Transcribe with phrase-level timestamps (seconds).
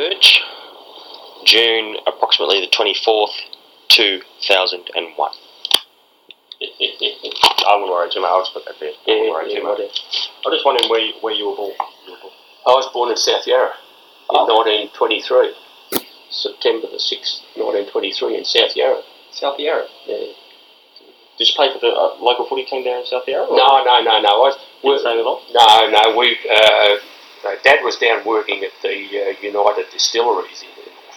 [0.00, 0.40] Burge,
[1.44, 3.36] June approximately the 24th,
[3.88, 5.30] 2001.
[6.60, 8.30] I wouldn't worry too much.
[8.30, 8.92] I'll just put that there.
[8.96, 9.80] I wouldn't worry too much.
[10.46, 11.72] I'm just wondering where you, where you were born.
[12.06, 12.32] You were born.
[12.64, 13.76] I was born in South Yarra
[14.32, 14.48] in Oh.
[14.64, 15.52] 1923.
[16.30, 19.02] September the 6th, 1923 in South Yarra.
[19.32, 19.84] South Yarra.
[20.06, 20.32] Yeah.
[21.36, 23.48] Did you play for the uh, local footy team there in South Yarra?
[23.50, 24.30] No, no, no, no.
[24.32, 25.16] I was, Didn't stay
[25.52, 26.16] no, no.
[26.16, 26.96] We, uh,
[27.44, 30.68] no, Dad was down working at the uh, United Distilleries, in,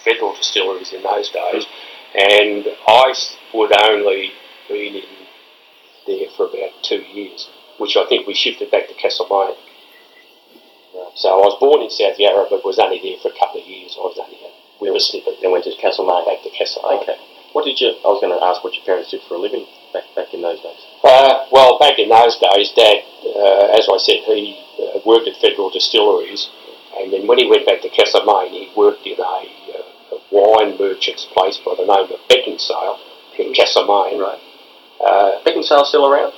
[0.04, 1.66] Federal Distilleries in those days,
[2.14, 3.14] and I
[3.54, 4.32] would only
[4.68, 5.02] been in
[6.06, 7.48] there for about two years,
[7.78, 9.56] which I think we shifted back to Castlemaine.
[11.14, 13.66] So I was born in South Yarra, but was only there for a couple of
[13.66, 13.94] years.
[13.94, 14.50] I was only a
[14.82, 15.40] whippersnipper.
[15.40, 16.26] Then went to Castlemaine.
[16.26, 17.02] back to Castlemaine.
[17.02, 17.18] Okay.
[17.52, 17.94] What did you?
[18.02, 20.42] I was going to ask what your parents did for a living back back in
[20.42, 20.82] those days.
[21.04, 23.04] Uh, well, back in those days, Dad,
[23.36, 26.48] uh, as I said, he uh, worked at Federal Distilleries,
[26.98, 30.78] and then when he went back to Castlemaine, he worked in a, uh, a wine
[30.78, 32.98] merchant's place by the name of Beckinsale
[33.38, 34.18] in Castlemaine.
[34.18, 34.40] Right.
[35.04, 36.32] Uh, Beckinsale still around?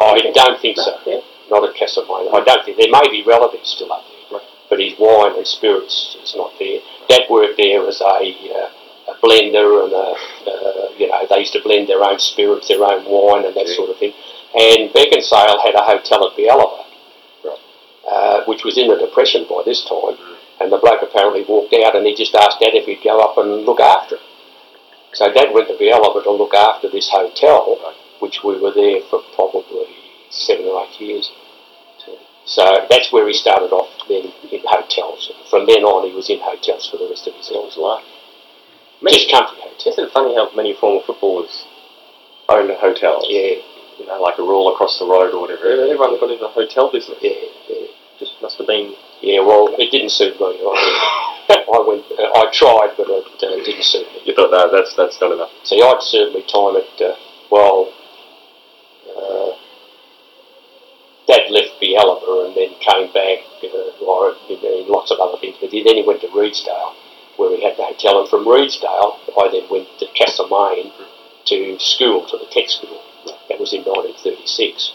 [0.00, 0.98] I don't think so.
[1.06, 1.20] Yeah.
[1.50, 2.28] Not at Castlemaine.
[2.28, 4.48] I don't think there may be relatives still up there, Right.
[4.68, 6.80] but his wine and spirits is not there.
[7.08, 8.83] Dad worked there as a, uh, a
[9.24, 10.06] blender, and a,
[10.50, 13.66] uh, you know they used to blend their own spirits, their own wine, and that
[13.66, 13.76] Yeah.
[13.76, 14.12] sort of thing.
[14.54, 16.84] And Beckinsale had a hotel at Bealiba,
[17.42, 17.58] Right.
[18.06, 20.16] uh, which was in the depression by this time.
[20.16, 20.36] Mm.
[20.60, 23.36] And the bloke apparently walked out, and he just asked Dad if he'd go up
[23.38, 24.20] and look after it.
[25.14, 27.78] So Dad went to Bealiba to look after this hotel,
[28.20, 29.88] which we were there for probably
[30.30, 31.30] seven or eight years.
[32.46, 35.32] So that's where he started off then in hotels.
[35.48, 38.04] From then on, he was in hotels for the rest of his life.
[39.12, 39.86] Just.
[39.86, 41.66] Isn't it funny how many former footballers
[42.48, 43.26] own hotels?
[43.28, 43.60] Yeah,
[43.98, 45.66] You know, like a rule across the road or whatever.
[45.68, 47.18] Everyone got into the hotel business.
[47.20, 47.32] yeah,
[47.68, 47.86] yeah.
[48.18, 48.94] Just must have been.
[49.20, 50.46] Yeah, well, it didn't suit me.
[50.46, 54.22] I, I went, uh, I tried, but it uh, didn't suit me.
[54.24, 55.50] You thought no, that's that's not enough.
[55.64, 57.16] See, I'd served my time at, uh,
[57.50, 57.92] well,
[59.10, 59.52] uh,
[61.26, 64.36] Dad left Bealiba and then came back, uh, or
[64.88, 66.94] lots of other things, but then he went to Redesdale,
[67.36, 70.92] where we had the hotel, and from Redesdale, I then went to Castlemaine
[71.46, 73.00] to school, to the tech school.
[73.48, 74.92] That was in 1936.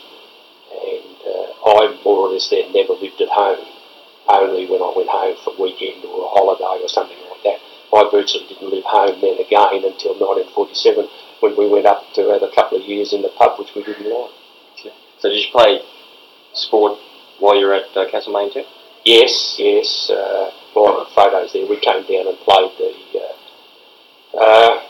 [0.69, 3.65] And uh, I more or less then never lived at home,
[4.27, 7.59] only when I went home for a weekend or a holiday or something like that.
[7.91, 11.09] I virtually didn't live home then again until 1947
[11.41, 13.83] when we went up to have a couple of years in the pub, which we
[13.83, 14.31] didn't like.
[15.19, 15.81] So did you play
[16.53, 16.97] sport
[17.39, 18.63] while you were at uh, Castlemaine too?
[19.03, 20.09] Yes, yes.
[20.09, 20.51] Uh,
[21.15, 22.91] photos there, we came down and played the.
[23.19, 24.81] Uh, uh,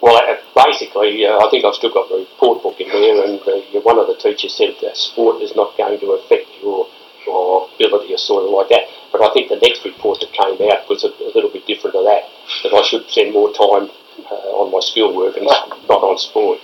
[0.00, 3.40] well, uh, basically, uh, I think I've still got the report book in there, and
[3.84, 6.86] one of the teachers said that sport is not going to affect your,
[7.26, 8.84] your ability or sort of like that.
[9.12, 11.94] But I think the next report that came out was a, a little bit different
[11.96, 12.28] to that,
[12.64, 13.88] that I should spend more time
[14.30, 16.60] uh, on my schoolwork and not on sport.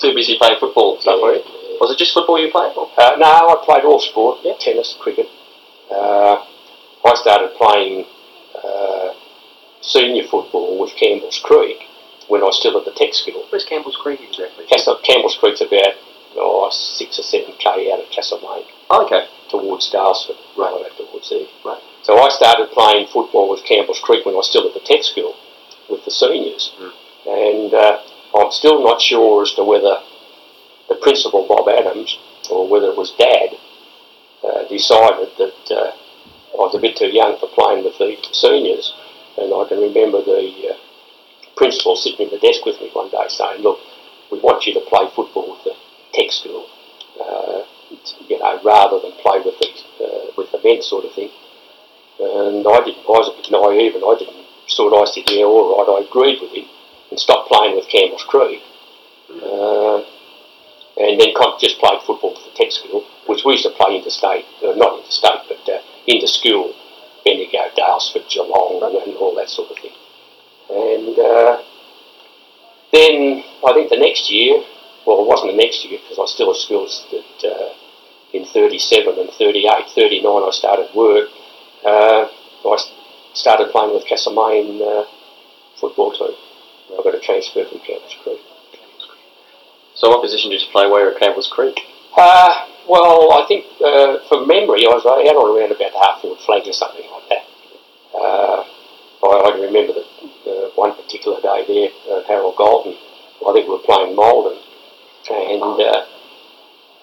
[0.00, 1.42] Too busy playing football were you?
[1.46, 1.78] Yeah.
[1.78, 2.74] Was it just football you played?
[2.76, 2.90] Or?
[2.98, 4.54] Uh, no, I played all sport, yeah.
[4.58, 5.28] tennis, cricket.
[5.90, 6.42] Uh,
[7.04, 8.06] I started playing
[8.54, 9.12] uh,
[9.80, 11.88] senior football with Campbell's Creek
[12.28, 13.44] when I was still at the tech school.
[13.50, 14.66] Where's Campbell's Creek exactly?
[14.66, 15.94] Castle, Campbell's Creek's about
[16.36, 19.26] oh, six or seven k out of Castlemaine Oh, okay.
[19.50, 21.46] towards Daylesford, right out towards there.
[21.64, 21.82] Right.
[22.02, 25.02] So I started playing football with Campbell's Creek when I was still at the tech
[25.02, 25.34] school
[25.90, 26.92] with the seniors, Mm.
[27.26, 27.98] and uh,
[28.34, 29.98] I'm still not sure as to whether
[30.88, 32.18] the principal Bob Adams
[32.50, 33.50] or whether it was Dad
[34.44, 35.92] uh, decided that uh,
[36.54, 38.92] I was a bit too young for playing with the seniors,
[39.38, 40.76] and I can remember the uh,
[41.56, 43.80] principal sitting at the desk with me one day saying, "Look,
[44.30, 45.74] we want you to play football with the
[46.12, 46.66] tech school."
[47.20, 47.62] Uh,
[48.28, 49.68] you know, rather than play with the
[50.04, 51.30] uh, with the men sort of thing.
[52.20, 53.04] And I didn't.
[53.08, 54.46] I was a bit naive, and I didn't.
[54.68, 56.68] Sort of, I said, "Yeah, all right." I agreed with him
[57.10, 58.62] and stopped playing with Campbell's Creek.
[59.28, 60.00] Uh,
[60.96, 64.44] and then just played football for the tech school, which we used to play interstate,
[64.62, 66.74] uh, not interstate, but uh, inter school,
[67.24, 69.92] Bendigo, Daylesford, Geelong, and, and all that sort of thing.
[70.70, 71.62] And uh,
[72.92, 74.62] then I think the next year,
[75.06, 77.74] well, it wasn't the next year because I was still at school that, uh,
[78.32, 81.28] in 37 and 38, 39 I started work.
[81.84, 82.28] Uh,
[82.64, 82.76] I
[83.34, 85.04] started playing with Castlemaine uh,
[85.80, 86.36] football team.
[86.92, 88.40] I got a transfer from Campbell's Creek.
[89.94, 91.78] So what position did you play where at Campbell's Creek?
[92.16, 96.20] Uh, well, I think uh, from memory, I was out on around about the half
[96.20, 97.44] forward flank or something like that.
[98.12, 98.60] Uh,
[99.24, 100.08] I, I remember that
[100.44, 104.60] uh, one particular day there, uh, Harold Golden, I think we were playing Maldon,
[105.32, 106.04] and uh,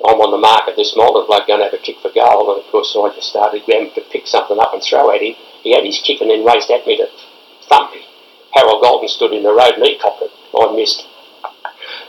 [0.06, 2.54] I'm on the mark at this Maldon bloke going to have a kick for goal,
[2.54, 5.34] and of course I just started having to pick something up and throw at him.
[5.66, 7.10] He had his kick and then raced at me to
[7.66, 8.06] thump me.
[8.54, 10.32] Harold Galton stood in the road and he copped it.
[10.54, 11.08] I missed.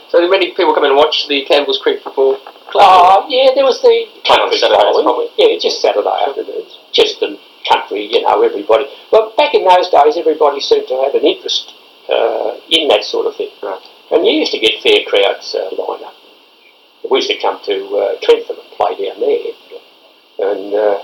[0.09, 2.37] So many people come and watch the Campbell's Creek football
[2.71, 2.87] club?
[2.87, 5.27] Oh, yeah, there was the country Saturdays, probably.
[5.37, 6.79] Yeah, just Saturday afternoons.
[6.91, 7.37] Just the
[7.67, 8.87] country, you know, everybody.
[9.11, 11.75] But back in those days, everybody seemed to have an interest
[12.09, 13.51] uh, in that sort of thing.
[13.61, 13.81] Right.
[14.11, 16.15] And you used to get fair crowds uh, line up.
[17.09, 19.51] We used to come to uh, Trentham and play down there.
[20.39, 21.03] And uh,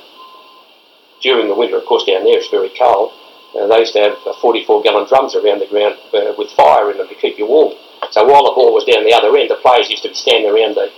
[1.22, 3.12] during the winter, of course, down there it's very cold.
[3.56, 6.92] Uh, they used to have uh, 44 gallon drums around the ground uh, with fire
[6.92, 7.74] in them to keep you warm.
[8.12, 10.52] So while the ball was down the other end, the players used to be standing
[10.52, 10.92] around the,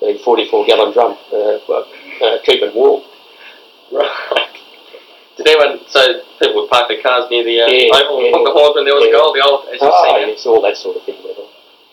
[0.00, 1.86] the 44 gallon drum, uh, well,
[2.22, 3.02] uh, keeping warm.
[3.92, 4.10] Right.
[5.36, 6.00] Did anyone, so
[6.40, 8.32] people would park their cars near the uh, Yeah, oval yeah.
[8.32, 9.14] honk the horns when there was Yeah.
[9.14, 11.16] a goal, the old, as you've Oh, seen it, it's all that sort of thing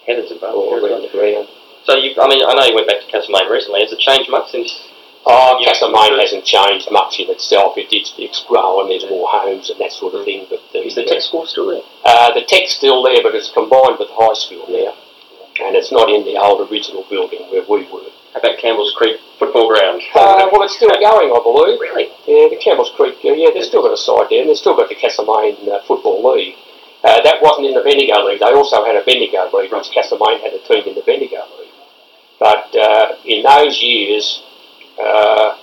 [0.07, 0.55] headers above.
[0.55, 1.47] all around the ground.
[1.85, 3.81] So you, I mean, I know you went back to Castlemaine recently.
[3.83, 4.71] Has it changed much since?
[5.25, 5.59] Oh.
[5.63, 7.77] Castlemaine hasn't changed much in itself.
[7.77, 10.47] It, it's, it's grown, there's more homes and that sort of thing.
[10.49, 11.83] But the, Is the tech school still there?
[12.03, 14.95] Uh, the tech's still there, but it's combined with high school now.
[15.61, 18.09] And it's not in the old original building where we were.
[18.33, 20.01] How about Campbell's Creek football ground?
[20.15, 21.79] Uh, well, it's still going, I believe.
[21.79, 22.09] Really?
[22.25, 24.89] Yeah, the Campbell's Creek, yeah, they've still got a side there, and they've still got
[24.89, 26.55] the Castlemaine uh, Football League.
[27.03, 28.39] Uh, that wasn't in the Bendigo League.
[28.39, 31.75] They also had a Bendigo League, which Castlemaine had a team in the Bendigo League.
[32.39, 34.41] But uh, in those years,
[34.97, 35.57] uh,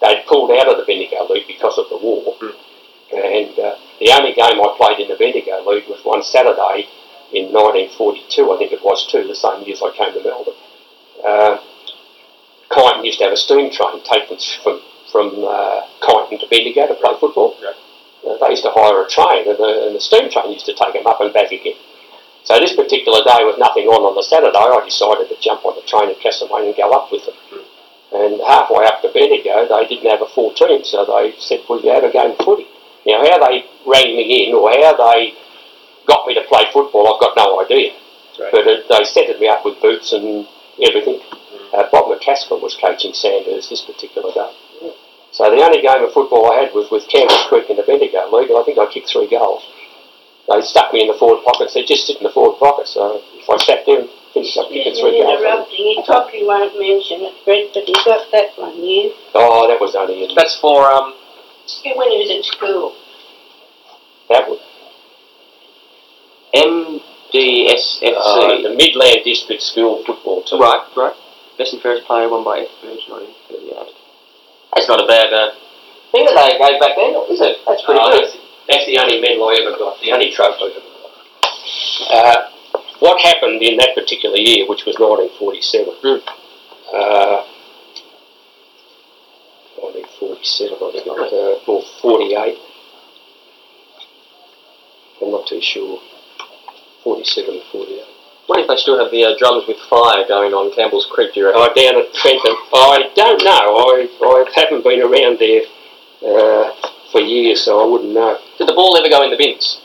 [0.00, 2.34] they'd pulled out of the Bendigo League because of the war.
[2.40, 2.56] Hmm.
[3.12, 6.88] And uh, the only game I played in the Bendigo League was one Saturday
[7.32, 10.58] in 1942, I think it was too, the same year as I came to Melbourne.
[11.22, 11.58] Uh,
[12.70, 14.80] Kyneton used to have a steam train taken from
[15.10, 17.58] from uh, Kyneton to Bendigo to play football.
[17.58, 17.74] Yeah.
[18.22, 20.74] Uh, they used to hire a train, and the, and the steam train used to
[20.74, 21.74] take them up and back again.
[22.44, 25.74] So this particular day, with nothing on on the Saturday, I decided to jump on
[25.74, 27.36] the train at Castlemaine and go up with them.
[28.12, 31.80] And halfway up to Bendigo, they didn't have a full team, so they said, "Will
[31.82, 32.66] you have a game of footy?"
[33.06, 35.34] Now, how they rang me in, or how they
[36.06, 37.92] got me to play football, I've got no idea.
[38.38, 38.52] Right.
[38.52, 40.46] But it, they set me up with boots and
[40.82, 41.20] everything.
[41.72, 44.50] Uh, Bob McCaskill was coaching Sanders this particular day.
[45.32, 48.26] So the only game of football I had was with Campbell Creek in the Bendigo
[48.34, 49.62] League, and I think I kicked three goals.
[50.50, 52.88] They stuck me in the forward pocket, said just sit in the forward pocket.
[52.88, 55.38] So if I sat there and finished up kicking Excuse three me goals.
[55.38, 55.86] interrupting.
[55.94, 59.14] He probably won't mention it, Brett, but he got that one, yeah?
[59.38, 61.14] Oh, that was only in That's for um.
[61.86, 62.98] Yeah, When he was at school.
[64.34, 64.58] that was
[66.54, 68.12] MDSFC.
[68.16, 70.60] uh, the Midland District School football team.
[70.60, 71.14] right, right.
[71.58, 72.68] Best and fairest player won by F.
[72.82, 73.94] Burge, 1938.
[74.74, 75.50] That's not a bad uh,
[76.12, 77.58] thing that they gave back then, is it?
[77.66, 78.22] That's pretty Oh, good.
[78.24, 78.36] that's,
[78.68, 81.12] that's the only medal I ever got, the only trophy I ever got.
[82.10, 82.50] Uh,
[83.00, 86.18] what happened in that particular year, which was 1947, Hmm.
[86.94, 87.44] uh,
[89.80, 92.58] 1947, I think, uh, or 48,
[95.22, 96.00] I'm not too sure,
[97.04, 98.04] 47 48.
[98.46, 101.40] What if they still have the uh, drums with fire going on Campbell's Creek, do
[101.40, 101.62] you reckon?
[101.62, 102.56] Oh, down at Trentham.
[102.74, 103.62] I don't know.
[103.78, 105.62] I, I haven't been around there
[106.26, 106.74] uh,
[107.14, 108.38] for years, so I wouldn't know.
[108.58, 109.78] Did the ball ever go in the bins?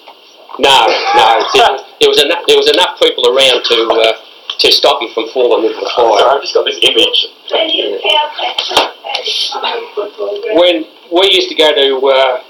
[0.57, 0.81] No,
[1.13, 1.27] no.
[1.53, 2.41] There, there was enough.
[2.49, 4.13] There was enough people around to uh,
[4.57, 6.33] to stop you from falling into the Sorry, fire.
[6.33, 7.29] I've just got this image.
[7.45, 10.57] Plenty of cow patches at the football ground.
[10.57, 10.75] When
[11.13, 12.41] we used to go to uh,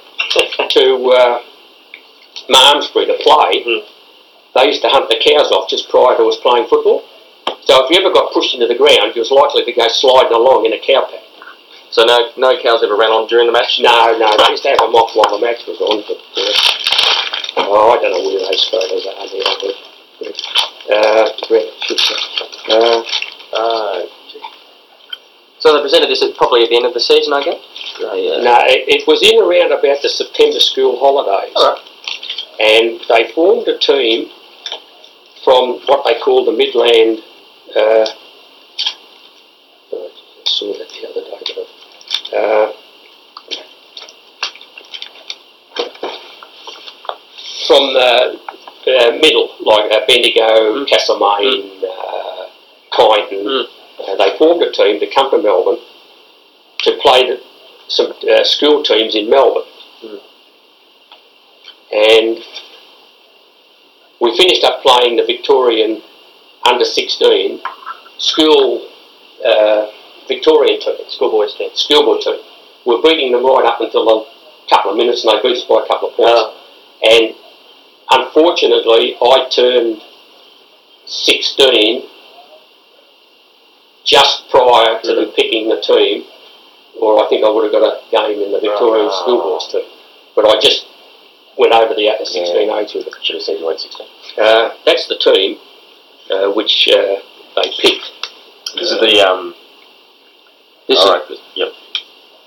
[0.79, 1.43] to uh,
[2.47, 3.83] Malmesbury to play, Hmm.
[4.55, 7.03] They used to hunt the cows off just prior to us playing football.
[7.67, 10.33] So if you ever got pushed into the ground, you was likely to go sliding
[10.33, 11.23] along in a cow pack.
[11.91, 13.79] So no, no cows ever ran on during the match.
[13.79, 17.67] No, no, they used to have them off while the match was on, but uh,
[17.67, 19.75] oh, I don't know where those photos are now, but
[20.91, 22.17] uh, where should say.
[22.69, 23.03] Uh,
[23.55, 24.03] Uh,
[25.59, 27.61] so they presented this at, probably at the end of the season, I guess.
[27.99, 31.79] They, uh, no, it, it was in around about the September school holidays, Alright.
[32.59, 34.29] and they formed a team
[35.45, 37.21] from what they call the Midland.
[37.75, 38.05] Uh,
[39.93, 40.09] I
[40.45, 41.39] saw that the other day.
[42.31, 42.73] But, uh,
[47.67, 48.39] from the
[48.87, 50.87] uh, middle, like uh, Bendigo, Mm.
[50.89, 52.45] Castlemaine, uh,
[52.91, 53.67] Kyneton, Mm.
[53.99, 55.79] uh, they formed a team to come to Melbourne
[56.79, 57.39] to play the,
[57.87, 59.69] some uh, school teams in Melbourne.
[60.03, 60.19] Mm.
[61.93, 62.43] And
[64.21, 66.01] we finished up playing the Victorian
[66.67, 67.61] under 16
[68.17, 68.87] school
[69.45, 69.87] uh,
[70.27, 71.69] Victorian team, schoolboys team.
[71.75, 72.39] schoolboy team.
[72.85, 74.25] We're beating them right up until a
[74.69, 76.31] couple of minutes and they beat us by a couple of points.
[76.33, 76.53] Ah.
[77.03, 77.35] And
[78.11, 80.01] unfortunately, I turned
[81.05, 82.03] 16
[84.05, 86.23] just prior to them picking the team,
[86.99, 89.21] or I think I would have got a game in the Victorian Ah.
[89.21, 89.85] schoolboys team.
[90.35, 90.85] but I just
[91.57, 93.13] went over the uh, 16 age with it.
[93.23, 94.07] Should have said you went 16.
[94.37, 95.57] Uh, that's the team
[96.29, 97.21] uh, which uh,
[97.55, 98.11] they picked.
[98.75, 99.55] This is the, um,
[100.87, 101.69] This is yep,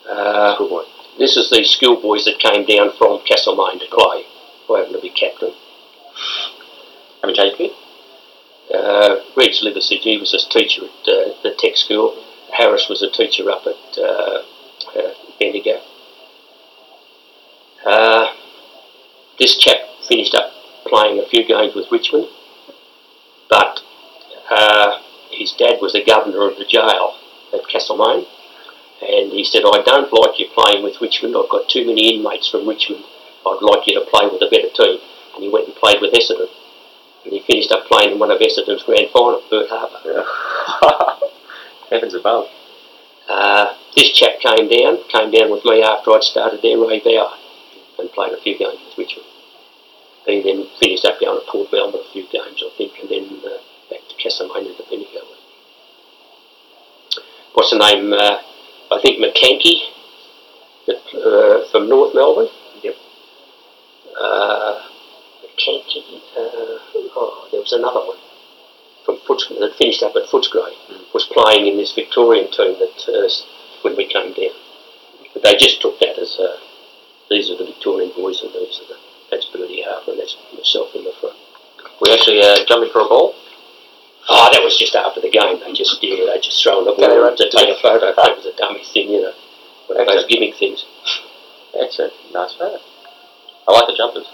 [0.08, 0.82] uh, schoolboy.
[1.18, 4.24] this is the schoolboys that came down from Castlemaine to Clay,
[4.66, 5.52] who happened to be captain.
[7.22, 7.70] How take you?
[8.72, 12.22] Uh, Reg Liversidge, he was a teacher at uh, the tech school.
[12.52, 14.42] Harris was a teacher up at uh,
[14.96, 15.80] uh, Bendigo.
[17.86, 18.26] Uh,
[19.38, 19.76] this chap
[20.08, 20.52] finished up
[20.86, 22.28] playing a few games with Richmond,
[23.48, 23.80] but
[24.50, 24.98] uh,
[25.30, 27.14] his dad was the governor of the jail
[27.52, 28.26] at Castlemaine,
[29.00, 32.48] and he said, I don't like you playing with Richmond, I've got too many inmates
[32.48, 33.04] from Richmond,
[33.46, 34.98] I'd like you to play with a better team.
[35.34, 36.50] And he went and played with Essendon,
[37.24, 40.26] and he finished up playing in one of Essendon's grand finals, Bert Harper.
[41.90, 42.48] Heavens above.
[43.28, 47.30] Uh, this chap came down, came down with me after I'd started there, Ray Bauer,
[47.98, 49.26] and played a few games with Richmond.
[50.26, 53.40] He then finished up down at Port Melbourne a few games, I think, and then
[53.44, 53.58] uh,
[53.90, 55.24] back to Castlemaine and the Bendigo.
[57.54, 58.12] What's the name?
[58.12, 58.42] Uh,
[58.90, 59.80] I think McKenkie,
[60.88, 62.48] uh, from North Melbourne.
[62.82, 62.94] Yep.
[64.20, 64.84] Uh,
[66.38, 66.78] uh,
[67.16, 68.18] oh, there was another one
[69.04, 70.76] from Footscray that finished up at Footscray
[71.14, 73.28] was playing in this Victorian team that uh,
[73.82, 74.54] when we came down.
[75.32, 76.56] But they just took that as uh,
[77.30, 78.98] these are the Victorian boys and these are the
[79.30, 81.36] that's Bertie Harper and that's myself in the front.
[82.00, 83.34] We actually uh, jumping for a ball.
[84.28, 85.60] Oh, that was just after the game.
[85.60, 87.36] They just yeah, they just thrown the ball right.
[87.36, 88.12] to take a photo.
[88.12, 89.32] That was a dummy thing, you know.
[89.88, 90.84] One of those gimmick things.
[91.74, 92.80] That's a nice photo.
[93.68, 94.28] I like the jumpers.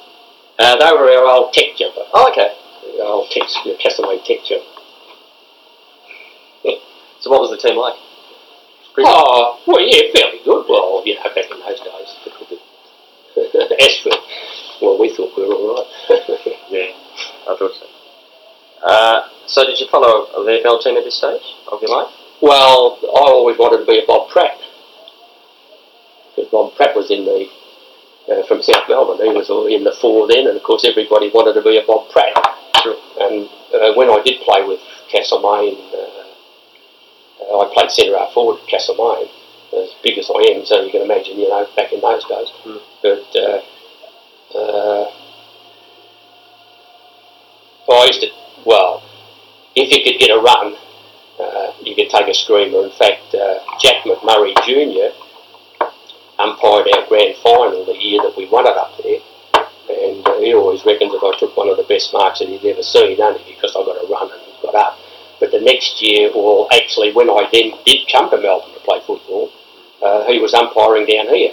[0.58, 2.06] Uh, they were our old tech jumper.
[2.12, 2.54] Oh, okay.
[3.02, 3.46] Our old tech,
[3.78, 4.66] Castlemaine tech jumper.
[7.20, 7.96] So what was the team like?
[8.92, 10.66] Pretty Oh, well, yeah, fairly good.
[10.68, 12.53] Well, you know, back in those days, it could be.
[13.80, 14.18] Ashford,
[14.82, 16.20] well, we thought we were all right.
[16.70, 16.90] Yeah,
[17.48, 17.86] I thought so.
[18.84, 22.12] Uh, so did you follow a VFL team at this stage of your life?
[22.44, 24.58] well, I always wanted to be a Bob Pratt.
[26.36, 27.48] Because Bob Pratt was in the,
[28.28, 31.30] uh, from South Melbourne, he was all in the four then, and of course everybody
[31.32, 32.36] wanted to be a Bob Pratt.
[32.82, 33.00] Sure.
[33.20, 38.68] And uh, when I did play with Castlemaine, uh, I played centre half forward at
[38.68, 39.30] Castlemaine,
[39.82, 42.48] as big as I am, so you can imagine, you know, back in those days.
[42.64, 42.80] Mm.
[43.02, 43.60] But uh,
[44.58, 45.10] uh,
[47.90, 48.28] I used to,
[48.64, 49.02] well,
[49.74, 50.76] if you could get a run,
[51.40, 52.84] uh, you could take a screamer.
[52.84, 55.14] In fact, uh, Jack McMurray Jr.
[56.38, 59.20] umpired our grand final the year that we won it up there.
[59.90, 62.64] And uh, he always reckons that I took one of the best marks that he'd
[62.70, 64.98] ever seen, only because I got a run and got up.
[65.40, 69.00] But the next year, or actually when I then did come to Melbourne to play
[69.06, 69.50] football,
[70.02, 71.52] uh, he was umpiring down here,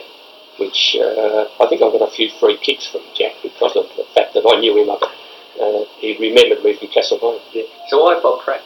[0.60, 4.04] which uh, I think I got a few free kicks from Jack because of the
[4.16, 5.04] fact that I knew him up.
[5.60, 7.40] Uh, he remembered me from Castlemaine.
[7.54, 7.64] Yeah.
[7.90, 8.62] So why Bob Pratt?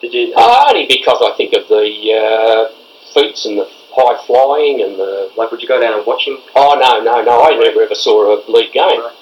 [0.00, 0.32] Did you?
[0.36, 1.84] Uh, only because I think of the
[2.16, 2.72] uh,
[3.14, 5.30] feats and the high flying and the.
[5.36, 6.38] like, would you go down and watch him?
[6.56, 7.42] Oh no, no, no!
[7.44, 9.00] I never ever saw a league game.
[9.00, 9.16] Right.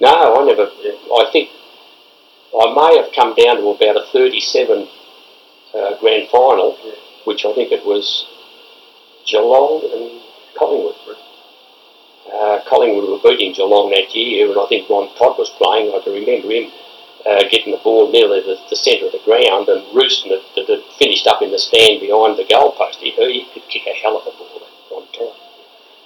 [0.00, 0.08] No,
[0.40, 0.62] I never.
[0.70, 1.50] I think
[2.58, 4.88] I may have come down to about a 37
[5.74, 6.92] uh, grand final, Yeah.
[7.24, 8.26] which I think it was
[9.28, 10.22] Geelong and
[10.56, 10.96] Collingwood.
[12.32, 15.92] Uh, Collingwood were beating Geelong that year, and I think Ron Todd was playing.
[15.92, 16.72] I can remember him
[17.28, 20.68] uh, getting the ball nearly the, the centre of the ground and roosting it that
[20.68, 23.04] had finished up in the stand behind the goalpost.
[23.04, 25.36] He, he could kick a hell of a ball, that Ron Todd.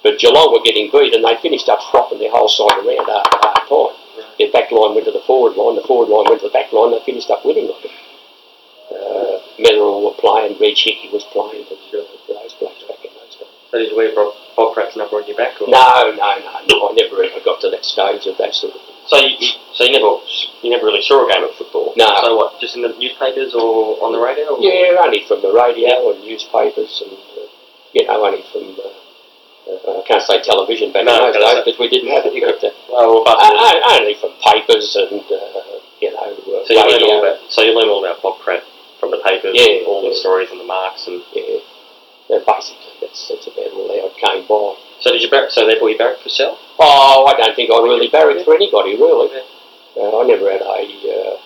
[0.02, 3.38] But Geelong were getting beat, and they finished up flopping their whole side around after
[3.38, 3.94] half time.
[4.38, 6.72] Their back line went to the forward line, the forward line went to the back
[6.72, 7.70] line, they finished up winning.
[7.70, 13.36] Uh, Metherell were playing, Reg Hickey was playing, but uh, those blokes back in those
[13.36, 13.46] days.
[13.46, 15.60] So did you wear Bob, Bob Pratt's number on your back?
[15.60, 15.68] Or?
[15.68, 16.76] No, no, no, no.
[16.88, 18.96] I never ever got to that stage of that sort of thing.
[19.08, 20.20] So you, you- so you never
[20.60, 21.94] you never really saw a game of football?
[21.96, 22.04] No.
[22.20, 22.60] So what?
[22.60, 24.52] Just in the newspapers or on the radio?
[24.52, 24.60] Or?
[24.60, 27.48] Yeah, only from the radio and newspapers and, uh,
[27.96, 28.92] you know, only from, uh,
[29.72, 32.36] uh, I can't say television back No, in those days, but we didn't have it.
[32.36, 36.84] But, uh, Oh, well, uh, only from papers and, uh, you know, uh, so you
[36.84, 38.62] learn all about so you learn all about Bob Pratt
[39.00, 41.22] from the papers, Yeah, all the stories and the marks and.
[41.32, 41.64] Yeah,
[42.32, 44.72] yeah, basically, that's, that's about all I came by.
[45.04, 45.50] So did you barrack?
[45.52, 46.56] So therefore you barracked for self?
[46.80, 49.28] Oh, I don't think I really barracked for anybody, really.
[49.92, 51.36] Uh, I never had a, uh,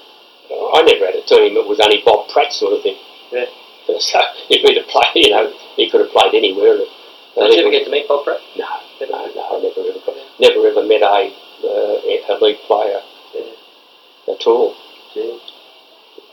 [0.78, 2.97] I never had a team that was only Bob Pratt sort of thing.
[3.33, 3.47] Yeah.
[3.87, 4.19] So
[4.50, 6.75] if he'd have played, you know, he could have played anywhere.
[6.75, 8.40] Did you ever get to meet Bob Pratt?
[8.59, 8.66] No,
[8.99, 11.31] no, no, I never ever got, never ever met a,
[11.62, 14.75] uh, a league player uh, at all.
[15.14, 15.38] Yeah.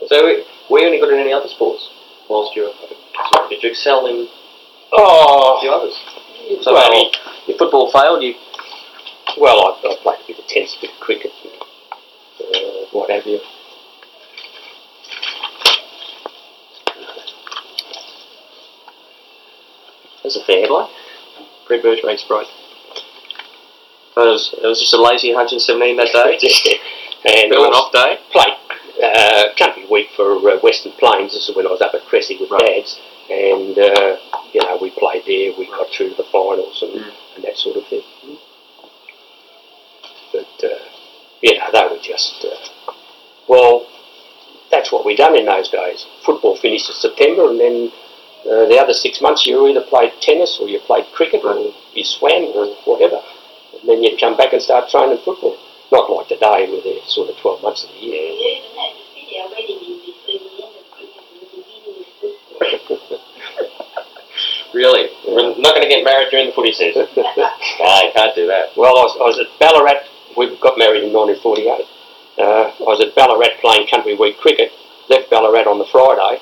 [0.08, 1.90] So were you any good in any other sports
[2.28, 3.50] whilst you were?
[3.50, 4.28] Did you excel in
[4.94, 6.64] a Oh, few others?
[6.64, 7.12] So well, maybe
[7.48, 8.22] Your football failed.
[8.24, 8.36] You
[9.38, 11.32] Well, I, I played a bit of tennis, a bit of cricket,
[12.40, 13.40] uh, what have you.
[20.24, 20.90] That's a fair headline.
[21.68, 22.48] Brett Burge makes bright.
[24.16, 26.38] It was, it was just a lazy 117 that day.
[26.40, 26.68] Just
[27.26, 28.20] and of an off day.
[28.32, 28.54] played
[29.04, 31.34] uh, country week for uh, Western Plains.
[31.34, 32.62] This is when I was up at Cressy with Right.
[32.62, 33.00] Dads,
[33.30, 34.18] and uh,
[34.54, 35.54] you know we played there.
[35.58, 37.12] We got through to the finals and, Mm.
[37.36, 38.04] and that sort of thing.
[40.32, 40.80] But uh,
[41.42, 42.94] you know they were just uh,
[43.48, 43.88] well.
[44.72, 46.04] That's what we done in those days.
[46.26, 47.92] Football finished in September, and then
[48.50, 52.04] uh, the other six months you either played tennis or you played cricket or you
[52.04, 53.22] swam or whatever.
[53.80, 55.58] And then you'd come back and start training football.
[55.92, 58.34] Not like today, where they're sort of 12 months of the year.
[58.34, 61.48] You even had to fit our wedding in between the end of cricket and the
[61.54, 62.53] beginning of football.
[64.74, 65.10] Really?
[65.28, 67.06] We're not going to get married during the footy season.
[67.18, 68.74] nah, you can't do that.
[68.76, 70.02] Well, I was, I was at Ballarat.
[70.36, 71.86] We got married in 1948.
[72.42, 74.72] Uh, I was at Ballarat playing country week cricket.
[75.10, 76.42] Left Ballarat on the Friday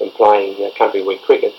[0.00, 1.52] from playing uh, country week cricket.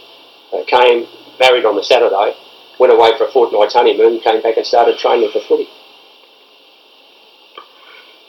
[0.49, 1.05] Uh, came,
[1.39, 2.33] married on the Saturday.
[2.81, 4.19] Went away for a fortnight's honeymoon.
[4.21, 5.69] Came back and started training for footy.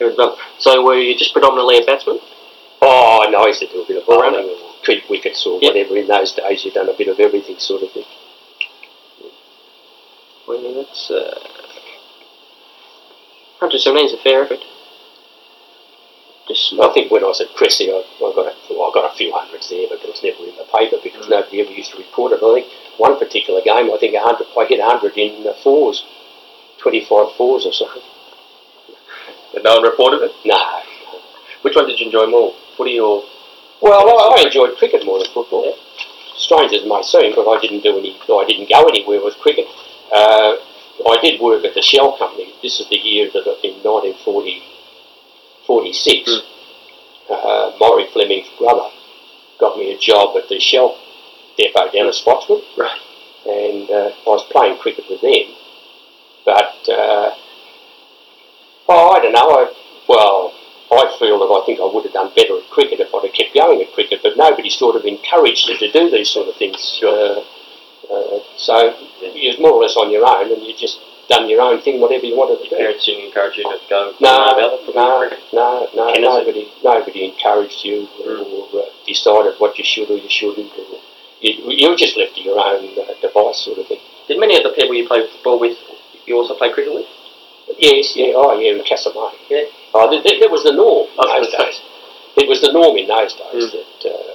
[0.00, 2.20] Not- So were you just predominantly a batsman?
[2.82, 5.68] Oh, no, I used to do a bit of All bowling keep wickets or Yeah.
[5.70, 5.96] whatever.
[5.96, 8.06] In those days, you'd done a bit of everything, sort of thing.
[10.46, 11.10] Well, yeah, that's.
[11.10, 11.38] Uh,
[13.60, 14.60] 117 is a fair effort.
[16.48, 19.12] Just I think when I was at Cressy, I, I got a, well, I got
[19.12, 21.92] a few hundreds there, but it was never in the paper because nobody ever used
[21.92, 22.42] to report it.
[22.42, 22.66] I think
[22.98, 26.02] one particular game, I think a hundred, I hit a hundred in uh, fours,
[26.78, 28.02] twenty-five fours or something.
[29.52, 30.32] But no one reported it.
[30.44, 30.80] No.
[31.62, 33.22] Which one did you enjoy more, footy or?
[33.82, 35.74] Well, I, I enjoyed cricket more than football.
[36.36, 38.16] Strange as it may seem, but I didn't do any.
[38.16, 39.66] I didn't go anywhere with cricket.
[40.12, 40.56] Uh,
[41.06, 42.52] I did work at the Shell Company.
[42.62, 44.62] This is the year that in 1940,
[45.66, 46.40] 46,
[47.30, 48.90] uh, Maury Fleming's brother
[49.58, 50.96] got me a job at the Shell
[51.56, 52.62] depot down at Spotswood.
[52.76, 53.00] Right.
[53.46, 55.54] And uh, I was playing cricket with them.
[56.44, 57.30] But, uh,
[58.88, 59.48] oh, I don't know.
[59.48, 59.72] I,
[60.08, 60.52] well,
[60.92, 63.34] I feel that I think I would have done better at cricket if I'd have
[63.34, 66.56] kept going at cricket, but nobody sort of encouraged you to do these sort of
[66.56, 67.00] things.
[67.02, 67.44] Uh,
[68.10, 68.94] uh, so
[69.34, 70.98] you're more or less on your own, and you just
[71.30, 72.76] done your own thing, whatever you wanted to do.
[72.76, 74.12] Parents didn't encourage you to go.
[74.20, 74.50] No,
[74.90, 80.28] no, no, no, nobody, nobody encouraged you or uh, decided what you should or you
[80.28, 80.72] shouldn't.
[80.74, 80.98] Or
[81.40, 84.00] you, you were just left to your own uh, device, sort of thing.
[84.26, 85.78] Did many of the people you played football with,
[86.26, 87.06] you also play cricket with?
[87.78, 89.36] Yes, yeah, oh yeah, in Castlemaine.
[89.48, 89.64] Yeah.
[89.94, 91.80] Oh, that, that, that was the norm in those days.
[92.36, 93.72] It was the norm in those days Mm.
[93.74, 94.34] that uh,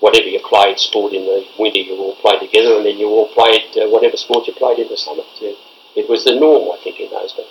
[0.00, 3.28] whatever you played sport in the winter, you all played together, and then you all
[3.28, 5.22] played uh, whatever sport you played in the summer.
[5.40, 5.52] Yeah.
[5.96, 7.46] It was the norm, I think, in those days.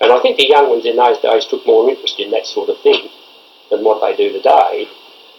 [0.00, 2.68] And I think the young ones in those days took more interest in that sort
[2.68, 3.08] of thing
[3.70, 4.88] than what they do today.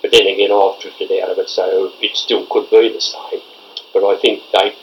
[0.01, 3.41] But then again, I've drifted out of it, so it still could be the same.
[3.93, 4.73] But I think they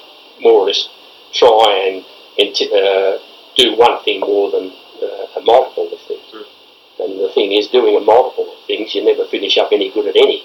[0.41, 0.89] more or less
[1.33, 2.05] try and,
[2.39, 3.19] and uh,
[3.57, 6.47] do one thing more than uh, a multiple of things.
[6.99, 10.07] And the thing is, doing a multiple of things, you never finish up any good
[10.07, 10.45] at any.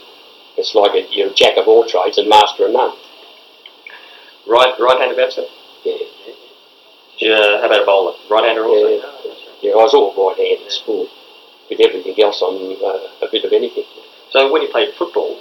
[0.57, 2.95] It's like a, you're a jack of all trades and master of none.
[4.47, 5.45] Right, right-handed batsman.
[5.85, 5.97] Yeah,
[7.19, 8.13] Yeah, how about a bowler?
[8.29, 8.89] Right-hander also.
[8.89, 9.33] Yeah.
[9.61, 9.71] yeah.
[9.73, 11.09] I was all right-handed sport,
[11.69, 13.85] with everything else on uh, a bit of anything.
[14.31, 15.39] So when you played football,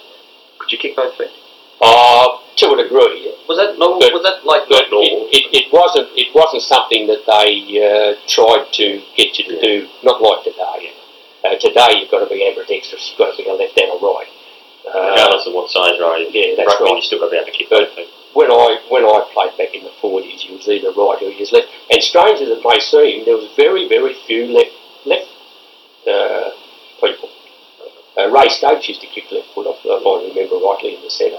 [0.59, 1.31] could you kick both feet?
[1.81, 4.01] Uh, to a degree, Was that normal?
[4.01, 5.27] But- was that like not normal?
[5.31, 6.09] it, it, it wasn't.
[6.19, 9.75] It wasn't something that they uh, tried to get you to do.
[10.03, 10.93] Not like today.
[11.47, 13.09] Uh, today you've got to be ambidextrous.
[13.11, 14.31] You've got to be a left and a right.
[14.89, 16.97] Uh, Regardless of what size you are, yeah, that's right.
[16.97, 18.11] you still got to be able to kick both But- feet.
[18.35, 21.39] when I when I played back in the forties, you was either right or you
[21.39, 21.69] was left.
[21.91, 24.75] And strange as it may seem, there was very very few left
[25.07, 25.31] left
[26.11, 26.51] uh,
[27.01, 27.29] people.
[28.19, 31.11] Uh, Ray Stokes used to kick left foot off, if I remember rightly, in the
[31.11, 31.39] centre.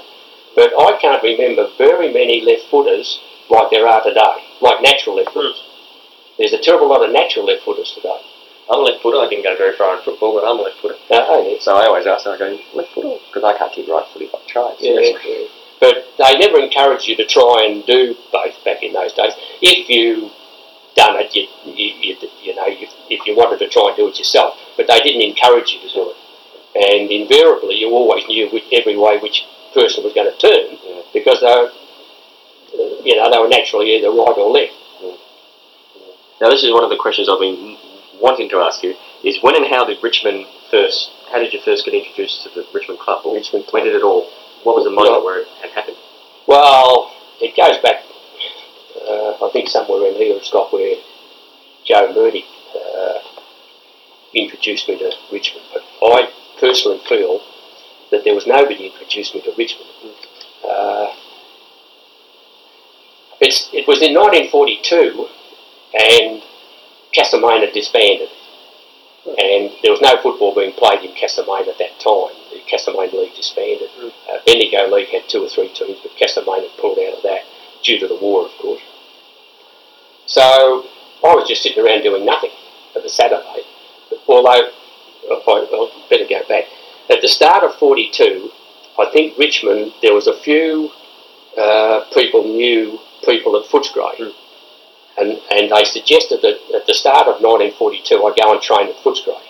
[0.56, 5.32] But I can't remember very many left footers like there are today, like natural left
[5.32, 5.62] footers.
[6.38, 8.22] There's a terrible lot of natural left footers today.
[8.70, 9.18] I'm a left footer.
[9.18, 10.96] I didn't go very far in football, but I'm a left footer.
[11.10, 11.66] Uh, oh, yes.
[11.66, 14.22] So I always ask, them, I go left footer because I can't keep right foot
[14.22, 14.76] if I try.
[14.80, 15.48] Yeah, yeah.
[15.82, 19.34] But they never encouraged you to try and do both back in those days.
[19.62, 20.30] If you
[20.96, 24.08] done it, you, you, you, you know, you, if you wanted to try and do
[24.08, 26.18] it yourself, but they didn't encourage you to do it.
[26.76, 31.02] And invariably, you always knew which, every way which person was going to turn Yeah.
[31.14, 31.72] because they were,
[33.04, 34.74] you know, they were naturally either right or left.
[36.42, 37.78] Now this is one of the questions I've been
[38.22, 41.12] wanting to ask you: is when and how did Richmond first?
[41.32, 43.26] How did you first get introduced to the Richmond Club?
[43.26, 44.30] Or Richmond When did it all?
[44.64, 45.98] What was the moment Well- where it had happened?
[46.48, 48.04] Well, it goes back.
[49.08, 50.96] Uh, I think somewhere in here got where
[51.86, 53.20] Joe Murdy uh,
[54.34, 55.66] introduced me to Richmond.
[55.74, 56.30] But I
[56.60, 57.42] personally feel
[58.12, 59.90] that there was nobody introduced me to Richmond.
[60.64, 61.14] Uh,
[63.42, 65.28] it's, it was in 1942
[65.94, 66.44] and
[67.14, 68.30] Castlemaine disbanded.
[69.26, 72.34] And there was no football being played in Castlemaine at that time.
[72.52, 73.90] The Castlemaine League disbanded.
[74.02, 77.44] Uh, Bendigo League had two or three teams, but Castlemaine pulled out of that
[77.84, 78.82] due to the war, of course.
[80.26, 80.42] So
[81.24, 82.52] I was just sitting around doing nothing
[82.96, 83.64] at the Saturday.
[84.28, 84.70] Although,
[85.46, 86.66] well, better go back.
[87.10, 88.52] At the start of 42,
[89.00, 90.92] I think Richmond, there was a few
[91.58, 94.32] uh, people knew people at Footscray.
[95.18, 98.96] And, and they suggested that at the start of 1942 I go and train at
[99.04, 99.42] Footscray.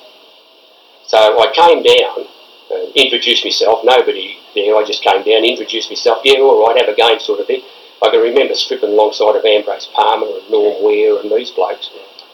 [1.05, 2.25] So I came down,
[2.71, 6.89] and introduced myself, nobody there, I just came down, introduced myself, yeah, all right, have
[6.89, 7.61] a game sort of thing.
[8.01, 11.89] I can remember stripping alongside of Ambrose Palmer and Norm Ware and these blokes,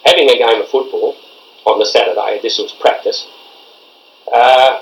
[0.06, 1.16] having a game of football
[1.66, 3.28] on the Saturday, this was practice.
[4.32, 4.82] Uh,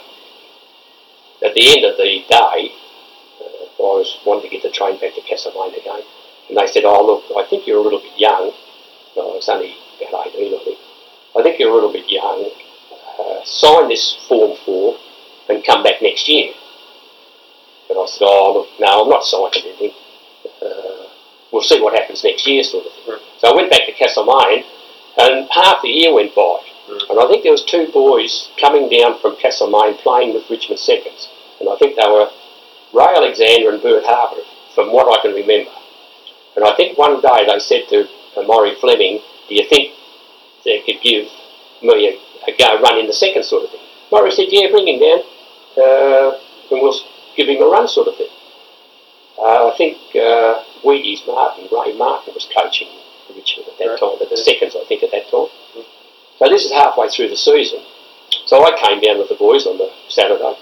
[1.44, 2.72] at the end of the day,
[3.42, 6.02] uh, I was wanting to get the train back to Castlemaine again.
[6.50, 8.52] And they said, oh, look, I think you're a little bit young.
[9.16, 10.80] No, I was only about 18, I think.
[11.36, 12.50] I think you're a little bit young.
[13.20, 14.98] Uh, sign this Form 4
[15.50, 16.54] and come back next year.
[17.90, 19.92] And I said, oh, look, no, I'm not signing anything.
[20.62, 21.08] Uh,
[21.52, 23.20] we'll see what happens next year, sort of thing.
[23.40, 24.64] So I went back to Castlemaine,
[25.18, 26.60] and half the year went by.
[27.10, 31.30] And I think there was two boys coming down from Castlemaine playing with Richmond Seconds.
[31.64, 32.28] And I think they were
[32.92, 34.44] Ray Alexander and Bert Harper,
[34.76, 35.72] from what I can remember.
[36.56, 38.04] And I think one day they said to
[38.46, 39.96] Maury Fleming, do you think
[40.66, 41.32] they could give
[41.82, 43.80] me a, a go run in the second sort of thing?
[44.12, 45.24] Maury said, yeah, bring him down
[45.80, 46.38] uh,
[46.70, 47.00] and we'll
[47.36, 48.30] give him a run sort of thing.
[49.40, 52.90] Uh, I think uh, Wheaties Martin, Ray Martin was coaching
[53.34, 54.00] Richmond at that Right.
[54.00, 55.48] time, but the seconds I think at that time.
[56.38, 57.80] So this is halfway through the season.
[58.46, 60.54] So I came down with the boys on the Saturday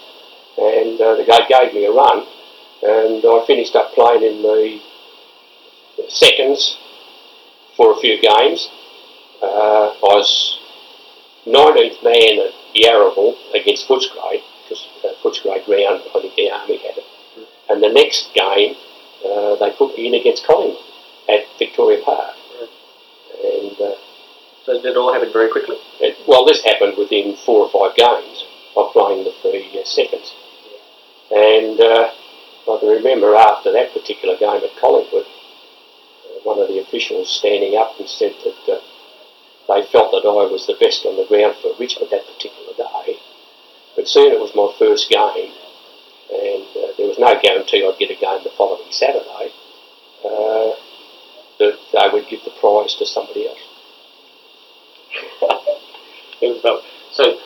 [0.57, 2.25] and uh, the guy gave me a run
[2.83, 4.79] and I finished up playing in the
[6.09, 6.77] seconds
[7.77, 8.69] for a few games.
[9.41, 10.59] Uh, I was
[11.45, 16.97] 19th man at Yarraville against Footscray, because uh, Footscray ground, I think the Army had
[16.97, 17.05] it.
[17.69, 18.75] And the next game,
[19.25, 20.83] uh, they put me in against Collingwood
[21.29, 22.35] at Victoria Park.
[23.43, 23.95] And uh,
[24.65, 25.77] So did it all happen very quickly?
[25.99, 30.33] it, well, this happened within four or five games of playing the three uh, seconds.
[31.31, 32.11] And uh,
[32.67, 37.77] I can remember after that particular game at Collingwood, uh, one of the officials standing
[37.77, 38.81] up and said that uh,
[39.71, 43.15] they felt that I was the best on the ground for Richmond that particular day.
[43.95, 45.55] But soon it was my first game,
[46.31, 49.53] and uh, there was no guarantee I'd get a game the following Saturday.
[50.23, 50.75] Uh,
[51.59, 53.59] that they would give the prize to somebody else.
[56.41, 57.37] It was so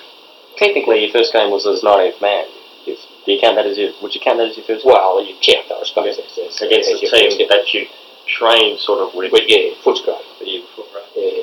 [0.56, 2.46] technically your first game was as 19th man.
[3.26, 5.36] Do you count that as your, would you count that as your first Well, you
[5.42, 6.18] count, I suppose.
[6.20, 7.88] as- as- against as the team that you
[8.28, 10.18] trained sort of with But yeah, Footscray.
[10.40, 11.10] the year before, right?
[11.16, 11.42] Yeah.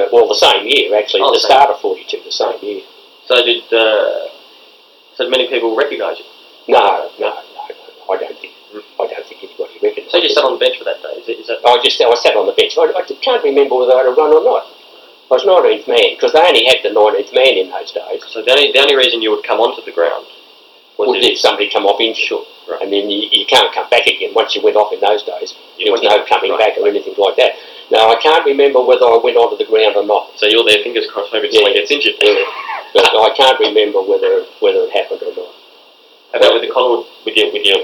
[0.00, 1.22] Uh, well, the same year, actually.
[1.22, 2.82] Oh, the the start of 42, the same year.
[3.26, 4.26] So did, uh,
[5.14, 6.24] so many people recognise you?
[6.68, 8.52] No, no, no, no, I don't think.
[8.98, 10.32] I don't think anybody recognised So you it.
[10.34, 11.58] sat on the bench for that day, is, it, is that?
[11.64, 12.74] I just I sat on the bench.
[12.76, 14.66] I, I can't remember whether I had a run or not.
[15.30, 18.22] I was 19th man because they only had the 19th man in those days.
[18.28, 20.26] So the only, the only reason you would come onto the ground
[20.98, 22.80] was Well, if if somebody come off injured, Right.
[22.80, 24.32] and then you, you can't come back again.
[24.32, 26.72] Once you went off in those days, You there was no coming right.
[26.72, 27.52] back or anything like that.
[27.90, 30.32] Now I can't remember whether I went onto the ground or not.
[30.40, 31.60] So you're there, fingers crossed, maybe Yeah.
[31.60, 32.14] someone gets injured.
[32.22, 32.40] Yeah.
[32.94, 35.52] but I can't remember whether whether it happened or not.
[36.32, 37.80] How about with the Collingwood, with your, with your,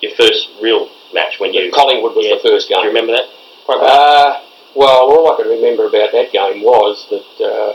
[0.00, 2.36] your first real match when you, Collingwood was Yeah.
[2.36, 2.88] the first do you game.
[2.92, 3.26] remember that?
[3.66, 3.90] Quite well.
[3.90, 4.40] Uh,
[4.76, 7.72] well, all I can remember about that game was that uh,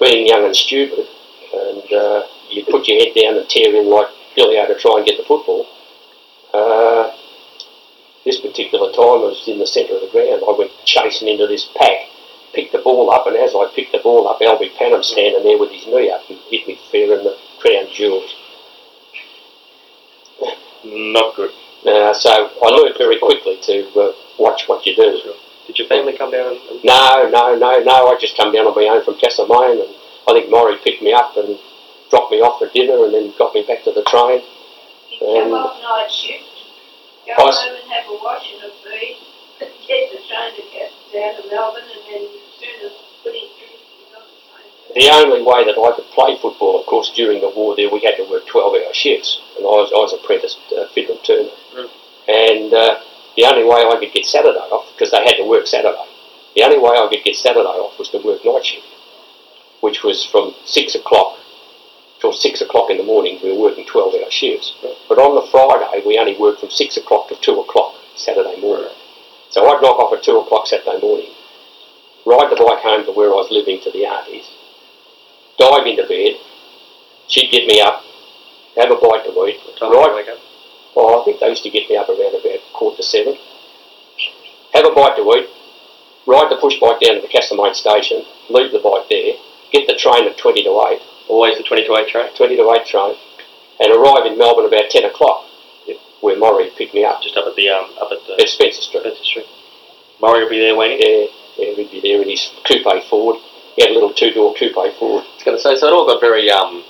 [0.00, 1.06] being young and stupid,
[1.52, 2.22] and uh,
[2.54, 5.24] you put your head down and tear in like Billy to try and get the
[5.24, 5.66] football.
[6.54, 7.10] Uh,
[8.24, 10.42] this particular time I was in the centre of the ground.
[10.46, 12.08] I went chasing into this pack,
[12.54, 15.58] picked the ball up, and as I picked the ball up, Albie Pannam standing there
[15.58, 18.32] with his knee up and hit me fair in the crown jewels.
[20.84, 21.50] Not good.
[21.84, 25.34] Uh, so I learned very quickly to uh, watch what you do.
[25.66, 28.08] Did your family come down No, no, no, no.
[28.08, 29.94] I just come down on my own from Castlemaine, and
[30.28, 31.58] I think Maury picked me up and
[32.14, 34.38] dropped me off for dinner, and then got me back to the train.
[35.10, 36.46] You come off night shift,
[37.26, 39.18] go I home and have a wash and a feed,
[39.90, 42.94] get the train to get down to Melbourne, and then as soon as
[43.26, 44.22] footy finished, you was
[44.54, 44.62] on
[44.94, 44.94] the.
[44.94, 47.98] The only way that I could play football, of course, during the war, there we
[48.06, 51.90] had to work twelve-hour shifts, and I was I was apprenticed uh, fitter turner, Mm.
[52.30, 52.94] and uh,
[53.34, 56.06] the only way I could get Saturday off, because they had to work Saturday,
[56.54, 58.86] the only way I could get Saturday off was to work night shift,
[59.82, 61.38] which was from six o'clock
[62.24, 63.38] till six o'clock in the morning.
[63.44, 64.72] We were working 12 hour shifts.
[64.80, 68.88] But on the Friday, we only worked from six o'clock to two o'clock Saturday morning.
[69.50, 71.28] So I'd knock off at two o'clock Saturday morning,
[72.24, 74.48] ride the bike home to where I was living to the aunties,
[75.60, 76.40] dive into bed,
[77.28, 78.02] she'd get me up,
[78.74, 80.40] have a bite to eat, ride up.
[80.96, 83.36] Oh, I think they used to get me up around about quarter to seven.
[84.72, 85.46] Have a bite to eat,
[86.26, 89.36] ride the push bike down to the Castlemaine station, leave the bike there,
[89.70, 92.26] get the train at 20 to 8, Always the 20 to 8 train.
[92.36, 93.16] 20 to 8 train,
[93.80, 95.44] and arrive in Melbourne about 10 o'clock,
[96.20, 98.82] where Maury picked me up Just up at the um up at the at Spencer
[98.82, 99.00] Street.
[99.02, 99.46] Spencer Street.
[100.20, 101.00] Maury will be there waiting.
[101.00, 103.36] Yeah, yeah, we'd be there in his coupe Ford.
[103.76, 105.24] He had a little two-door coupe Ford.
[105.24, 106.84] I was going to say, so it all got very um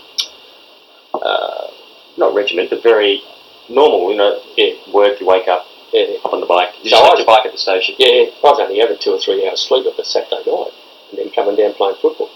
[1.14, 1.68] uh
[2.16, 3.22] not regiment, but very
[3.68, 4.10] normal.
[4.10, 6.74] You know, yeah, work, you wake up, Yeah, hop on the bike.
[6.82, 7.94] You So just I was- your bike at the station.
[7.98, 10.72] yeah, I was only having two or three hours sleep at the Saturday night,
[11.10, 12.30] and then coming down playing football.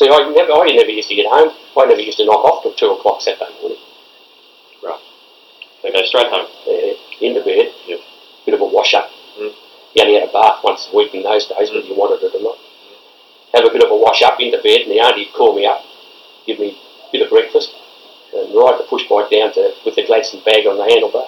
[0.00, 0.06] Yeah.
[0.06, 1.50] See, I never, I never used to get home.
[1.76, 3.78] I never used to knock off till two o'clock Saturday morning.
[4.82, 5.00] Right.
[5.82, 6.46] They go straight home.
[6.66, 8.00] Uh, into bed, Yep.
[8.46, 9.10] bit of a wash up.
[9.38, 9.52] Mm.
[9.94, 12.34] You only had a bath once a week in those days, whether you wanted it
[12.34, 12.58] or not.
[13.54, 15.82] Have a bit of a wash up into bed, and the auntie'd call me up,
[16.46, 17.74] give me a bit of breakfast,
[18.36, 21.26] and ride the push bike down to with the Gladstone bag on the handlebar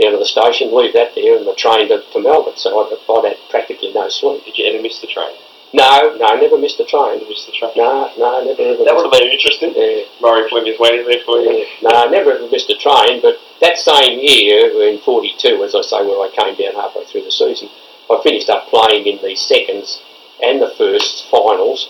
[0.00, 2.56] down to the station, leave that there, and the train to, to Melbourne.
[2.56, 4.44] So I'd, I'd had practically no sleep.
[4.46, 5.36] Did you ever miss the train?
[5.72, 7.18] No, no, I never missed a train.
[7.18, 7.70] Never missed the train.
[7.76, 8.82] No, no, never ever.
[8.84, 9.70] That would have been interesting.
[9.76, 10.02] yeah.
[10.20, 11.62] Maury Fleming's waiting there for you.
[11.62, 11.86] Yeah.
[11.86, 15.82] No, I never ever missed a train, but that same year, in 42, as I
[15.82, 17.68] say, where I came down halfway through the season,
[18.10, 20.02] I finished up playing in the seconds
[20.42, 21.86] and the first finals.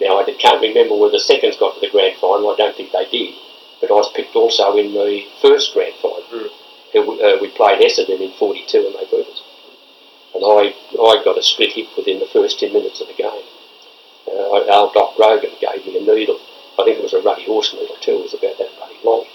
[0.00, 2.90] Now, I can't remember whether the seconds got to the grand final, I don't think
[2.90, 3.34] they did,
[3.80, 6.26] but I was picked also in the first grand final.
[6.32, 6.50] Mm.
[7.06, 9.31] We- uh, we played Essendon in 42 and they beat us.
[10.34, 13.44] And I, I got a split hip within the first 10 minutes of the game.
[14.26, 16.40] Uh, old Doc Rogan gave me a needle.
[16.78, 18.18] I think it was a ruddy horse needle too.
[18.24, 19.26] It was about that ruddy long.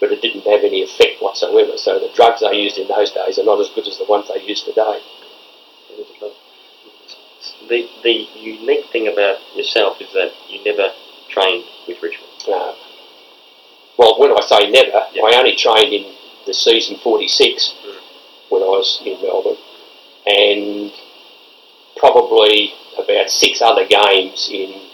[0.00, 1.76] But it didn't have any effect whatsoever.
[1.76, 4.30] So the drugs they used in those days are not as good as the ones
[4.32, 5.00] they use today.
[7.68, 10.92] The the unique thing about yourself is that you never
[11.28, 12.30] trained with Richmond.
[12.48, 12.74] Uh,
[13.98, 15.24] well, when I say never, Yeah.
[15.24, 16.14] I only trained in
[16.46, 17.94] the season 46 Mm.
[18.48, 19.58] when I was in Melbourne,
[20.28, 20.92] and
[21.96, 24.88] probably about six other games in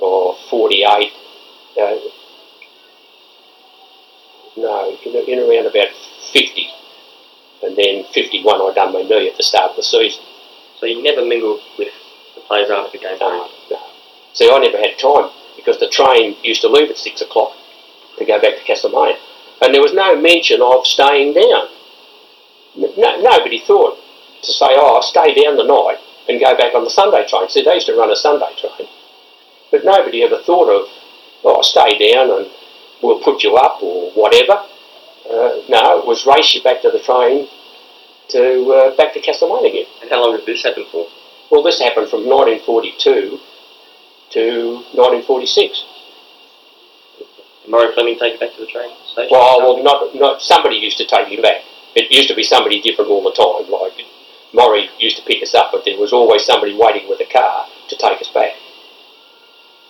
[0.00, 1.12] or 48.
[1.78, 1.96] Uh,
[4.56, 5.88] no, in, in around about
[6.32, 6.68] 50.
[7.62, 10.22] And then 51, I done my knee at the start of the season.
[10.78, 11.92] So you never mingled with
[12.34, 13.18] the players after the game.
[13.20, 13.78] No, no.
[14.32, 17.52] See, I never had time because the train used to leave at six o'clock
[18.16, 19.16] to go back to Castlemaine.
[19.60, 21.68] And there was no mention of staying down.
[22.76, 23.98] No, nobody thought
[24.42, 25.98] to say, oh, I'll stay down the night
[26.28, 27.48] and go back on the Sunday train.
[27.48, 28.88] See, they used to run a Sunday train.
[29.70, 30.88] But nobody ever thought of,
[31.44, 32.50] oh, I'll stay down and
[33.02, 34.64] we'll put you up or whatever.
[35.30, 37.48] Uh, no, it was race you back to the train
[38.30, 39.86] to uh, back to Castlemaine again.
[40.02, 41.06] And how long did this happen for?
[41.50, 43.38] Well, this happened from 1942
[44.30, 45.84] to 1946.
[47.18, 49.30] Did Maury Fleming take you back to the train station?
[49.30, 51.62] Well, well, not, not somebody used to take you back.
[51.94, 53.70] It used to be somebody different all the time.
[53.70, 53.98] Like
[54.52, 57.66] Maury used to pick us up, but there was always somebody waiting with a car
[57.88, 58.52] to take us back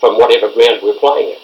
[0.01, 1.41] from whatever ground we were playing at.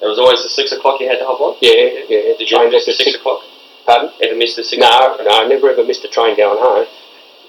[0.00, 1.56] There was always the six o'clock you had to hop on.
[1.60, 2.36] Yeah, yeah.
[2.38, 3.42] Did you ever miss the six o'clock?
[3.84, 4.12] Pardon?
[4.22, 4.78] Ever miss the six?
[4.80, 5.26] No, o'clock?
[5.26, 6.86] no, I never ever missed a train going home.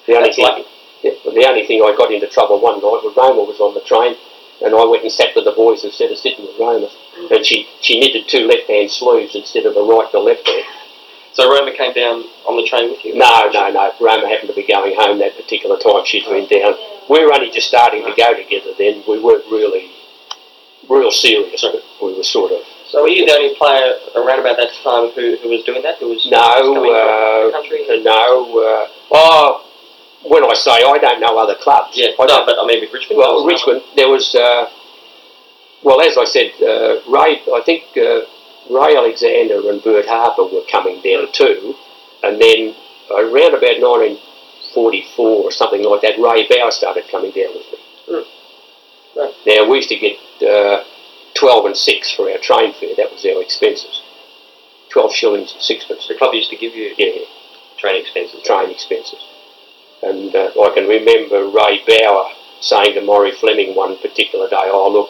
[0.07, 0.65] The only That's thing, lucky.
[1.03, 3.85] yeah, the only thing I got into trouble one night was Roma was on the
[3.85, 4.15] train,
[4.65, 6.89] and I went and sat with the boys instead of sitting with Roma,
[7.29, 10.65] and she she knitted two left hand sleeves instead of a right to left hand.
[11.39, 13.15] So Roma came down on the train with you?
[13.15, 13.93] No, no, no.
[14.03, 16.03] Roma happened to be going home that particular time.
[16.03, 16.75] She'd been down.
[17.07, 19.07] We were only just starting to go together then.
[19.07, 19.87] We weren't really
[20.89, 22.59] real serious, but we were sort of.
[22.91, 26.03] So were you the only player around about that time who, who was doing that?
[26.03, 27.87] Who was No, uh, country?
[28.03, 28.59] no.
[28.59, 29.63] Uh, oh,
[30.27, 31.95] when I say I don't know other clubs.
[31.95, 33.15] Yeah, I no, but I mean with Richmond.
[33.17, 34.67] Well, there was Richmond, there was, uh,
[35.83, 38.27] well, as I said, uh, Ray, I think uh,
[38.69, 41.75] Ray Alexander and Bert Harper were coming down too,
[42.23, 42.75] and then
[43.11, 47.79] around about 1944 or something like that, Ray Bauer started coming down with me.
[48.07, 49.19] Hmm.
[49.19, 49.33] Right.
[49.47, 50.83] Now, we used to get uh,
[51.33, 54.01] 12 and 6 for our train fare, that was our expenses.
[54.89, 56.07] 12 shillings and sixpence.
[56.07, 57.25] The club used to give you Yeah,
[57.77, 58.41] train expenses.
[58.43, 59.19] train expenses.
[60.01, 64.89] And uh, I can remember Ray Bauer saying to Maury Fleming one particular day, oh
[64.91, 65.09] look,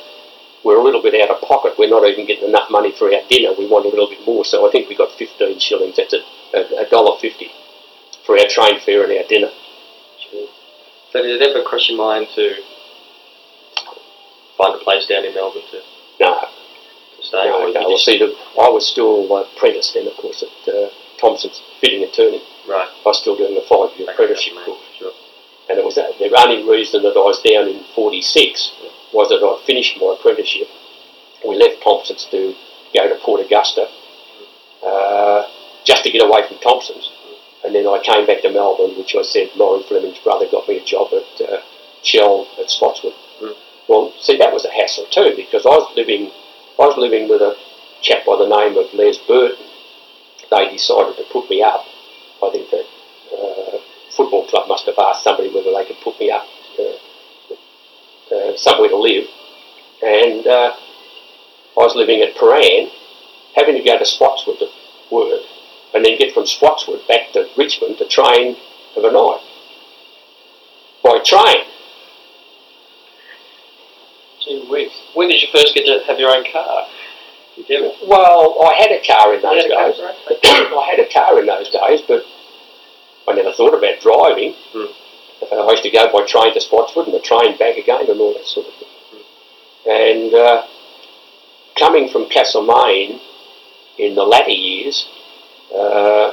[0.64, 3.22] we're a little bit out of pocket, we're not even getting enough money for our
[3.30, 6.14] dinner, we want a little bit more, so I think we got 15 shillings, that's
[6.14, 6.20] a
[6.54, 7.52] a, a dollar fifty
[8.26, 9.52] for our train fare and our dinner.
[11.12, 12.56] So did it ever cross your mind to
[14.58, 15.82] find a place down in Melbourne to,
[16.20, 17.46] No, to stay?
[17.46, 17.88] no, no.
[17.88, 22.14] Well, see, the, I was still apprentice then, of course, at uh, Thompson's fitting and
[22.14, 22.42] turning.
[22.68, 22.88] Right.
[22.90, 24.82] I was still doing the five-year apprenticeship course.
[25.70, 28.74] And it was that, the only reason that I was down in 46
[29.14, 30.68] was that I'd finished my apprenticeship.
[31.48, 32.56] We left Thompson's to
[32.94, 33.88] go to Port Augusta
[34.84, 35.44] uh,
[35.86, 37.12] just to get away from Thompson's.
[37.64, 40.78] And then I came back to Melbourne, which I said Laurie Fleming's brother got me
[40.78, 41.62] a job at uh,
[42.04, 43.14] Shell at Spotswood.
[43.42, 43.56] Mm.
[43.88, 46.32] Well, see, that was a hassle too because I was living,
[46.80, 47.56] I was living with a
[48.02, 49.66] chap by the name of Les Burton.
[50.50, 51.86] They decided to put me up.
[52.42, 52.86] I think the
[53.36, 53.79] uh,
[54.20, 56.44] football club must have asked somebody whether they could put me up
[56.78, 59.24] uh, uh, somewhere to live.
[60.04, 62.90] And uh, I was living at Prahran,
[63.56, 64.68] having to go to Spotswood to
[65.10, 65.42] work,
[65.94, 68.58] and then get from Spotswood back to Richmond to train
[68.98, 69.40] overnight.
[71.02, 71.64] By train.
[74.44, 74.92] Gee whiz.
[75.16, 76.88] When did you first get to have your own car?
[77.56, 77.96] Did you ever?
[78.08, 80.00] Well, I had a car in those You had a days.
[80.00, 80.74] car, right?
[80.84, 82.24] I had a car in those days, but
[83.30, 84.56] I never thought about driving.
[85.52, 88.20] Uh, I used to go by train to Spotswood and the train back again and
[88.20, 88.90] all that sort of thing.
[89.88, 90.64] And uh,
[91.78, 93.20] coming from Castlemaine
[93.98, 95.08] in the latter years,
[95.74, 96.32] uh,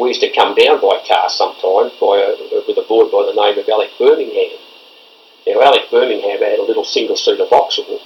[0.00, 3.34] we used to come down by car sometimes by a, with a boy by the
[3.34, 4.56] name of Alec Birmingham.
[5.46, 8.00] Now, Alec Birmingham had a little single-seater Vauxhall,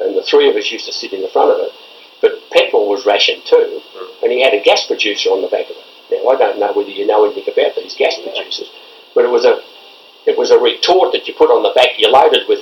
[0.00, 1.72] and the three of us used to sit in the front of it.
[2.20, 3.80] But petrol was rationed too,
[4.22, 5.87] and he had a gas producer on the back of it.
[6.10, 8.70] Now, I don't know whether you know anything about these gas producers,
[9.14, 9.60] but it was a
[10.26, 11.98] it was a retort that you put on the back.
[11.98, 12.60] You loaded with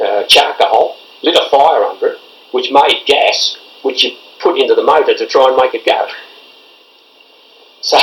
[0.00, 2.18] uh, charcoal, lit a fire under it,
[2.52, 6.06] which made gas, which you put into the motor to try and make it go.
[7.82, 7.98] So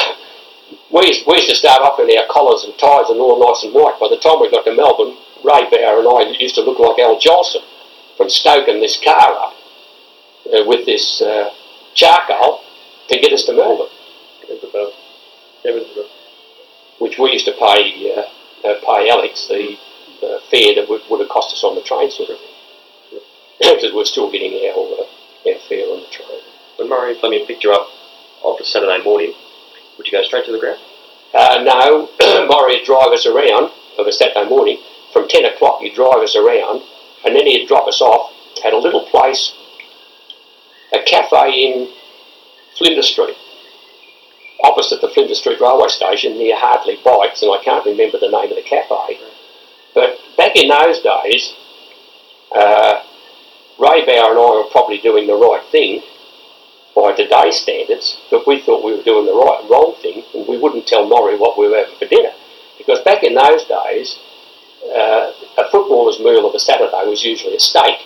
[0.92, 4.00] we used, to start off in our collars and ties and all nice and white.
[4.00, 7.00] By the time we got to Melbourne, Ray Bauer and I used to look like
[7.00, 7.64] Al Jolson
[8.18, 9.54] from stoking this car up
[10.52, 11.54] uh, with this uh,
[11.94, 12.62] charcoal
[13.10, 13.94] to get us to Melbourne,
[17.00, 18.22] which we used to pay uh,
[18.68, 19.78] uh, pay Alex the
[20.24, 22.54] uh, fare that would, would have cost us on the train sort of thing.
[23.60, 26.42] Because we're still getting our, uh, our fare on the train.
[26.78, 27.88] When Maury Fleming picked you up
[28.46, 29.34] after Saturday morning,
[29.98, 30.80] would you go straight to the ground?
[31.34, 32.10] Uh, no,
[32.48, 34.78] Maury would drive us around of a Saturday morning.
[35.12, 36.84] From 10 o'clock, he'd drive us around,
[37.26, 38.32] and then he'd drop us off
[38.64, 39.56] at a little place,
[40.94, 41.90] a cafe in
[42.78, 43.38] Flinders Street,
[44.64, 48.50] opposite the Flinders Street railway station near Hartley Bikes, and I can't remember the name
[48.50, 49.20] of the cafe.
[49.94, 51.54] But back in those days,
[52.56, 53.04] uh,
[53.80, 56.02] Ray Bauer and I were probably doing the right thing
[56.96, 60.48] by today's standards, but we thought we were doing the right and wrong thing, and
[60.48, 62.34] we wouldn't tell Maury what we were having for dinner.
[62.78, 64.18] Because back in those days,
[64.86, 68.00] uh, a footballer's meal of a Saturday was usually a steak.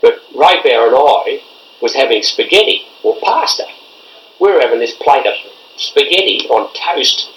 [0.00, 1.42] But Ray Bauer and I
[1.82, 3.64] was having spaghetti or pasta.
[4.40, 5.34] We were having this plate of
[5.76, 7.30] spaghetti on toast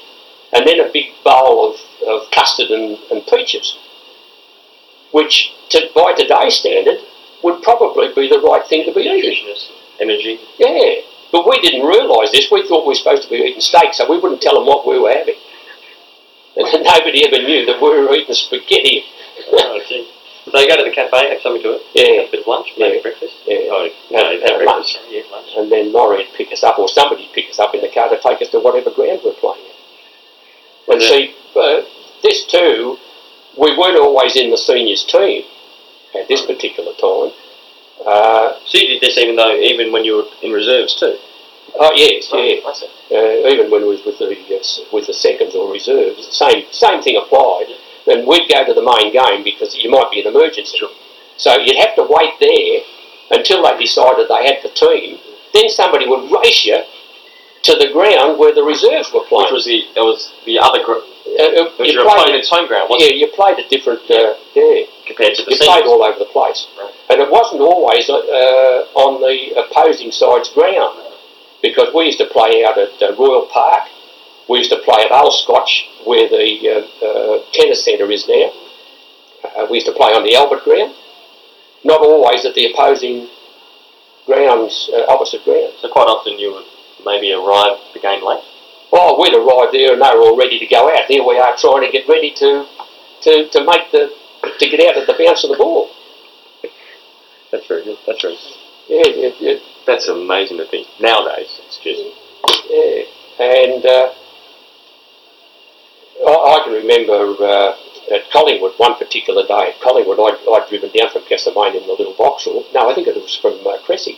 [0.53, 3.77] and then a big bowl of, of custard and, and peaches,
[5.11, 6.99] which to, by today's standard
[7.43, 9.55] would probably be the right thing to be eating.
[9.99, 10.39] Energy.
[10.57, 12.49] Yeah, but we didn't realise this.
[12.51, 14.87] We thought we were supposed to be eating steak, so we wouldn't tell them what
[14.87, 15.35] we were having.
[16.55, 19.05] And nobody ever knew that we were eating spaghetti.
[19.53, 20.12] oh.
[20.53, 22.47] So you go to the cafe, have something to it, Yeah, have a bit of
[22.47, 23.01] lunch, maybe Yeah.
[23.01, 23.33] breakfast.
[23.47, 23.57] yeah.
[23.73, 24.99] Oh, no, Have- have breakfast.
[25.09, 25.47] Yeah, lunch.
[25.57, 27.87] And then Laurie would pick us up, or somebody would pick us up in the
[27.89, 30.93] car to take us to whatever ground we're playing at.
[30.93, 31.81] And Was see, uh,
[32.21, 32.99] this too,
[33.57, 35.43] we weren't always in the seniors team
[36.13, 37.33] at this particular time.
[38.05, 41.17] Uh, So you did this even though, even when you were in reserves too?
[41.79, 42.61] oh yes, yeah.
[42.61, 46.33] I uh, even when we was with the yes, with the seconds or reserves, the
[46.33, 47.72] same same thing applied.
[48.07, 50.79] And we'd go to the main game because you might be an emergency.
[51.37, 52.81] So you'd have to wait there
[53.31, 55.17] until they decided they had the team.
[55.53, 56.83] Then somebody would race you
[57.63, 59.45] to the ground where the reserves were playing.
[59.53, 61.03] Which was the, it was the other group,
[61.39, 64.03] uh, uh, you played opponent's home ground, yeah, wasn't you played at different.
[64.11, 66.91] Uh, yeah, compared to the you played all over the place, Right.
[67.09, 70.99] and it wasn't always uh, on the opposing side's ground
[71.61, 73.87] because we used to play out at uh, Royal Park.
[74.49, 78.51] We used to play at Old Scotch, where the uh, uh, tennis centre is now.
[79.43, 80.93] Uh, we used to play on the Albert ground,
[81.83, 83.29] not always at the opposing
[84.25, 85.75] grounds, uh, opposite grounds.
[85.81, 86.65] So quite often you would
[87.05, 88.43] maybe arrive the game late.
[88.91, 91.07] Oh, we'd arrive there and they were all ready to go out.
[91.09, 92.65] There we are trying to get ready to,
[93.23, 94.11] to, to make the
[94.59, 95.89] to get out at the bounce of the ball.
[97.51, 97.97] That's very good.
[98.05, 98.37] That's very
[98.87, 99.57] Yeah, yeah, yeah.
[99.87, 100.87] That's amazing to think.
[100.99, 102.03] Nowadays, it's just
[102.69, 103.03] Yeah,
[103.39, 104.13] and uh,
[106.21, 107.75] I, can remember uh,
[108.13, 111.93] at Collingwood one particular day at Collingwood, I'd, I'd driven down from Castlemaine in the
[111.93, 112.65] little Vauxhall.
[112.73, 114.17] No, I think it was from uh, Cressy,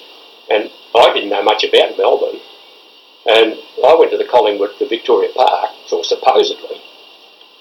[0.50, 2.42] and I didn't know much about Melbourne.
[3.26, 6.82] And I went to the Collingwood to Victoria Park, or supposedly.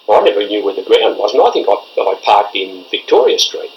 [0.08, 3.38] I never knew where the ground was, and I think I, I parked in Victoria
[3.38, 3.72] Street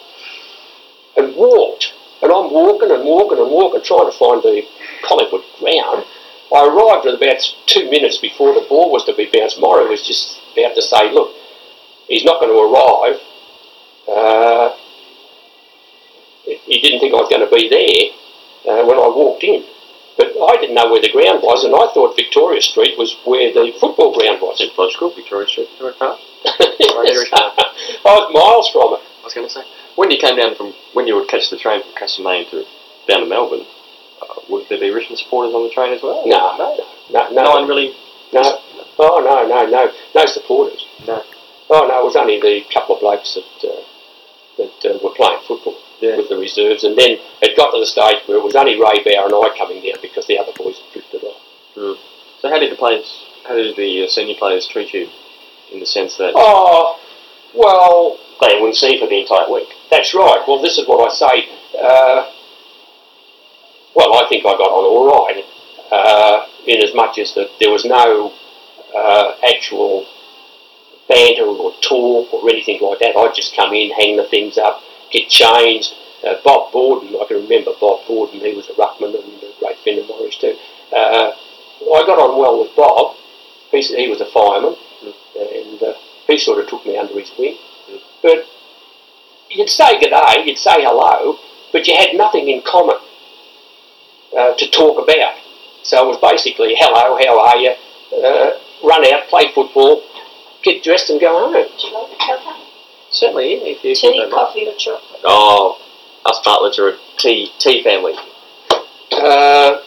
[1.15, 1.93] and walked.
[2.21, 4.63] And I'm walking and walking and walking, trying to find the
[5.03, 6.05] Collingwood ground.
[6.53, 9.59] I arrived at about two minutes before the ball was to be bounced.
[9.59, 11.33] Maury was just about to say, look,
[12.07, 13.19] he's not going to arrive.
[14.07, 14.75] Uh,
[16.45, 18.15] he didn't think I was going to be there
[18.71, 19.63] uh, when I walked in.
[20.17, 23.53] But I didn't know where the ground was, and I thought Victoria Street was where
[23.53, 24.57] the football ground was.
[24.59, 26.19] It's logical, Victoria Street, Victoria Park.
[26.79, 27.29] Yes.
[27.33, 29.01] I was miles from it.
[29.21, 29.61] I was going to say,
[29.95, 32.65] when you came down from, when you would catch the train from Castlemaine to
[33.07, 33.65] down to Melbourne,
[34.21, 36.23] uh, would there be Richmond supporters on the train as well?
[36.25, 36.77] No, no,
[37.11, 37.93] no, no, No one really.
[38.33, 38.59] no.
[38.99, 40.85] Oh no, no, no, no supporters.
[41.07, 41.21] No.
[41.69, 43.81] Oh no, it was only the couple of blokes that uh,
[44.57, 46.17] that uh, were playing football Yeah.
[46.17, 49.03] with the reserves, and then it got to the stage where it was only Ray
[49.05, 51.41] Bower and I coming down because the other boys had drifted off.
[52.41, 55.09] So how did the players, how did the uh, senior players treat you,
[55.71, 56.99] in the sense that Oh,
[57.53, 59.69] well, They wouldn't see for the entire week.
[59.91, 60.41] That's right.
[60.47, 61.49] Well, this is what I say.
[61.79, 62.31] Uh,
[63.97, 65.43] well, I think I got on all right,
[65.89, 68.31] uh, in as much as that there was no
[68.93, 70.05] uh, actual
[71.09, 73.17] banter or talk or anything like that.
[73.17, 75.97] I'd just come in, hang the things up, get changed.
[76.21, 79.77] Uh, Bob Borden, I can remember Bob Borden, he was a ruckman and a great
[79.81, 80.53] friend of Norwich too.
[80.93, 83.17] Uh, I got on well with Bob.
[83.71, 85.93] He, he was a fireman, and uh,
[86.27, 87.57] he sort of took me under his wing.
[88.21, 88.45] But
[89.49, 91.39] you'd say good day, you'd say hello,
[91.71, 92.96] but you had nothing in common
[94.37, 95.35] uh, to talk about.
[95.83, 97.73] So it was basically, hello, how are you?
[98.13, 100.03] Uh, run out, play football,
[100.63, 101.53] get dressed and go home.
[101.53, 102.63] Would you like a cuppa?
[103.09, 104.31] certainly if you Tea, don't mind.
[104.31, 105.21] coffee or chocolate?
[105.23, 105.79] Oh,
[106.25, 108.13] us Bartletts are a tea tea family.
[109.11, 109.77] Uh,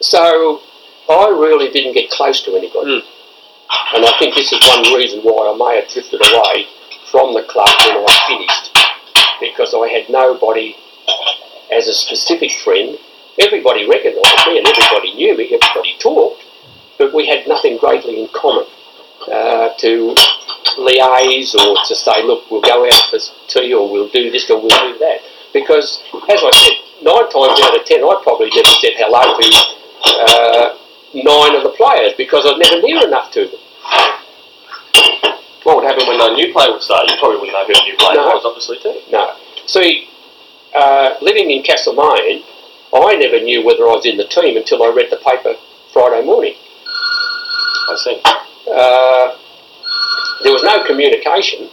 [0.00, 0.60] so
[1.08, 3.02] I really didn't get close to anybody.
[3.94, 6.66] And I think this is one reason why I may have drifted away
[7.10, 10.76] from the club when I finished, because I had nobody
[11.72, 12.98] as a specific friend.
[13.38, 16.42] Everybody recognised me and everybody knew me, everybody talked,
[16.98, 18.66] but we had nothing greatly in common
[19.30, 20.14] uh, to
[20.78, 23.18] liaise or to say, look, we'll go out for
[23.48, 25.18] tea or we'll do this or we'll do that.
[25.52, 29.46] Because, as I said, nine times out of ten, I probably never said hello to
[30.04, 30.78] uh,
[31.14, 33.60] nine of the players because I was never near enough to them.
[35.64, 37.08] What would happen when a new player would start?
[37.08, 38.26] You probably wouldn't know who a new player No.
[38.36, 39.00] was, obviously too.
[39.10, 39.34] No.
[39.66, 40.08] See,
[40.76, 42.42] uh, living in Castlemaine,
[42.94, 45.54] I never knew whether I was in the team until I read the paper
[45.92, 46.54] Friday morning.
[46.54, 48.20] I see.
[48.70, 49.36] Uh,
[50.42, 51.68] there was no communication.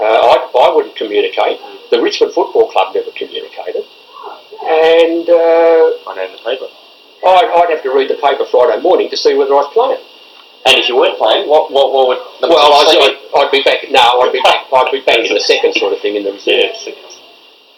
[0.00, 1.60] Uh, I, I wouldn't communicate.
[1.90, 3.84] The Richmond Football Club never communicated.
[4.62, 6.68] And uh, I know the paper.
[7.26, 10.00] I'd, I'd have to read the paper Friday morning to see whether I was playing.
[10.66, 12.60] And if you weren't playing, what what, what would the Well.
[12.60, 13.84] I'd, I'd, I'd be back.
[13.90, 14.68] No, I'd be back.
[14.72, 16.86] I'd be back in the second sort of thing in the reserves.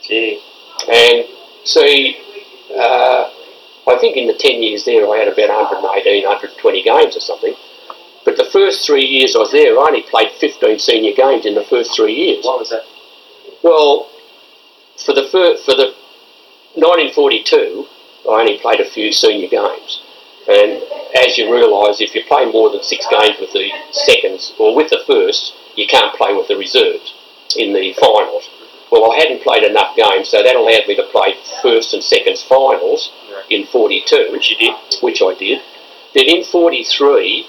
[0.02, 0.42] Gee.
[0.90, 1.26] And
[1.64, 2.18] see,
[2.76, 3.30] uh,
[3.86, 7.54] I think in the 10 years there I had about 118, 120 games or something.
[8.24, 11.54] But the first three years I was there, I only played 15 senior games in
[11.54, 12.44] the first three years.
[12.44, 12.84] What was that?
[13.62, 14.08] Well,
[15.04, 15.94] for the fir- for the
[16.78, 17.86] 1942,
[18.30, 20.02] I only played a few senior games.
[20.48, 20.82] And
[21.14, 24.90] as you realise, if you play more than six games with the seconds or with
[24.90, 27.14] the first, you can't play with the reserves
[27.56, 28.48] in the finals.
[28.92, 31.32] Well, I hadn't played enough games, so that allowed me to play
[31.62, 33.10] first and seconds finals
[33.48, 35.62] in 42, which you did, which I did.
[36.14, 37.46] Then in 43,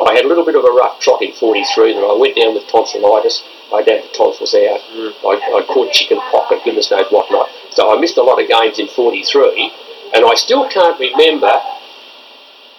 [0.00, 2.54] I had a little bit of a rough trot in 43 that I went down
[2.54, 3.44] with tonsillitis.
[3.68, 4.80] I had the tonsils out.
[5.28, 7.50] I, I caught chicken pox and goodness knows what not.
[7.70, 9.72] So I missed a lot of games in 43,
[10.14, 11.52] and I still can't remember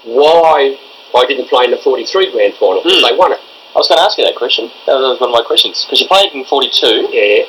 [0.03, 0.80] why
[1.13, 2.82] I didn't play in the 43 grand final.
[2.82, 3.05] Hmm.
[3.05, 3.39] They won it.
[3.75, 4.71] I was going to ask you that question.
[4.89, 5.86] That was one of my questions.
[5.86, 7.13] Because you played in 42.
[7.13, 7.45] Yeah.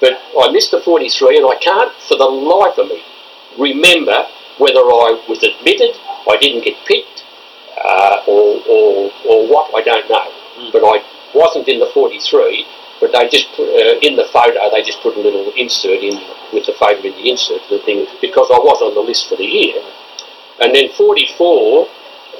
[0.00, 3.02] But I missed the 43 and I can't for the life of me
[3.58, 4.26] remember
[4.58, 7.26] whether I was admitted, I didn't get picked,
[7.78, 10.26] uh, or, or, or what, I don't know.
[10.58, 10.72] Mm.
[10.72, 11.02] But I
[11.34, 12.66] wasn't in the 43,
[13.00, 16.18] but they just put, uh, in the photo, they just put a little insert in
[16.52, 19.36] with the photo in the insert, the thing, because I was on the list for
[19.36, 19.78] the year.
[20.60, 21.86] And then 44,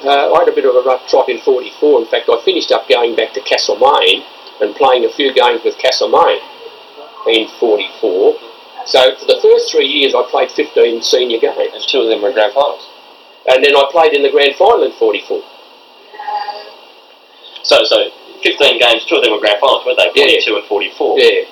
[0.03, 2.01] uh, I had a bit of a rough trot in 44.
[2.01, 4.23] In fact, I finished up going back to Castlemaine
[4.59, 6.43] and playing a few games with Castlemaine
[7.27, 8.35] in 44.
[8.85, 11.73] So for the first three years, I played 15 senior games.
[11.73, 12.87] And two of them were grand finals.
[13.49, 15.41] and then I played in the grand final in 44.
[17.63, 17.97] So, so
[18.43, 20.09] 15 games, two of them were grand finals, weren't they?
[20.15, 20.39] Yeah.
[20.41, 21.19] 42 and 44.
[21.19, 21.43] Yeah,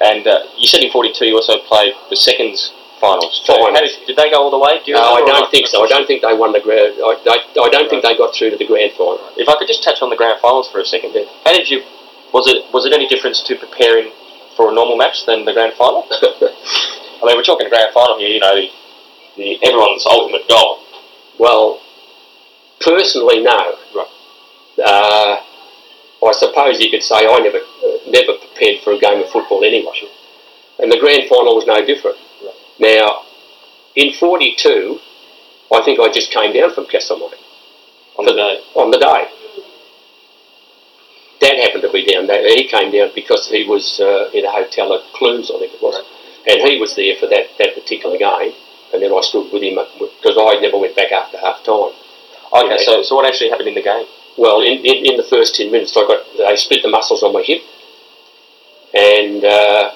[0.00, 3.42] And uh, you said in 42 you also played the seconds finals.
[3.46, 3.96] Finals.
[4.04, 4.78] Did, did they go all the way?
[4.84, 5.82] Do no, I don't think so.
[5.82, 7.00] I don't think they won the grand.
[7.00, 9.18] I, I, I don't think they got through to the grand final.
[9.40, 11.12] If I could just touch on the grand finals for a second.
[11.14, 11.24] Yeah.
[11.44, 11.80] How did you?
[12.36, 14.12] Was it was it any difference to preparing
[14.60, 16.04] for a normal match than the grand final?
[16.12, 18.28] I mean, we're talking grand final here.
[18.28, 18.68] You know, the,
[19.36, 20.84] the everyone's ultimate goal.
[21.38, 21.80] Well,
[22.80, 23.56] personally, no.
[23.96, 24.12] Right.
[24.84, 25.40] Uh,
[26.26, 27.60] I suppose you could say I never,
[28.06, 29.96] never prepared for a game of football anyway,
[30.78, 32.18] and the grand final was no different.
[32.44, 32.54] Right.
[32.78, 33.22] Now,
[33.96, 35.00] in '42,
[35.72, 37.32] I think I just came down from Castlemaine
[38.18, 38.60] On the day.
[38.76, 39.39] on the day.
[41.40, 42.44] Dad happened to be down there.
[42.44, 45.82] He came down because he was uh, in a hotel at Clunes, I think it
[45.82, 45.96] was,
[46.46, 48.52] and he was there for that, that particular game.
[48.92, 51.94] And then I stood with him because I never went back after half time.
[52.52, 54.04] Okay, so so what actually happened in the game?
[54.36, 57.32] Well, in, in, in the first 10 minutes, I got they split the muscles on
[57.32, 57.62] my hip.
[58.92, 59.94] And uh,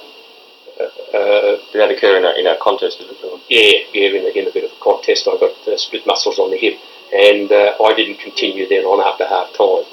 [1.13, 2.99] uh, Did that occur in a, in a contest?
[2.99, 3.25] Did it?
[3.25, 6.07] Or- yeah, yeah, in a, in a bit of a contest, I got uh, split
[6.07, 6.79] muscles on the hip.
[7.13, 9.85] And uh, I didn't continue then on after half time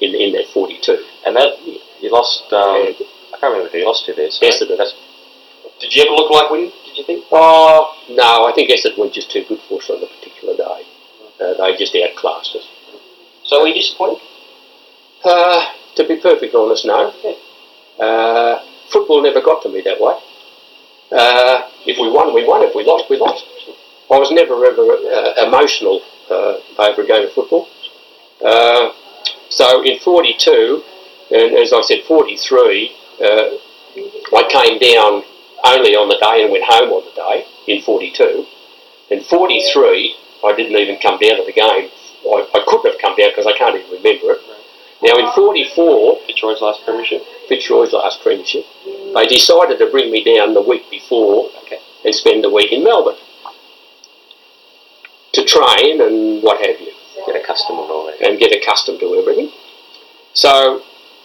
[0.00, 1.04] in, in that 42.
[1.26, 1.58] And that
[2.00, 2.52] you lost.
[2.52, 3.06] Um, Yeah.
[3.34, 4.30] I can't remember who you lost to there.
[4.30, 4.78] So Essendon.
[4.78, 4.94] that's-
[5.80, 6.72] Did you ever look like winning?
[6.86, 7.24] Did you think?
[7.32, 10.86] Oh, no, I think Essendon were just too good for us on the particular day.
[11.40, 12.66] Uh, they just outclassed us.
[13.44, 14.22] So were you disappointed?
[15.24, 15.66] Uh,
[15.96, 17.12] to be perfectly honest, no.
[17.98, 20.14] Uh, football never got to me that way.
[21.12, 22.62] Uh, if we won, we won.
[22.62, 23.44] If we lost, we lost.
[24.10, 27.68] I was never ever uh, emotional uh, over a game of football.
[29.50, 30.82] So in 42,
[31.30, 33.24] and as I said, 43, uh,
[34.36, 35.22] I came down
[35.64, 38.46] only on the day and went home on the day in 42.
[39.10, 41.88] In 43, I didn't even come down to the game.
[42.26, 44.40] I, I couldn't have come down because I can't even remember it.
[45.02, 47.22] Now in 44, Fitzroy's last premiership.
[47.48, 48.64] Fitzroy's last premiership,
[49.14, 51.78] they decided to bring me down the week before Okay.
[52.04, 53.20] and spend the week in Melbourne
[55.32, 56.93] to train and what have you
[57.26, 58.20] Get accustomed and all that.
[58.20, 59.50] and get accustomed to everything.
[60.34, 60.82] So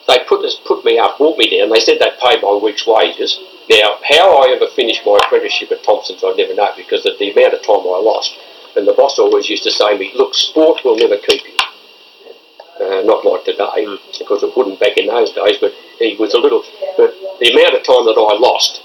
[0.08, 1.70] they put us, put me up, brought me down.
[1.70, 3.39] They said they'd pay my week's wages.
[3.70, 7.32] Now, how I ever finished my apprenticeship at Thompson's, I never know because of the
[7.32, 8.34] amount of time I lost.
[8.76, 11.58] And the boss always used to say to me, "Look, sport will never keep you."
[12.80, 13.86] Uh, not like today,
[14.18, 15.58] because it wouldn't back in those days.
[15.60, 16.64] But he was a little.
[16.95, 18.82] But the amount of time that I lost,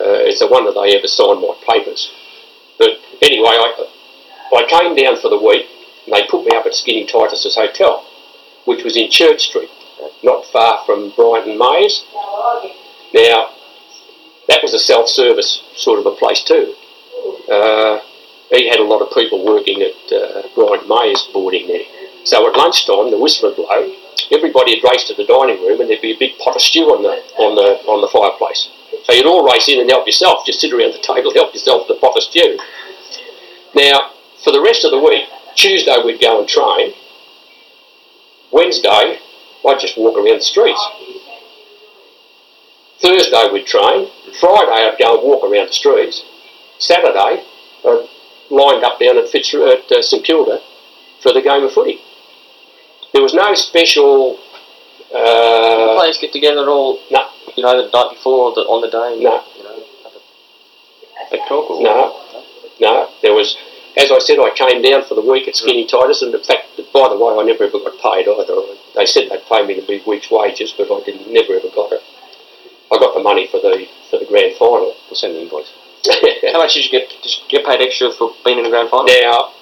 [0.00, 2.10] uh, it's a wonder they ever signed my papers.
[2.78, 3.86] But anyway, I,
[4.56, 5.66] I came down for the week.
[6.06, 8.06] And they put me up at Skinny Titus's hotel,
[8.64, 9.70] which was in Church Street,
[10.22, 12.04] not far from Bryant and Mays.
[13.12, 13.50] Now,
[14.48, 16.74] that was a self-service sort of a place too.
[17.50, 18.00] Uh,
[18.50, 21.84] he had a lot of people working at uh, Bryant and Mays boarding there.
[22.24, 23.94] So at lunchtime, the whistle would blow.
[24.32, 26.90] Everybody would race to the dining room, and there'd be a big pot of stew
[26.90, 28.68] on the on the on the fireplace.
[29.04, 30.44] So you'd all race in and help yourself.
[30.44, 32.58] Just sit around the table, help yourself to the pot of stew.
[33.74, 34.10] Now,
[34.42, 36.92] for the rest of the week, Tuesday we'd go and train.
[38.52, 39.18] Wednesday,
[39.66, 40.82] I'd just walk around the streets.
[43.00, 44.08] Thursday we'd train.
[44.40, 46.24] Friday I'd go and walk around the streets.
[46.78, 47.42] Saturday
[47.84, 48.06] I
[48.50, 50.60] lined up down at, Fitz, at uh, St Kilda
[51.22, 52.00] for the game of footy.
[53.12, 54.38] There was no special.
[55.14, 58.82] Uh, players get together at all, no, you know, the night before or the, on
[58.82, 59.22] the day.
[59.22, 59.40] No.
[59.56, 59.82] You know,
[61.16, 62.42] have a talk or no,
[62.80, 63.08] no.
[63.22, 63.56] There was,
[63.96, 66.76] as I said, I came down for the week at Skinny Titus, and in fact,
[66.76, 68.60] that by the way, I never ever got paid either.
[68.94, 71.92] They said they'd pay me the big week's wages, but I didn't, never ever got
[71.92, 72.02] it.
[72.92, 74.94] I got the money for the for the grand final.
[75.08, 75.72] We'll send the invoice.
[76.52, 77.08] How much did you get?
[77.08, 79.06] Did you get paid extra for being in the grand final?
[79.06, 79.52] Now,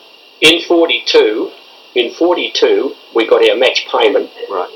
[0.42, 1.50] in 42,
[1.94, 4.68] in 42, we got our match payment, Right.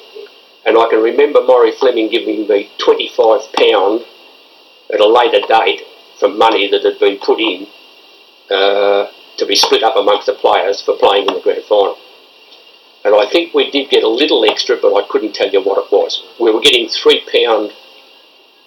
[0.64, 4.04] and I can remember Maury Fleming giving me £25
[4.94, 5.82] at a later date
[6.18, 7.66] for money that had been put in
[8.50, 9.06] uh,
[9.38, 11.96] to be split up amongst the players for playing in the grand final.
[13.04, 15.78] And I think we did get a little extra, but I couldn't tell you what
[15.78, 16.22] it was.
[16.40, 17.72] We were getting £3,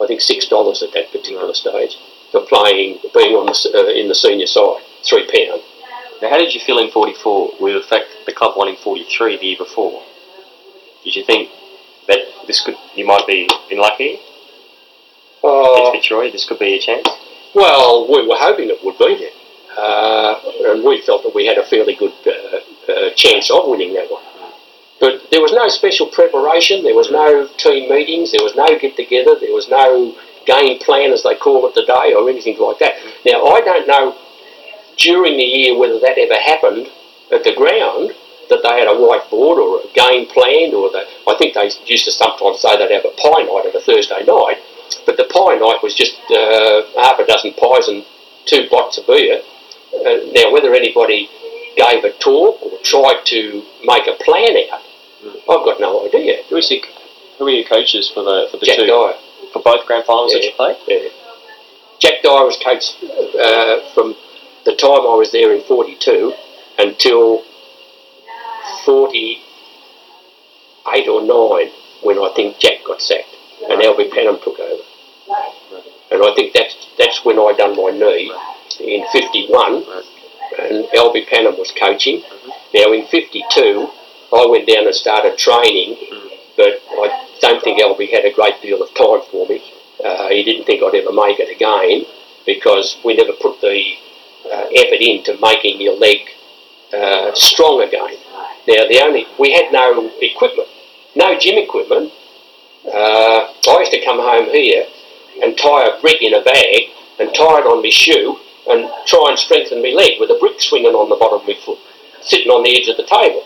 [0.02, 1.98] I think $6 at that particular stage
[2.32, 5.62] for playing, being on the, uh, in the senior side, £3.
[6.22, 9.38] Now, how did you feel in 44 with the fact the club won in 43
[9.38, 10.02] the year before?
[11.04, 11.50] Did you think
[12.08, 14.18] that this could, you might be in luck here?
[15.44, 17.10] Oh, Against Fitzroy, this could be a chance?
[17.54, 19.28] Well, we were hoping it would be.
[19.28, 19.41] Uh,
[19.78, 24.10] and we felt that we had a fairly good uh, uh, chance of winning that
[24.10, 24.24] one.
[25.00, 28.96] But there was no special preparation, there was no team meetings, there was no get
[28.96, 30.16] together, there was no
[30.46, 32.94] game plan as they call it today or anything like that.
[33.26, 34.16] Now, I don't know
[34.98, 36.88] during the year whether that ever happened
[37.32, 38.14] at the ground
[38.50, 42.06] that they had a whiteboard or a game planned or that I think they used
[42.06, 44.60] to sometimes say they'd have a pie night on a Thursday night,
[45.06, 48.06] but the pie night was just uh, half a dozen pies and
[48.46, 49.42] two bottles of beer.
[49.94, 51.30] Uh, now, whether anybody
[51.76, 54.82] gave a talk or tried to make a plan out,
[55.50, 56.38] I've got no idea.
[56.50, 56.82] Who is your,
[57.38, 59.14] who are your coaches for the for the Jack two Dyer.
[59.54, 60.50] for both grand finals that Yeah.
[60.50, 60.78] you played?
[60.88, 61.10] Yeah.
[62.00, 64.16] Jack Dyer was coached uh, from
[64.66, 66.34] the time I was there in 42
[66.80, 67.44] until
[68.86, 71.72] 48 or 9
[72.04, 73.36] when I think Jack got sacked
[73.70, 74.84] and Albie Pannam took over.
[76.12, 78.32] And I think that's, that's when I done my knee
[78.80, 79.84] in 51
[80.60, 82.24] and Albie Pannam was coaching.
[82.74, 83.90] Now in 52
[84.34, 85.98] I went down and started training
[86.58, 89.64] but I don't think Albie had a great deal of time for me.
[90.04, 92.06] Uh, he didn't think I'd ever make it again
[92.46, 93.94] because we never put the
[94.46, 96.20] uh, effort into making your leg
[96.94, 98.18] uh, strong again.
[98.68, 100.68] Now the only we had no equipment,
[101.16, 102.12] no gym equipment.
[102.86, 104.86] Uh, I used to come home here
[105.44, 108.40] and tie a brick in a bag and tie it on my shoe
[108.70, 111.56] and try and strengthen my leg with a brick swinging on the bottom of my
[111.66, 111.80] foot,
[112.22, 113.44] sitting on the edge of the table.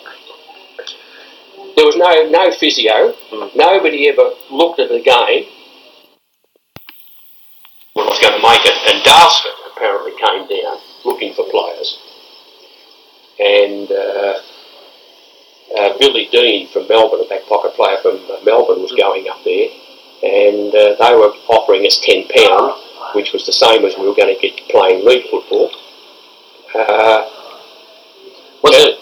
[1.76, 3.14] There was no no physio.
[3.56, 5.46] Nobody ever looked at the game
[7.94, 8.78] when I was going to make it.
[8.92, 12.00] And Daylesford apparently came down looking for players.
[13.40, 14.40] And uh,
[15.78, 19.44] uh, Billy Dean from Melbourne, a back pocket player from uh, Melbourne, was going up
[19.44, 19.68] there.
[20.26, 22.26] And uh, they were offering us £10,
[23.14, 25.70] which was the same as we were going to get playing league football.
[26.74, 27.30] Uh,
[28.64, 28.86] Was Yeah.
[28.90, 29.00] it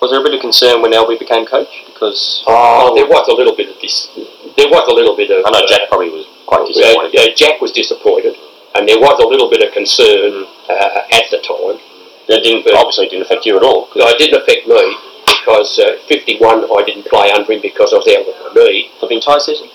[0.00, 1.68] was there a bit of concern when Albie became coach?
[1.86, 4.08] Because oh, there was a little bit of this.
[4.56, 5.44] There was a little bit of.
[5.44, 7.20] I know Jack probably was quite Uh, disappointed.
[7.20, 8.36] uh, Jack was disappointed,
[8.74, 11.80] and there was a little bit of concern uh, at the time.
[12.28, 13.88] That didn't but- obviously didn't affect you at all.
[13.94, 14.96] It didn't affect me
[15.26, 18.90] because uh, 51 I didn't play under him because I was out with my knee.
[19.00, 19.68] For the entire season?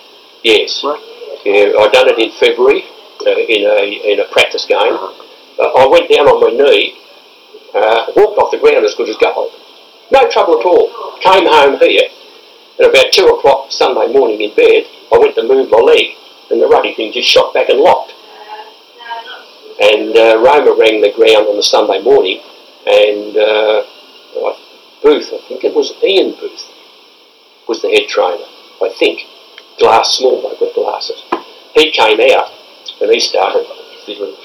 [0.46, 1.02] Yes, Right.
[1.44, 2.86] yeah, I done it in February
[3.26, 3.82] uh, in a
[4.14, 4.94] in a practice game.
[5.58, 6.94] Uh, I went down on my knee,
[7.74, 9.50] uh, walked off the ground as good as gold.
[10.12, 10.94] No trouble at all.
[11.26, 12.10] Came home here
[12.78, 14.86] at about two o'clock Sunday morning in bed.
[15.12, 16.14] I went to move my leg,
[16.52, 18.14] and the ruddy thing just shot back and locked.
[19.82, 22.40] And uh, Roma rang the ground on the Sunday morning,
[22.86, 23.82] and uh,
[25.02, 26.70] Booth, I think it was Ian Booth,
[27.68, 28.46] was the head trainer.
[28.82, 29.26] I think
[29.80, 31.22] glass, small bloke with glasses.
[31.76, 32.50] He came out
[33.02, 33.66] and he started
[34.06, 34.36] fiddling,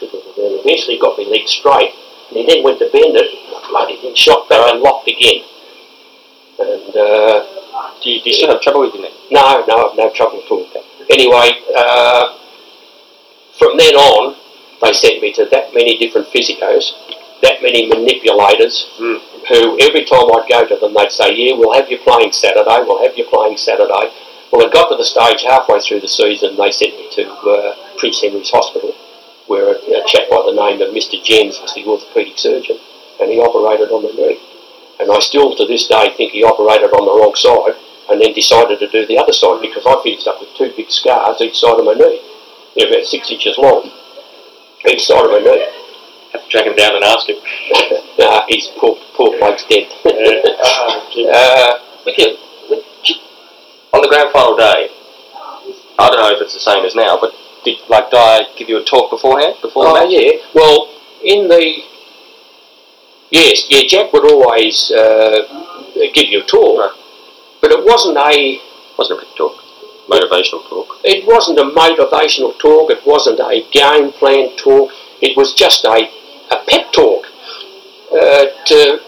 [0.00, 0.22] fiddling.
[0.36, 1.92] Eventually got my leg straight,
[2.30, 3.28] and he then went to bend it.
[3.50, 5.44] The bloody thing shot back and locked again.
[6.58, 7.46] And uh,
[8.02, 9.12] Do you, do you still have trouble with your neck?
[9.30, 10.84] no, no, I've no trouble at all with that.
[11.10, 12.36] Anyway, uh,
[13.58, 14.36] from then on,
[14.82, 16.92] they sent me to that many different physios,
[17.42, 19.20] that many manipulators, Mm.
[19.48, 22.78] who every time I'd go to them, they'd say, "Yeah, we'll have you playing Saturday.
[22.86, 24.10] We'll have you playing Saturday."
[24.52, 27.76] Well, I got to the stage halfway through the season, they sent me to uh,
[27.98, 28.94] Prince Henry's Hospital,
[29.46, 31.22] where a, a chap by the name of Mr.
[31.22, 32.78] Jens was the orthopaedic surgeon,
[33.20, 34.40] and he operated on the knee.
[35.00, 37.76] And I still, to this day, think he operated on the wrong side
[38.10, 40.90] and then decided to do the other side because I finished up with two big
[40.90, 42.20] scars each side of my knee.
[42.74, 43.90] They're about six inches long,
[44.88, 45.68] each side of my knee.
[46.32, 47.36] Have to track him down and ask him.
[48.18, 49.88] nah, he's poor, poor bloke's dead.
[50.04, 52.36] uh, With you,
[52.68, 53.16] with you,
[53.92, 54.88] on the grand final day,
[55.98, 57.32] I don't know if it's the same as now, but
[57.64, 60.10] did like Dyer give you a talk beforehand before the oh, match?
[60.10, 60.32] yeah.
[60.54, 60.88] Well,
[61.24, 61.82] in the.
[63.30, 65.42] Yes, yeah, Jack would always uh,
[66.14, 66.96] give you a talk, Right.
[67.60, 68.60] but it wasn't a
[68.96, 69.52] Wasn't a big talk,
[70.08, 70.96] motivational talk.
[71.04, 76.08] it wasn't a motivational talk, it wasn't a game plan talk, it was just a,
[76.50, 77.26] a pep talk.
[78.10, 78.98] Uh, to,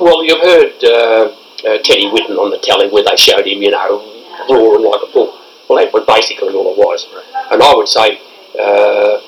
[0.00, 1.30] well, you've heard uh,
[1.64, 4.02] uh, Teddy Whitten on the telly where they showed him, you know,
[4.48, 5.38] roaring like a bull.
[5.68, 7.06] Well, that was basically all it was.
[7.50, 8.20] And I would say
[8.58, 9.20] uh,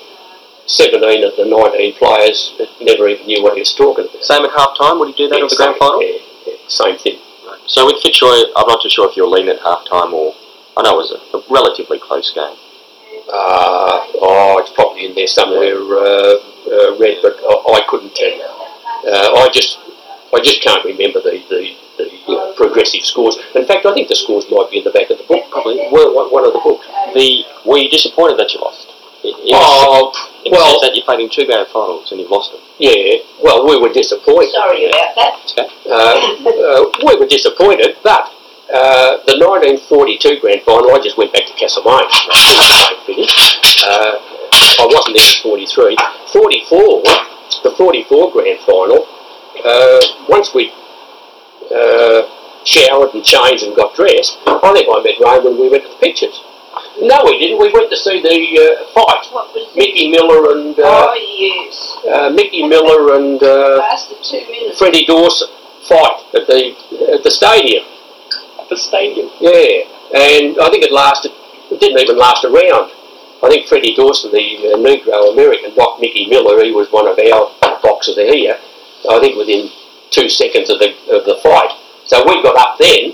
[0.67, 4.23] 17 of the 19 players never even knew what he was talking about.
[4.23, 4.99] Same at half time.
[4.99, 6.01] Would he do that at the grand final?
[6.01, 7.19] Yeah, yeah, same thing.
[7.67, 10.33] So with Fitzroy, I'm not too sure if you're lean at half time or
[10.77, 12.57] I know it was a, a relatively close game.
[13.25, 18.29] Uh, oh, it's probably in there somewhere, uh, uh, Red, but I, I couldn't tell
[18.29, 18.43] you.
[19.07, 19.79] Uh, I just,
[20.33, 23.37] I just can't remember the the, the uh, progressive scores.
[23.55, 25.43] In fact, I think the scores might be in the back of the book.
[25.51, 26.85] Probably, one, one- one of the books.
[27.13, 28.91] The were you disappointed that you lost?
[29.23, 30.11] In, in Oh,
[30.45, 32.61] in the well, sense that you played in two grand finals and you've lost them.
[32.77, 33.23] yeah.
[33.41, 34.51] Well, we were disappointed.
[34.53, 35.33] Sorry about that.
[35.57, 35.67] Okay.
[35.89, 36.15] Uh,
[36.45, 38.29] uh, we were disappointed, but
[38.69, 42.05] uh, the 1942 grand final, I just went back to Castlemaine.
[42.09, 42.93] I.
[43.87, 44.19] Uh,
[44.77, 45.97] I wasn't there in 43.
[46.33, 47.03] 44,
[47.63, 49.07] the 44 grand final,
[49.63, 50.71] uh, once we
[51.71, 52.27] uh,
[52.65, 55.89] showered and changed and got dressed, I think I met Ray when we went to
[55.89, 56.35] the pictures.
[56.99, 57.59] No, we didn't.
[57.59, 59.27] We went to see the uh, fight.
[59.31, 59.75] What was it?
[59.75, 61.75] Mickey Miller and uh, Oh, yes.
[62.07, 63.79] uh, Mickey Miller and uh,
[64.23, 64.79] two minutes.
[64.79, 65.47] Freddie Dawson
[65.87, 66.75] fight at the
[67.13, 67.83] at the stadium.
[68.69, 69.29] The stadium.
[69.39, 69.85] Yeah,
[70.15, 71.31] and I think it lasted.
[71.71, 72.91] It didn't even last a round.
[73.43, 76.63] I think Freddie Dawson, the uh, Negro American, knocked Mickey Miller.
[76.63, 77.51] He was one of our
[77.83, 78.57] boxers here.
[79.09, 79.69] I think within
[80.11, 81.71] two seconds of the of the fight.
[82.05, 83.13] So we got up then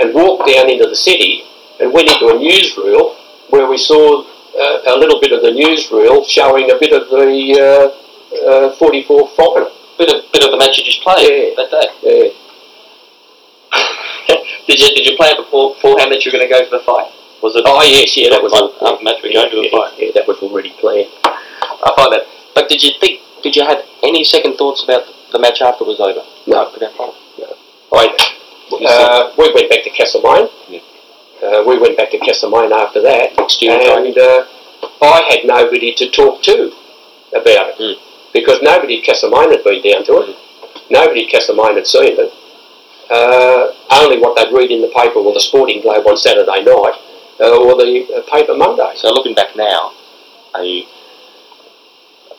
[0.00, 1.42] and walked down into the city
[1.80, 3.16] and went into a newsreel
[3.50, 7.56] where we saw uh, a little bit of the newsreel showing a bit of the
[7.56, 9.70] uh, uh, 44 final.
[9.98, 11.54] Bit of bit of the match you just played Yeah.
[11.56, 11.88] that day.
[12.02, 12.28] Yeah.
[14.66, 16.80] did you did you plan before beforehand that you were going to go to the
[16.84, 17.12] fight?
[17.42, 17.64] Was it?
[17.66, 18.52] Oh yes, yeah, that was.
[18.54, 19.92] After match, we go to the yeah, fight.
[19.98, 21.08] yeah, that was already planned.
[21.24, 22.22] I find that.
[22.54, 23.20] But did you think?
[23.42, 25.02] Did you have any second thoughts about
[25.32, 26.22] the match after it was over?
[26.46, 26.70] No.
[26.72, 27.14] The grand final?
[27.92, 28.06] I,
[28.68, 30.48] What you uh, we went back to Castlemaine.
[30.68, 30.80] Yeah.
[31.42, 34.46] Uh, we went back to Castlemaine after that, and uh,
[35.02, 36.72] I had nobody to talk to
[37.34, 37.96] about it Mm.
[38.32, 40.36] because nobody at Castlemaine had been down to it.
[40.90, 42.32] Nobody at Castlemaine had seen it.
[43.10, 46.96] Uh, only what they'd read in the paper or the Sporting Globe on Saturday night
[47.40, 48.92] uh, or the uh, paper Monday.
[48.96, 49.92] So looking back now,
[50.54, 50.84] are you?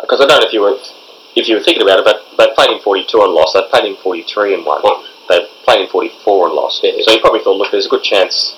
[0.01, 0.77] Because I don't know if you were
[1.35, 3.53] if you were thinking about it, but they played in 42 and lost.
[3.53, 4.81] They played in 43 and won.
[5.29, 6.81] They played in 44 and lost.
[6.83, 6.93] Yeah.
[7.01, 8.55] So you probably thought, look, there's a good chance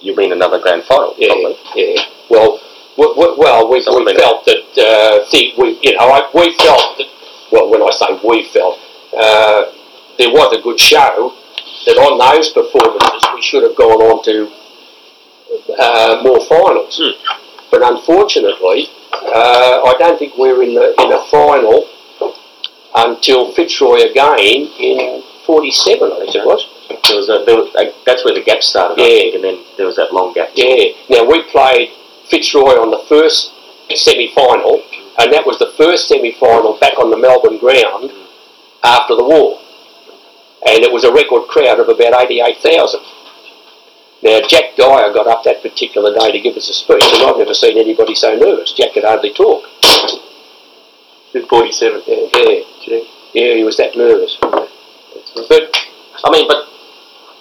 [0.00, 1.14] you'll be in another grand final.
[1.16, 1.56] Yeah, Probably.
[1.76, 2.02] yeah.
[2.28, 2.60] Well,
[2.96, 6.54] w- w- well, we, So we felt that uh, the, we, you know, I, we
[6.58, 7.08] felt that.
[7.52, 8.78] Well, when I say we felt,
[9.16, 9.70] uh,
[10.18, 11.32] there was a good show.
[11.86, 14.48] That on those performances, we should have gone on to
[15.78, 16.96] uh, more finals.
[16.96, 17.12] Hmm.
[17.70, 18.88] But unfortunately,
[19.22, 21.88] uh, I don't think we're in the in a final
[22.96, 24.38] until Fitzroy again
[24.78, 26.12] in '47.
[26.12, 26.66] I think it was.
[27.08, 29.06] There was a, there was a, that's where the gap started, Yeah.
[29.08, 30.50] think, and then there was that long gap.
[30.54, 30.92] Yeah.
[31.10, 31.90] Now we played
[32.28, 33.52] Fitzroy on the first
[33.94, 34.82] semi-final,
[35.18, 38.12] and that was the first semi-final back on the Melbourne ground
[38.82, 39.60] after the war,
[40.68, 43.00] and it was a record crowd of about eighty-eight thousand.
[44.24, 47.36] Now Jack Dyer got up that particular day to give us a speech, and I've
[47.36, 48.72] never seen anybody so nervous.
[48.72, 49.64] Jack could hardly talk.
[51.34, 52.02] In 47.
[52.06, 53.00] Yeah, yeah,
[53.34, 54.38] yeah, he was that nervous.
[54.40, 55.68] But
[56.24, 56.64] I mean, but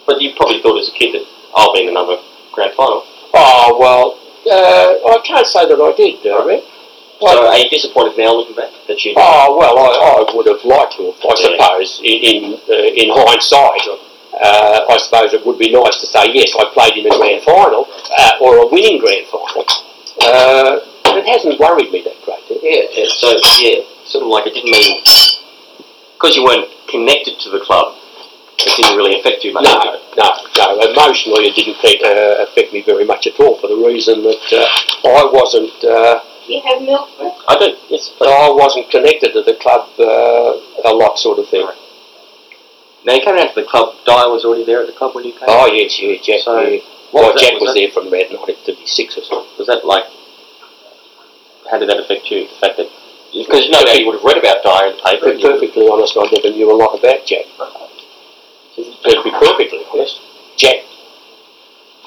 [0.05, 1.25] but you probably thought as a kid that
[1.55, 2.17] I'll be in another
[2.51, 3.03] grand final.
[3.33, 4.19] oh well,
[4.51, 6.63] uh, I can't say that I did, uh, Red.
[7.21, 9.13] So are you disappointed now looking back that you?
[9.15, 11.13] Oh well, I, I would have liked to.
[11.13, 11.55] have, I Yeah.
[11.63, 13.87] suppose in in, uh, in hindsight,
[14.41, 17.43] uh, I suppose it would be nice to say yes, I played in a grand
[17.43, 17.85] final
[18.17, 19.65] uh, or a winning grand final.
[20.21, 22.41] Uh, but it hasn't worried me that great.
[22.61, 25.01] Yeah, yeah, so yeah, sort of like it didn't mean
[26.17, 27.95] because you weren't connected to the club.
[28.57, 29.65] It didn't really affect you much.
[29.65, 30.65] No, no, no.
[30.93, 34.45] Emotionally, it didn't affect, uh, affect me very much at all for the reason that
[34.53, 35.73] uh, I wasn't.
[35.83, 37.27] Uh, You have milk for?
[37.49, 37.75] I don't.
[37.89, 41.67] Yes, I wasn't connected to the club uh, a lot, sort of thing.
[43.05, 43.95] Now you came out to the club.
[44.05, 45.47] Dyer was already there at the club when you came.
[45.47, 46.41] Oh yes, yeah, Jack.
[46.43, 46.79] So, yeah.
[47.11, 47.51] what Well, was that?
[47.51, 49.51] Jack Was was there from about 1936 or something.
[49.59, 50.05] Was that like?
[51.71, 52.47] How did that affect you?
[52.47, 52.89] The fact that
[53.33, 55.25] because no doubt you would have read about Dyer in the paper.
[55.31, 57.45] To be perfectly honest, I never knew a lot about Jack.
[58.77, 60.21] To be perfectly honest,
[60.57, 60.85] Jack.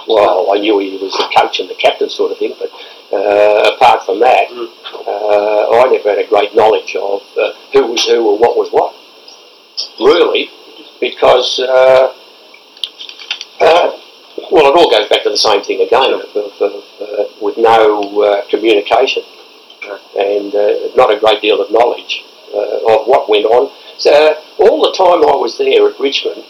[0.06, 2.70] Well, I knew he was the coach and the captain, sort of thing, but
[3.12, 4.68] uh, apart from that, Mm.
[5.06, 8.70] uh, I never had a great knowledge of uh, who was who or what was
[8.70, 8.94] what.
[9.98, 10.48] Really,
[11.00, 12.12] because uh,
[13.60, 13.98] uh,
[14.50, 17.56] well, it all goes back to the same thing again of, of, of, uh, with
[17.56, 19.22] no uh, communication
[20.18, 22.24] and uh, not a great deal of knowledge
[22.54, 23.70] uh, of what went on.
[23.98, 26.44] So all the time I was there at Richmond,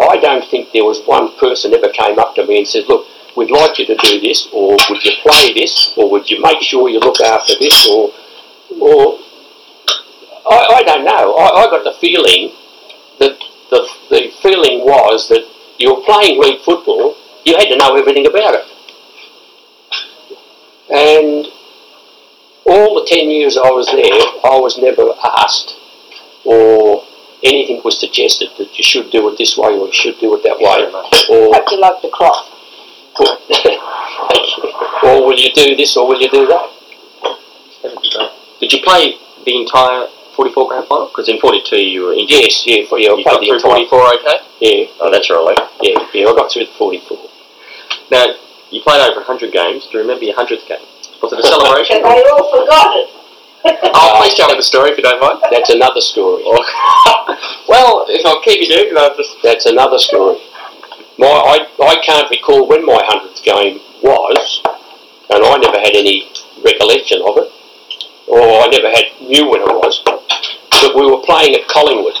[0.00, 3.06] I don't think there was one person ever came up to me and said, "Look,
[3.36, 6.60] we'd like you to do this, or would you play this, or would you make
[6.62, 8.12] sure you look after this, or,
[8.78, 9.18] or
[10.48, 11.34] I, I don't know.
[11.34, 12.52] I, I got the feeling
[13.18, 13.38] that
[13.70, 15.44] the the feeling was that
[15.78, 18.64] you were playing league football, you had to know everything about it,
[20.90, 21.46] and
[22.66, 25.76] all the 10 years I was there, I was never asked
[26.44, 27.04] or
[27.42, 30.42] anything was suggested that you should do it this way or you should do it
[30.42, 30.86] that way.
[31.30, 32.50] Or, Hope you like the cloth.
[35.02, 36.70] Or will you do this or will you do that?
[38.60, 41.08] Did you play the entire 44 grand final?
[41.08, 42.44] Because in 42 you were injured.
[42.44, 44.38] Yes, yeah, for, yeah, I You played got the through entire- 44 okay?
[44.60, 45.58] Yeah, Oh, that's your relief.
[45.82, 47.18] yeah, yeah, I got through the 44.
[48.10, 48.24] Now,
[48.70, 49.86] you played over 100 games.
[49.86, 50.84] Do you remember your 100th game?
[51.22, 51.96] Was it a celebration?
[51.96, 53.08] And they all forgot it.
[53.66, 55.40] Oh, please tell me the story if you don't mind.
[55.50, 56.44] That's another story.
[57.68, 59.34] well, if I'll keep you there, I'll just.
[59.42, 60.38] That's another story.
[61.18, 64.60] My, I, I can't recall when my hundredth game was,
[65.30, 66.30] and I never had any
[66.62, 67.50] recollection of it,
[68.28, 69.98] or I never had knew when it was.
[70.82, 72.14] But we were playing at Collingwood,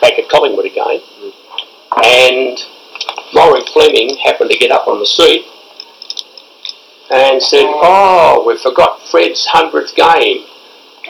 [0.00, 1.00] back at Collingwood again,
[2.04, 2.58] and
[3.34, 5.44] Maury Fleming happened to get up on the seat
[7.10, 10.44] and said, "Oh, we forgot Fred's hundredth game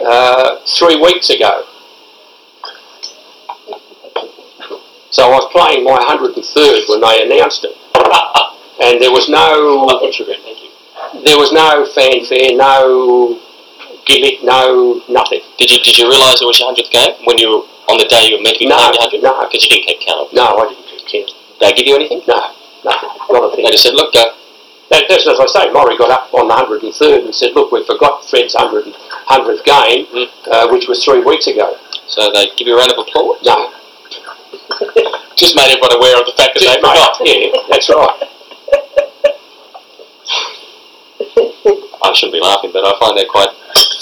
[0.04, 1.64] uh, three weeks ago."
[5.11, 7.72] So I was playing my 103rd when they announced it.
[8.84, 9.88] And there was no
[11.24, 13.40] there was no fanfare, no
[14.07, 15.40] gimmick, no nothing.
[15.59, 18.07] Did you did you realise it was your hundredth game when you were on the
[18.07, 19.22] day you were meant to be No, playing your hundred?
[19.22, 19.32] no.
[19.46, 20.32] because you didn't keep count.
[20.32, 21.30] No, I didn't keep count.
[21.59, 22.22] Did they give you anything?
[22.26, 22.38] No,
[22.86, 23.11] nothing.
[23.30, 23.64] Not a thing.
[23.66, 24.30] They just said, look, uh,
[24.90, 27.82] That, that's as I say, Maury got up on the 103rd and said, look, we
[27.86, 30.28] forgot Fred's 100, 100th game, Mm.
[30.52, 31.74] uh, which was three weeks ago.
[32.07, 33.42] so they give you a round of applause.
[33.42, 33.72] No.
[35.36, 37.18] Just made everyone aware of the fact that they Just, forgot.
[37.20, 38.20] mate, yeah, that's right.
[42.02, 43.50] I shouldn't be laughing, but I find that quite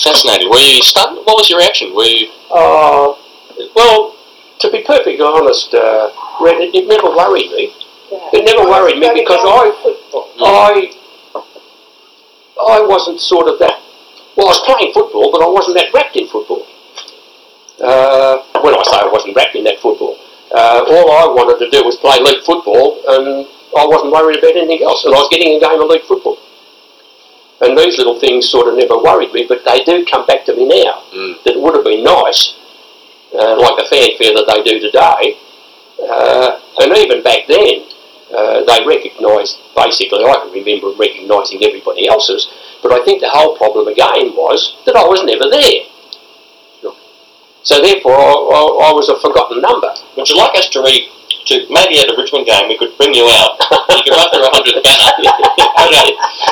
[0.03, 0.51] fascinating.
[0.51, 1.19] Were you stunned?
[1.25, 1.95] What was your reaction?
[1.95, 2.31] Were you?
[2.51, 3.15] Uh,
[3.75, 4.17] well,
[4.61, 7.73] to be perfectly honest, uh, Red, it, it never worried me.
[8.33, 9.75] It never worried me because I,
[10.41, 10.71] I,
[12.61, 13.81] I wasn't sort of that.
[14.37, 16.67] Well, I was playing football, but I wasn't that wrapped in football.
[17.83, 20.17] Uh, when I say I wasn't wrapped in that football,
[20.55, 24.55] uh, all I wanted to do was play league football, and I wasn't worried about
[24.55, 25.05] anything else.
[25.05, 26.39] And I was getting a game of league football.
[27.61, 30.57] And these little things sort of never worried me, but they do come back to
[30.57, 31.03] me now.
[31.15, 31.43] Mm.
[31.45, 32.59] That it would have been nice,
[33.33, 35.39] uh, like the fanfare that they do today.
[36.03, 37.87] Uh, and even back then,
[38.35, 42.51] uh, they recognised, basically, I can remember recognising everybody else's,
[42.83, 45.87] but I think the whole problem again was that I was never there.
[47.65, 49.89] So therefore, I, I, I was a forgotten number.
[50.17, 51.09] Would you like us to read?
[51.45, 53.61] To maybe at a Richmond game, we could bring you out.
[53.93, 55.13] you could run through a hundredth banner.
[55.21, 55.31] yeah.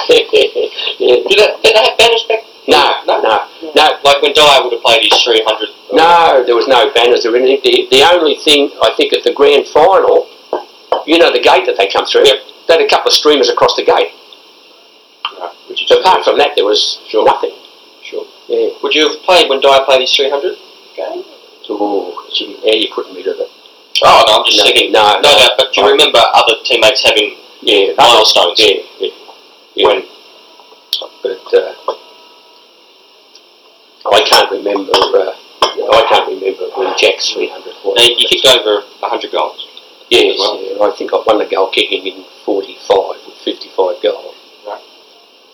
[0.12, 2.44] Did they, did they have banners back?
[2.68, 5.70] No, no, no, no, Like when Dyer would have played his three hundred.
[5.92, 7.58] no, there was no banners or anything.
[7.62, 10.28] The, the only thing, I think, at the grand final,
[11.06, 12.26] you know the gate that they come through?
[12.26, 12.38] Yep.
[12.68, 14.12] They had a couple of streamers across the gate.
[15.68, 17.24] You, So apart from that, there was Sure.
[17.24, 17.54] nothing.
[18.04, 18.26] Sure.
[18.46, 18.68] Yeah.
[18.82, 20.54] would you have played when Dyer played his three hundred
[20.94, 21.24] game?
[21.70, 23.48] Oh, gee, now you're putting me to the...
[24.04, 24.92] Oh no, I'm just No, thinking.
[24.92, 25.48] no, no, no.
[25.56, 28.58] But do you remember other teammates having Yeah, milestones?
[28.58, 29.08] Yeah, yeah.
[29.74, 29.86] yeah.
[29.88, 30.02] When
[31.22, 31.74] But uh,
[34.12, 34.92] I can't remember.
[34.92, 37.94] Uh, I can't remember when Jack's 300 was.
[37.96, 39.66] Now, you kicked over 100 goals.
[40.10, 40.60] Yes, well.
[40.60, 44.34] yeah, I think I won the goal kicking in 45 with 55 goals.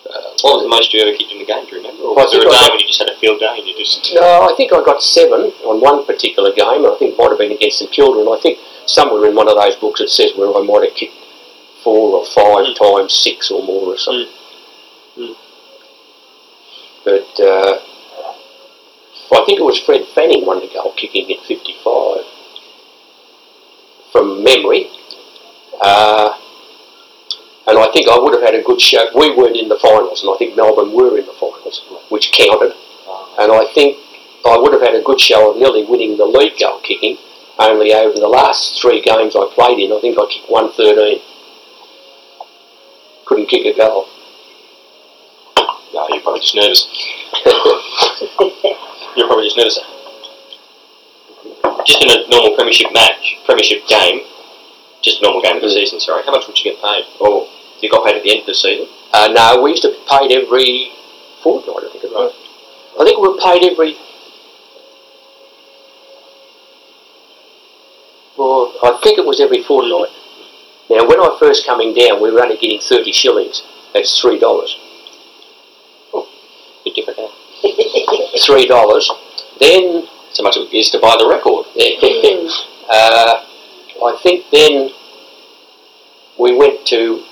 [0.09, 2.01] Uh, what was the most you ever kicked in the game, do you remember?
[2.01, 3.77] Or was there a day got- when you just had a field day and you
[3.77, 4.01] just...
[4.17, 6.81] No, I think I got seven on one particular game.
[6.81, 8.25] I think it might have been against St Kilda.
[8.31, 8.57] I think
[8.89, 11.13] somewhere in one of those books it says where I might have kicked
[11.83, 12.75] four or five Mm.
[12.75, 14.33] times six or more or something.
[15.17, 15.35] Mm.
[17.05, 17.77] But uh,
[19.31, 22.25] I think it was Fred Fanning won the goal kicking at 55
[24.11, 24.89] from memory.
[25.79, 26.33] Uh,
[27.69, 29.05] and I think I would have had a good show.
[29.13, 32.73] We weren't in the finals, and I think Melbourne were in the finals, which counted.
[33.07, 33.45] Ah.
[33.45, 33.97] And I think
[34.45, 37.17] I would have had a good show of nearly winning the league goal kicking.
[37.59, 41.21] Only over the last three games I played in, I think I kicked 113.
[43.25, 44.07] Couldn't kick a goal.
[45.93, 46.87] No, you're probably just nervous.
[49.17, 49.79] You're probably just nervous.
[51.85, 54.21] Just in a normal premiership match, premiership game,
[55.01, 55.73] just a normal game of the hmm.
[55.73, 57.03] season, sorry, how much would you get paid?
[57.19, 57.47] Or
[57.83, 58.87] you got paid at the end of the season?
[59.13, 60.91] uh, no, we used to be paid every
[61.43, 62.33] fortnight, I think it was.
[62.99, 63.95] I think we were paid every.
[68.37, 70.11] Well, I think it was every fortnight.
[70.89, 73.61] Now, when I first coming down, we were only getting 30 shillings.
[73.93, 74.39] That's $3.
[76.83, 77.29] Bit different now.
[77.63, 79.03] $3.
[79.59, 81.65] Then So much it is to buy the record.
[82.89, 83.43] uh,
[84.01, 84.89] I think then
[86.39, 87.23] we went to.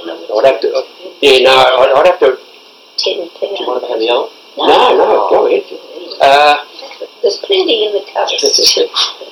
[0.00, 0.68] Oh, I'd have to.
[1.20, 2.38] Yeah, no, I'd, I'd have to.
[2.98, 3.60] Ten Do you pounds.
[3.66, 4.28] want to have the other?
[4.56, 5.64] No, no, go ahead.
[6.20, 6.64] Uh,
[7.22, 8.90] There's plenty in the cupboard.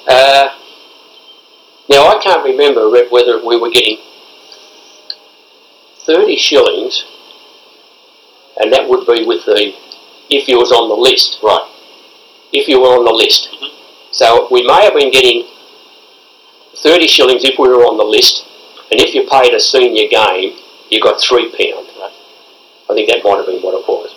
[0.08, 0.54] uh,
[1.90, 3.98] now I can't remember whether we were getting
[6.06, 7.04] thirty shillings,
[8.60, 9.72] and that would be with the
[10.30, 11.38] if you was on the list.
[11.42, 11.72] Right.
[12.52, 13.48] if you were on the list.
[13.52, 13.70] Mhm.
[14.12, 15.46] So we may have been getting
[16.76, 18.45] 30 shillings if we were on the list,
[18.90, 20.58] and if you paid a senior game,
[20.90, 21.50] you got £3.
[22.88, 24.14] I think that might have been what it was.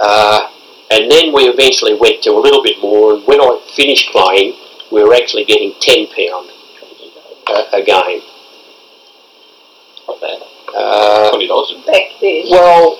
[0.00, 0.48] Uh,
[0.90, 3.14] and then we eventually went to a little bit more.
[3.14, 4.56] And when I finished playing,
[4.90, 6.50] we were actually getting ten pound
[7.46, 8.22] a, a game.
[10.08, 10.42] Not bad.
[10.74, 11.74] Uh, Twenty dollars.
[11.86, 12.46] Back then.
[12.50, 12.98] well,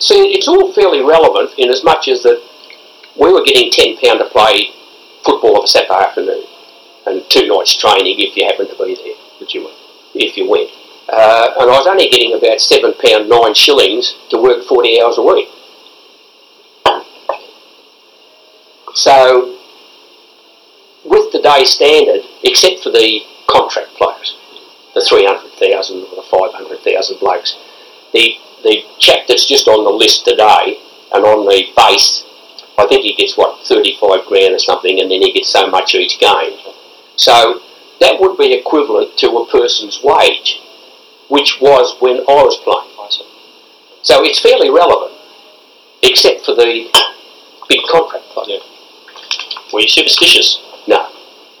[0.00, 2.40] see, it's all fairly relevant in as much as that
[3.20, 4.72] we were getting ten pound to play
[5.24, 6.44] football of a Saturday afternoon,
[7.06, 9.19] and two nights training if you happened to be there,
[10.14, 10.70] If you went.
[11.08, 15.18] Uh, and I was only getting about seven pound nine shillings to work forty hours
[15.18, 15.48] a week.
[18.94, 19.56] So,
[21.04, 24.36] with the day standard, except for the contract players,
[24.94, 27.56] the 300,000 or the 500,000 blokes,
[28.12, 30.78] the, the chap that's just on the list today
[31.14, 32.24] and on the base,
[32.78, 35.94] I think he gets, what, 35 grand or something, and then he gets so much
[35.94, 36.58] each game.
[37.16, 37.60] So,
[38.00, 40.60] that would be equivalent to a person's wage,
[41.28, 42.86] which was when I was playing.
[44.02, 45.12] So it's fairly relevant,
[46.02, 46.88] except for the
[47.68, 48.64] big contract players.
[49.72, 50.56] Were you superstitious?
[50.88, 51.04] No.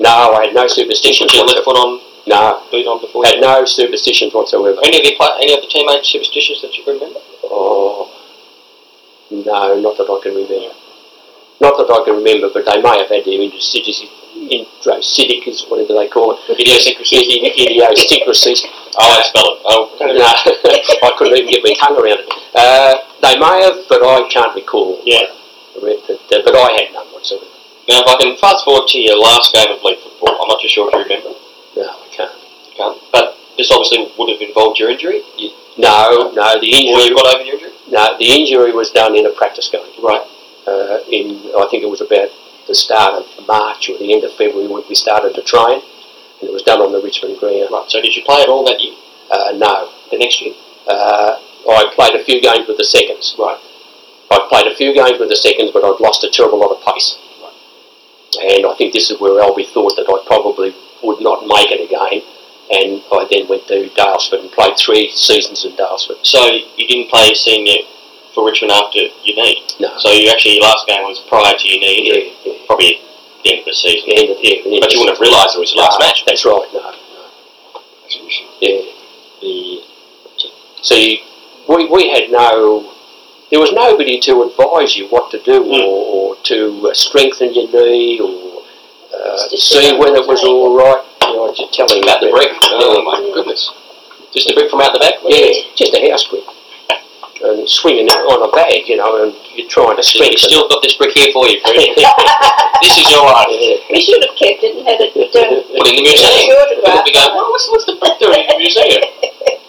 [0.00, 3.36] No, I had no superstitions Put your left foot on, No, boot on before had
[3.36, 3.40] you.
[3.44, 4.80] no superstitions whatsoever.
[4.82, 7.20] Any of your any of the teammates superstitious that you can remember?
[7.44, 8.08] Oh,
[9.30, 10.72] no, not that I can remember.
[11.60, 14.08] Not that I can remember, but they may have had their idiosyncrasies,
[14.40, 16.38] idiosyncrasies, whatever they call it.
[16.48, 17.28] Idiosyncrasies.
[17.28, 18.64] Idi- Idiosyncrasies.
[18.96, 19.58] Oh, I spell it.
[19.64, 20.26] Oh, No,
[21.06, 22.28] I couldn't even get my tongue around it.
[22.54, 25.00] Uh, they may have, but I can't recall.
[25.04, 25.28] Yeah.
[25.80, 27.46] But, but I had none whatsoever.
[27.88, 30.60] Now, if I can fast forward to your last game of league football, I'm not
[30.60, 31.32] too sure if you remember.
[31.76, 32.32] No, I can't.
[32.76, 32.98] Can't.
[33.12, 35.22] But this obviously would have involved your injury.
[35.38, 37.04] You, No, no, the or injury.
[37.08, 37.72] you got over your injury.
[37.90, 39.82] No, the injury was done in a practice game.
[40.02, 40.22] Right.
[40.66, 42.28] uh, in I think it was about
[42.70, 45.82] the start of March or the end of February when we started to train,
[46.38, 47.66] and it was done on the Richmond ground.
[47.74, 47.90] Right.
[47.90, 48.94] So did you play at all that year?
[49.30, 50.54] Uh, no, The next year.
[50.86, 51.34] uh,
[51.66, 53.34] I played a few games with the seconds.
[53.38, 53.58] Right.
[54.30, 56.82] I played a few games with the seconds, but I'd lost a terrible lot of
[56.86, 57.18] pace.
[58.38, 60.70] And I think this is where Albie thought that I probably
[61.02, 62.22] would not make it again.
[62.70, 66.22] And I then went to Daylesford and played three seasons in Daylesford.
[66.22, 67.82] So you didn't play senior
[68.34, 69.62] for Richmond after your knee.
[69.80, 69.96] No.
[69.98, 72.24] So you actually your last game was prior to your knee injury.
[72.44, 72.66] Yeah, yeah.
[72.66, 74.08] Probably at the end of the season.
[74.14, 76.24] End of, yeah, end But you wouldn't have realised it was your last No, match.
[76.26, 76.68] That's right.
[76.72, 76.92] No, no.
[78.60, 78.82] Yeah.
[79.40, 79.82] The
[80.82, 81.22] See,
[81.68, 82.92] we, we had no,
[83.50, 85.84] there was nobody to advise you what to do Mm.
[85.84, 88.62] or, or to uh, strengthen your knee or
[89.14, 91.04] uh, see whether it was all right.
[91.28, 92.50] You know, just telling about the brick.
[92.72, 93.70] Oh my goodness.
[94.32, 95.14] Just a brick from out the back.
[95.24, 96.44] Yeah, just a house brick.
[97.40, 100.68] And swinging it on a bag, you know, and you're trying to So you've still
[100.68, 101.96] got this brick here for you, Freddie.
[101.96, 103.48] this is your life.
[103.88, 106.36] We should have kept it and had it uh, Put in the museum.
[106.52, 109.00] Sure People be going, well, what's, what's the brick doing in the museum?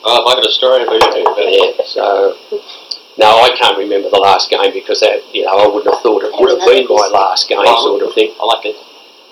[0.03, 1.07] Oh, have I got a story for you?
[1.47, 2.35] yeah, so,
[3.15, 6.27] no, I can't remember the last game because that, you know, I wouldn't have thought
[6.27, 7.87] it would have been my last game Oh.
[7.87, 8.35] sort of thing.
[8.35, 8.77] I like it.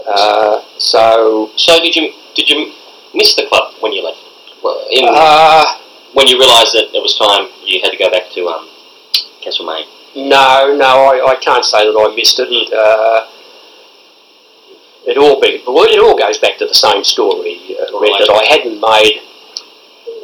[0.07, 2.71] Uh, so, So did you did you
[3.13, 4.23] miss the club when you left?
[4.63, 5.65] Well, in, uh,
[6.13, 8.67] when you realised that it was time, you had to go back to um,
[9.41, 9.85] Castlemaine.
[10.15, 12.49] No, no, I, I can't say that I missed it.
[12.73, 13.29] Uh,
[15.05, 18.29] it all be, well, it all goes back to the same story, uh, Red, that
[18.29, 19.21] I hadn't made.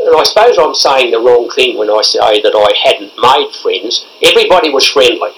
[0.01, 3.49] And I suppose I'm saying the wrong thing when I say that I hadn't made
[3.61, 4.05] friends.
[4.21, 5.31] Everybody was friendly,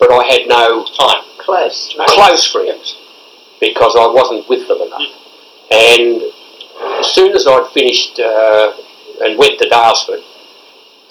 [0.00, 1.22] but I had no Time.
[1.38, 1.94] close.
[2.08, 2.96] close friends
[3.60, 5.12] because I wasn't with them enough.
[5.70, 6.22] And
[7.04, 8.72] as soon as I'd finished uh,
[9.20, 10.22] and went to Daylesford,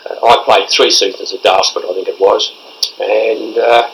[0.09, 2.51] uh, I played three seasons at Daylesford, I think it was.
[2.99, 3.89] And uh,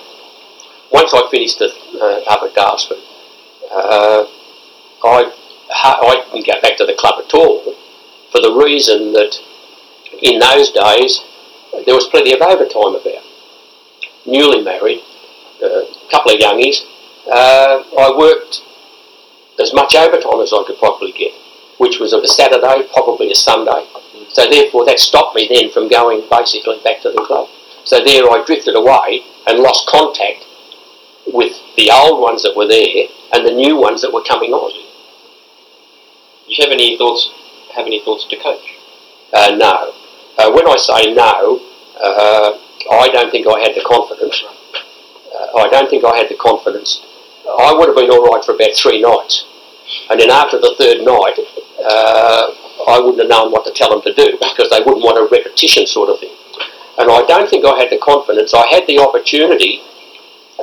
[0.91, 3.01] once I finished the, uh, up at Daylesford,
[3.72, 4.26] uh,
[5.03, 5.32] I,
[5.74, 7.76] I didn't go back to the club at all
[8.32, 9.36] for the reason that
[10.22, 11.22] in those days
[11.86, 13.24] there was plenty of overtime about.
[14.26, 15.01] Newly married,
[15.61, 16.82] a couple of youngies,
[17.32, 18.61] uh, I worked
[19.59, 21.34] as much overtime as I could possibly get,
[21.78, 23.86] which was of a Saturday, probably a Sunday.
[24.34, 27.47] So therefore, that stopped me then from going basically back to the club.
[27.86, 30.45] So there, I drifted away and lost contact
[31.27, 34.71] with the old ones that were there and the new ones that were coming on.
[36.47, 37.31] You have any thoughts?
[37.75, 38.75] Have any thoughts to coach?
[39.31, 39.93] Uh, no.
[40.38, 41.61] Uh, when I say no,
[42.03, 42.57] uh,
[42.91, 44.43] I don't think I had the confidence.
[44.43, 47.01] Uh, I don't think I had the confidence.
[47.47, 49.45] I would have been all right for about three nights.
[50.09, 51.38] And then after the third night,
[51.86, 52.51] uh,
[52.88, 55.28] I wouldn't have known what to tell them to do because they wouldn't want a
[55.30, 56.34] repetition sort of thing.
[56.97, 58.53] And I don't think I had the confidence.
[58.53, 59.82] I had the opportunity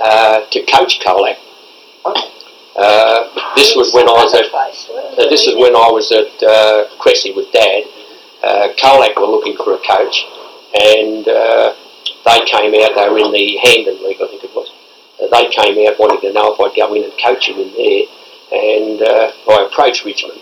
[0.01, 1.37] uh, to coach Colac.
[2.77, 6.87] Uh, this was when I was at uh, this is when I was at uh,
[6.99, 7.85] Cressy with Dad.
[8.43, 8.69] Uh,
[9.21, 10.25] were looking for a coach,
[10.81, 11.75] and uh,
[12.25, 12.97] they came out.
[12.97, 14.73] They were in the Hampden League, I think it was.
[15.21, 17.71] Uh, they came out wanting to know if I'd go in and coach him in
[17.77, 18.05] there,
[18.53, 20.41] and uh, I approached Richmond,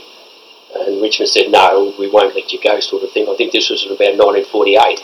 [0.74, 3.28] and Richmond said, "No, we won't let you go," sort of thing.
[3.28, 5.00] I think this was about 1948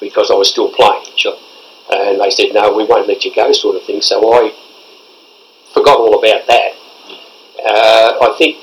[0.00, 1.04] because I was still playing.
[1.16, 1.36] Sure.
[1.90, 4.02] And they said, no, we won't let you go, sort of thing.
[4.02, 4.52] So I
[5.72, 6.72] forgot all about that.
[7.64, 8.58] Uh, I think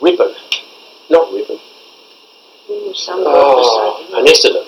[0.00, 0.34] Ribbon,
[1.10, 1.58] not Ribbon,
[2.70, 4.66] Mm, oh, an Essendon.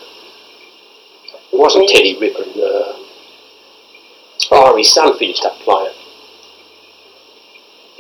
[1.53, 2.51] It wasn't Teddy Ribbon.
[2.61, 2.93] Uh,
[4.51, 5.95] oh, his son finished up playing.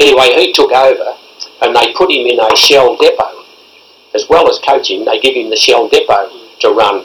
[0.00, 1.16] Anyway, he took over
[1.62, 3.44] and they put him in a shell depot.
[4.14, 6.30] As well as coaching, they give him the shell depot
[6.60, 7.04] to run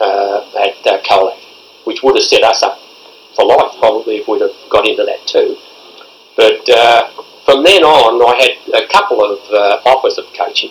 [0.00, 1.38] uh, at uh, Colac,
[1.84, 2.78] which would have set us up
[3.34, 5.56] for life probably if we'd have got into that too.
[6.36, 7.10] But uh,
[7.44, 10.70] from then on, I had a couple of uh, offers of coaching,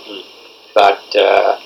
[0.74, 1.60] but uh,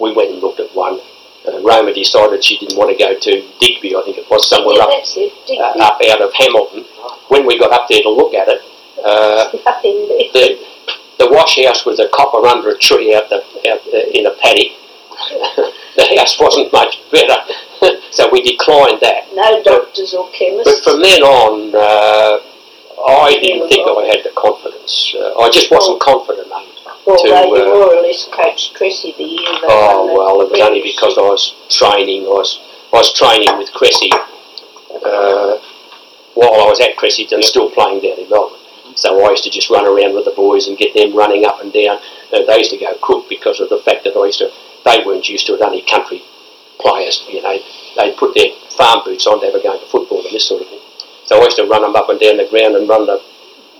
[0.00, 1.00] we went and looked at one.
[1.46, 4.76] Uh, Roma decided she didn't want to go to Digby, I think it was somewhere
[4.76, 5.32] yeah, up, it.
[5.46, 6.84] Uh, up out of Hamilton.
[7.28, 8.62] When we got up there to look at it,
[9.04, 10.30] uh, There's nothing there.
[10.32, 10.66] the
[11.18, 14.34] the wash house was a copper under a tree out the out uh, in a
[14.40, 14.72] paddock.
[15.96, 17.36] the house wasn't much better,
[18.10, 19.24] so we declined that.
[19.34, 20.80] No doctors or chemists.
[20.84, 22.40] But from then on, uh,
[23.08, 25.14] I didn't think I had the confidence.
[25.16, 26.64] Uh, I just wasn't confident enough.
[27.06, 30.50] Although to, you uh, more or less coached Cressy the year they Oh well, it
[30.50, 32.24] was only because I was training.
[32.26, 32.60] I was
[32.92, 35.56] I was training with Cressy uh,
[36.34, 38.58] while I was at Cressy and still playing down in Melbourne.
[38.96, 41.60] So I used to just run around with the boys and get them running up
[41.60, 42.00] and down.
[42.32, 44.50] They used to go crook because of the fact that I used to.
[44.84, 45.60] They weren't used to it.
[45.60, 46.22] Only country
[46.80, 47.58] players, you know,
[47.96, 49.40] they put their farm boots on.
[49.40, 50.80] They were going to football and this sort of thing.
[51.24, 53.20] So I used to run them up and down the ground and run the,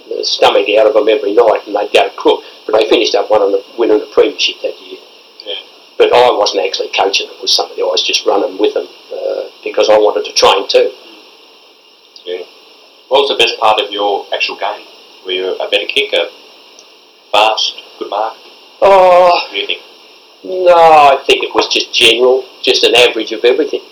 [0.09, 2.43] the stomach out of them every night, and they'd go crook.
[2.67, 5.01] But they finished up winning the, winning the premiership that year.
[5.99, 7.81] But I wasn't actually coaching them with somebody.
[7.81, 10.93] I was just running with them uh, because I wanted to train too.
[12.25, 12.45] Yeah.
[13.09, 14.85] What was the best part of your actual game?
[15.27, 16.29] Were you a better kicker,
[17.33, 18.35] fast, good mark?
[18.81, 19.83] Oh, What do you think?
[20.45, 23.83] no, I think it was just general, just an average of everything.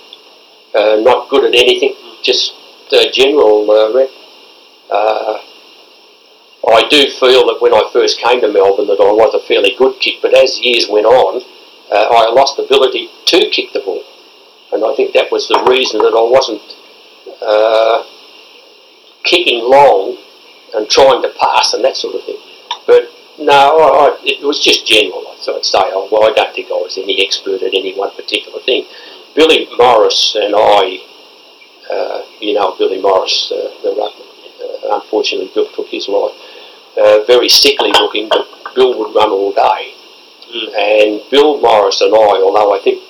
[0.73, 2.55] Uh, not good at anything, just
[2.93, 4.11] uh, general, uh, rep.
[4.89, 5.39] Uh,
[6.71, 9.75] I do feel that when I first came to Melbourne that I was a fairly
[9.77, 11.43] good kick, but as years went on,
[11.91, 14.05] uh, I lost the ability to kick the ball.
[14.73, 16.63] And I think that was the reason that I wasn't
[17.43, 18.05] uh,
[19.25, 20.17] kicking long
[20.75, 22.39] and trying to pass and that sort of thing.
[22.87, 23.09] But
[23.39, 25.25] no, I, I, it was just general.
[25.41, 28.15] So I'd say, oh, well, I don't think I was any expert at any one
[28.15, 28.87] particular thing.
[29.35, 31.03] Billy Morris and I,
[31.91, 34.31] uh, you know, Billy Morris, uh, the ruckman,
[34.63, 36.33] uh, unfortunately, Bill took his life.
[36.97, 39.95] Uh, very sickly looking, but Bill would run all day.
[40.55, 43.03] And Bill Morris and I, although I think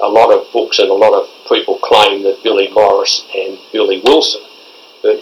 [0.00, 4.00] a lot of books and a lot of people claim that Billy Morris and Billy
[4.04, 4.42] Wilson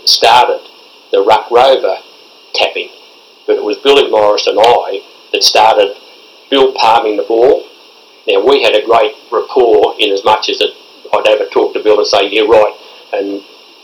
[0.05, 0.61] started
[1.13, 1.97] the Ruck Rover
[2.55, 2.91] tapping,
[3.47, 5.03] but it was Billy Morris and I
[5.33, 5.97] that started
[6.51, 7.67] Bill palming the ball.
[8.27, 10.75] Now we had a great rapport in as much as that
[11.13, 12.75] I'd ever talk to Bill and say, "You're right,"
[13.13, 13.43] and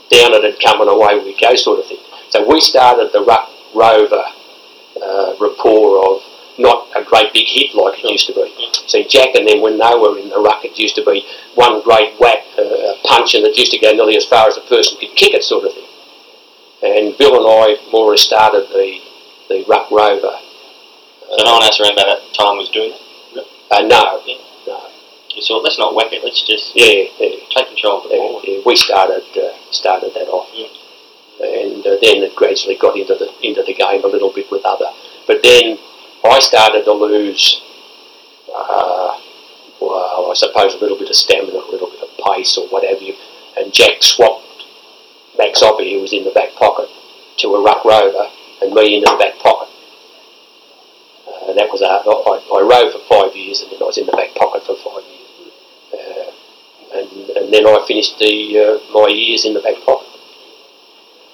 [0.09, 1.99] down it had come and away we'd go, sort of thing.
[2.29, 4.23] So we started the Ruck Rover
[5.01, 6.21] uh, rapport of
[6.57, 8.49] not a great big hit like it used to be.
[8.87, 11.25] See, Jack and then when they were in the ruck, it used to be
[11.55, 14.61] one great whack, uh, punch, and it used to go nearly as far as a
[14.61, 15.86] person could kick it, sort of thing.
[16.83, 18.99] And Bill and I more or less started the,
[19.49, 20.37] the ruck rover.
[21.29, 23.01] So no one else around about that time was doing it?
[23.69, 28.09] Uh, no, You thought, let's not whack it, let's just yeah, yeah, take control of
[28.09, 28.41] the yeah, ball.
[28.43, 28.61] yeah.
[28.65, 30.49] we started uh, started that off,
[31.41, 34.63] and uh, then it gradually got into the into the game a little bit with
[34.65, 34.87] other.
[35.27, 35.77] But then
[36.23, 37.61] I started to lose,
[38.49, 39.19] uh,
[39.81, 43.01] well, I suppose a little bit of stamina, a little bit of pace, or whatever
[43.01, 43.13] you.
[43.57, 44.46] And Jack swapped
[45.37, 46.89] Max Oppy, who was in the back pocket,
[47.37, 48.27] to a ruck rover,
[48.61, 49.69] and me into the back pocket.
[51.27, 51.97] Uh, that was I.
[51.97, 55.03] I rode for five years, and then I was in the back pocket for five
[55.05, 55.53] years.
[55.93, 56.31] Uh,
[56.97, 60.07] and, and then I finished the uh, my years in the back pocket.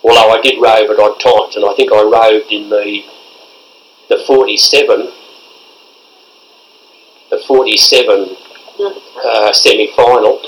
[0.04, 3.04] Although I did rove at odd times, and I think I roved in the
[4.10, 5.12] the 47,
[7.30, 8.36] the 47
[9.26, 10.42] uh, semi-final.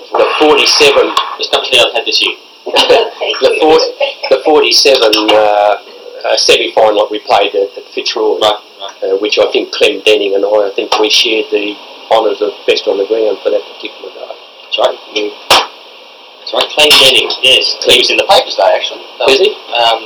[0.00, 2.36] The 47, There's nothing else had this year.
[2.64, 8.96] the, 40, the 47 uh, uh, semi-final that we played at, at Fitzroy, Right, right.
[9.12, 11.74] uh, which I think Clen Denning and I, I think we shared the
[12.14, 14.30] honours of best on the ground for that particular day.
[14.70, 14.98] That's right.
[16.38, 16.68] That's right.
[16.70, 17.76] Clen Denning, yes.
[17.82, 19.02] He was in the papers today, actually.
[19.32, 19.50] Is he?
[19.74, 20.00] Um,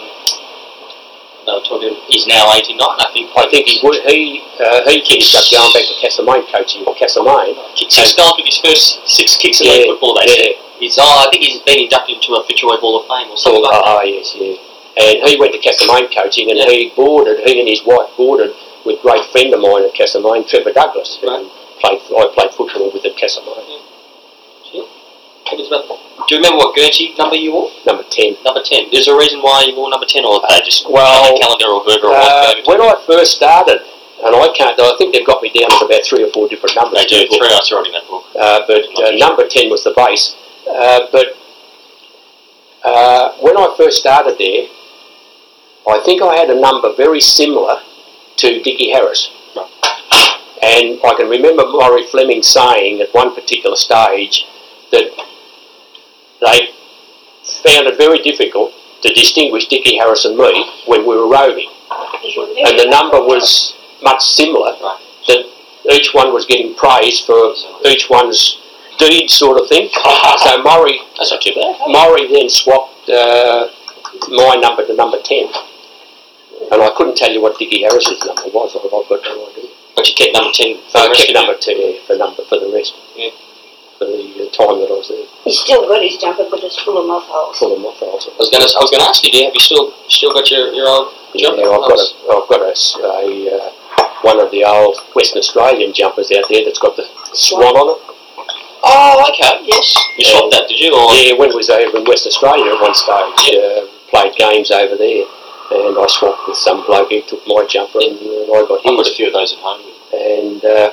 [1.47, 3.31] No, talking, he's now 89, I think.
[3.39, 4.03] I think he would.
[4.11, 7.55] He uh, he finished up going back to Castlemaine coaching at Castlemaine.
[7.79, 10.43] Kicked six goals with his first six kicks in Yeah, league football, they yeah.
[10.51, 10.55] said.
[10.83, 13.63] He's, oh, I think he's been inducted into a Fitzroy Hall of Fame or something
[13.63, 13.95] Oh, like that.
[13.97, 14.59] oh, yes, yeah.
[14.99, 17.41] And he went to Castlemaine coaching, and he boarded.
[17.47, 18.51] He and his wife boarded
[18.85, 21.47] with a great friend of mine at Castlemaine, Trevor Douglas, who Right.
[21.79, 22.03] played.
[22.11, 23.86] I played football with at Castlemaine.
[25.53, 25.87] It was about-
[26.29, 27.71] Do you remember what Guernsey number you wore?
[27.87, 28.37] Number ten.
[28.45, 28.89] Number 10.
[28.91, 31.67] There's a reason why you wore number 10, or they just Well, on the calendar
[31.71, 33.81] or whoever it Uh, when I first started,
[34.25, 34.81] and I can't.
[34.81, 36.99] I think they've got me down as about three or four different numbers.
[37.01, 38.25] They do, the three I saw in that book.
[38.35, 40.35] Uh, but uh, number 10 was the base.
[40.69, 41.37] Uh, but
[42.85, 44.67] uh, when I first started there,
[45.89, 47.81] I think I had a number very similar
[48.39, 49.31] to Dickie Harris.
[50.63, 54.45] And I can remember Maury Fleming saying at one particular stage
[54.91, 55.11] that
[56.41, 56.71] they
[57.65, 58.73] found it very difficult
[59.03, 61.71] to distinguish Dickie Harris and me when we were roving.
[61.91, 64.73] And the number was much similar,
[65.29, 65.45] that
[65.93, 67.55] each one was getting praise for
[67.85, 68.61] each one's
[68.99, 69.89] deed sort of thing.
[69.93, 71.77] So Maury, That's not too bad.
[71.89, 73.69] Maury then swapped uh,
[74.31, 75.49] my number to number 10.
[76.73, 79.71] And I couldn't tell you what Dickie Harris's number was, I've got no idea.
[79.95, 82.71] But you kept number 10 for I kept number 10 yeah, for, number, for the
[82.73, 82.95] rest.
[83.17, 83.31] Yeah.
[83.97, 86.77] For the uh, time that I was there, He's still got his jumper, but it's
[86.85, 87.57] full of moth holes.
[87.57, 88.29] full of my files.
[88.29, 89.89] I was going to I was going to ask you, do you have you still
[90.13, 91.65] still got your, your old Yeah, jumper?
[91.65, 93.25] I've got a, I've got a, s- a,
[93.57, 93.71] uh,
[94.21, 98.01] one of the old Western Australian jumpers out there that's got the swan on it.
[98.85, 99.87] Oh, okay, yes.
[100.21, 100.93] You swapped that, did you?
[100.93, 104.71] Or Yeah, when it was over in West Australia at one stage, uh, played games
[104.71, 105.25] over there,
[105.73, 108.93] and I swapped with some bloke who took my jumper, and uh, I got his.
[108.93, 109.81] I've got a few of those at home.
[110.13, 110.91] and uh,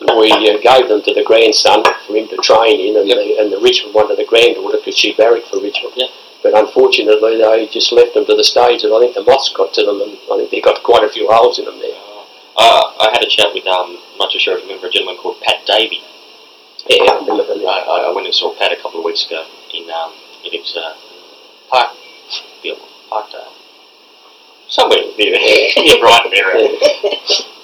[0.00, 3.50] we uh, gave them to the grandson for him to train in, and, the, and
[3.50, 5.94] the Richmond one to the granddaughter because she barracked for Richmond.
[5.96, 6.06] Yeah.
[6.42, 9.74] But unfortunately, they just left them to the stage, and I think the moths got
[9.74, 11.98] to them, and I think they got quite a few holes in them there.
[12.54, 14.90] Uh, I had a chat with, um, I'm not too sure if you remember, a
[14.90, 16.02] gentleman called Pat Davey.
[16.86, 17.82] Yeah, I remember I.
[17.82, 19.44] I I went and saw Pat a couple of weeks ago
[19.74, 20.14] in, um,
[20.46, 20.94] in its, uh,
[21.70, 21.90] Park,
[22.62, 22.78] Bill,
[23.10, 23.52] Parkdale.
[24.68, 25.34] Somewhere near,
[25.76, 26.78] near Brighton area.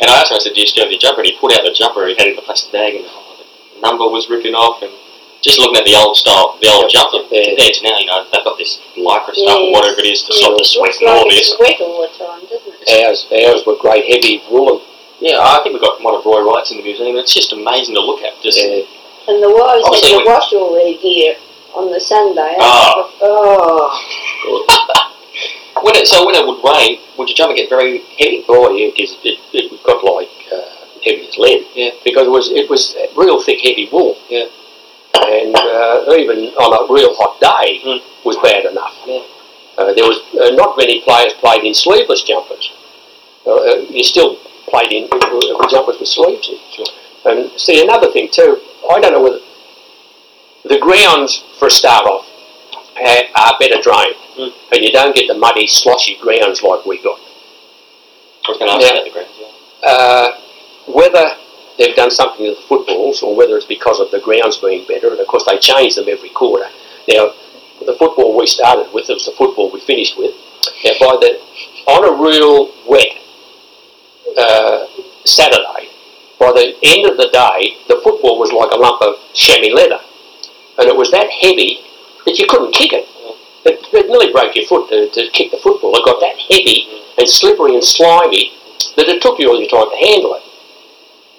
[0.00, 1.20] And I asked him, I said, do you still have your jumper?
[1.24, 3.80] And he pulled out the jumper he had in the plastic bag and oh, the
[3.80, 4.92] number was ripping off and
[5.40, 7.54] just looking at the old style, the old jumper Yeah.
[7.56, 10.32] compared to now, you know, they've got this lycra stuff or whatever it is to
[10.36, 11.52] stop the sweat and all this.
[11.52, 13.06] it's wet all the time, doesn't it?
[13.06, 14.82] Ours, ours were great heavy woolen.
[15.20, 17.16] Yeah, I think we've got one of Roy Wright's in the museum.
[17.16, 18.36] And it's just amazing to look at.
[18.42, 18.84] Just Yeah.
[19.28, 21.36] And the wives had to wash all their gear
[21.74, 22.56] on the Sunday.
[22.60, 23.08] Ah.
[23.22, 23.88] Oh.
[25.82, 28.44] when it so when it would rain, would your jumper get very heavy?
[28.48, 30.62] Oh yeah, because it, it got like uh,
[31.04, 31.66] heavy as lead.
[31.74, 31.90] Yeah.
[32.04, 34.16] Because it was it was real thick, heavy wool.
[34.28, 34.46] Yeah.
[35.16, 38.00] And uh, even on a real hot day Mm.
[38.24, 38.94] was bad enough.
[39.06, 39.22] Yeah.
[39.78, 42.72] Uh, there was uh, not many players played in sleeveless jumpers.
[43.46, 44.36] Uh, uh, you still
[44.68, 45.08] played in
[45.70, 46.48] jumpers with sleeves.
[46.48, 46.58] in.
[46.72, 46.86] Sure.
[47.26, 48.60] And see another thing too.
[48.90, 49.40] I don't know whether
[50.64, 52.26] the grounds for a start off
[53.36, 54.52] are better drained, Mm.
[54.72, 57.18] and you don't get the muddy, sloshy grounds like we got.
[58.44, 59.28] I was going to ask about the ground.
[59.40, 59.88] Yeah.
[59.88, 60.28] uh,
[60.92, 61.24] whether
[61.78, 65.08] they've done something with the footballs or whether it's because of the grounds being better,
[65.08, 66.68] and of course they change them every quarter.
[67.08, 67.32] Now,
[67.80, 70.34] the football we started with, it was the football we finished with.
[70.84, 71.40] Now, by the
[71.88, 73.16] on a real wet
[74.36, 74.86] uh,
[75.24, 75.88] Saturday,
[76.38, 80.00] by the end of the day, the football was like a lump of chamois leather,
[80.78, 81.80] and it was that heavy
[82.26, 83.08] that you couldn't kick it.
[83.66, 85.90] It, it nearly broke your foot to, to kick the football.
[85.98, 86.86] It got that heavy
[87.18, 88.54] and slippery and slimy
[88.94, 90.44] that it took you all your time to handle it.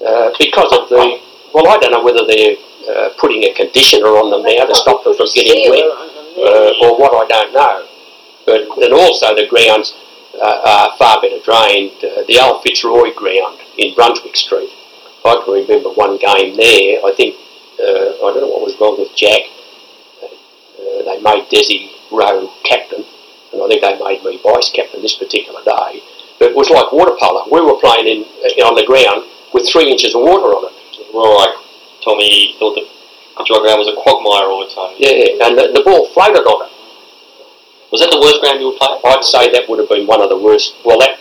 [0.04, 1.24] Uh, because of the,
[1.56, 5.04] well, I don't know whether they're uh, putting a conditioner on them now to stop
[5.08, 5.88] them from getting wet,
[6.38, 7.88] uh, or what I don't know.
[8.46, 9.96] But and also the grounds
[10.36, 11.98] uh, are far better drained.
[12.04, 14.70] Uh, the old Fitzroy ground in Brunswick Street.
[15.26, 17.04] I can remember one game there.
[17.04, 17.36] I think
[17.80, 19.42] uh, I don't know what was wrong with Jack.
[20.78, 23.04] They made Desi Rowe captain,
[23.54, 26.04] and I think they made me vice captain this particular day.
[26.40, 27.50] But it was like water polo.
[27.50, 30.76] We were playing in uh, on the ground with three inches of water on it.
[31.14, 31.56] Right.
[32.04, 32.88] Told me he thought that
[33.38, 34.94] the dry ground was a quagmire all the time.
[34.98, 36.74] Yeah, and the, the ball floated on it.
[37.92, 39.00] Was that the worst ground you were playing?
[39.02, 40.76] I'd say that would have been one of the worst.
[40.84, 41.18] Well, that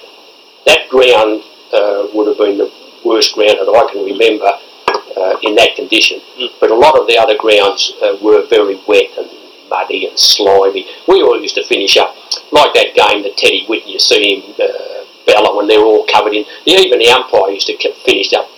[0.66, 1.42] that ground
[1.72, 2.70] uh, would have been the
[3.04, 4.50] worst ground that I can remember
[5.16, 6.20] uh, in that condition.
[6.36, 6.50] Mm.
[6.60, 9.30] But a lot of the other grounds uh, were very wet and
[9.68, 10.86] muddy and slimy.
[11.08, 12.14] We all used to finish up
[12.52, 13.88] like that game that Teddy Whitten.
[13.92, 16.44] You see him uh, bellow when they're all covered in.
[16.66, 18.48] Even the umpire used to keep finished up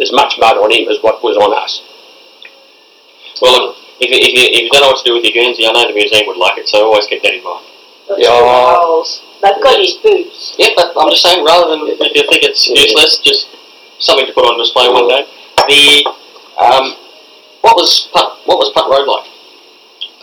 [0.00, 1.82] as much mud on him as what was on us.
[3.42, 5.34] Well, look, if you, if, you, if you don't know what to do with your
[5.34, 7.66] Guernsey, I know the museum would like it, so always keep that in mind.
[8.08, 8.30] Lots Yeah.
[8.30, 9.22] of holes.
[9.42, 10.54] They've got his boots.
[10.58, 13.48] Yeah, but I'm just saying, rather than if you think it's useless, just
[13.98, 15.26] something to put on display one day.
[15.68, 16.04] The
[16.60, 16.96] um,
[17.62, 19.26] what was Punt, what was Punt Road like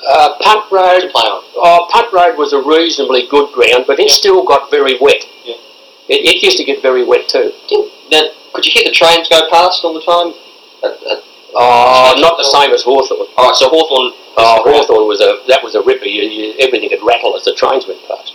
[0.07, 4.13] Uh, Punt Road, oh, Punt Road was a reasonably good ground, but it Yeah.
[4.13, 5.23] still got very wet.
[5.45, 5.55] Yeah.
[6.09, 7.51] It, it used to get very wet too.
[8.11, 8.23] Now,
[8.53, 10.33] could you hear the trains go past all the time?
[10.83, 11.23] At, at,
[11.53, 13.27] Oh, not the same as Hawthorn.
[13.37, 14.13] all right, so Hawthorn.
[14.37, 16.05] Oh, Hawthorn was a that was a ripper.
[16.05, 18.31] You, you, everything would rattle as the trains went past.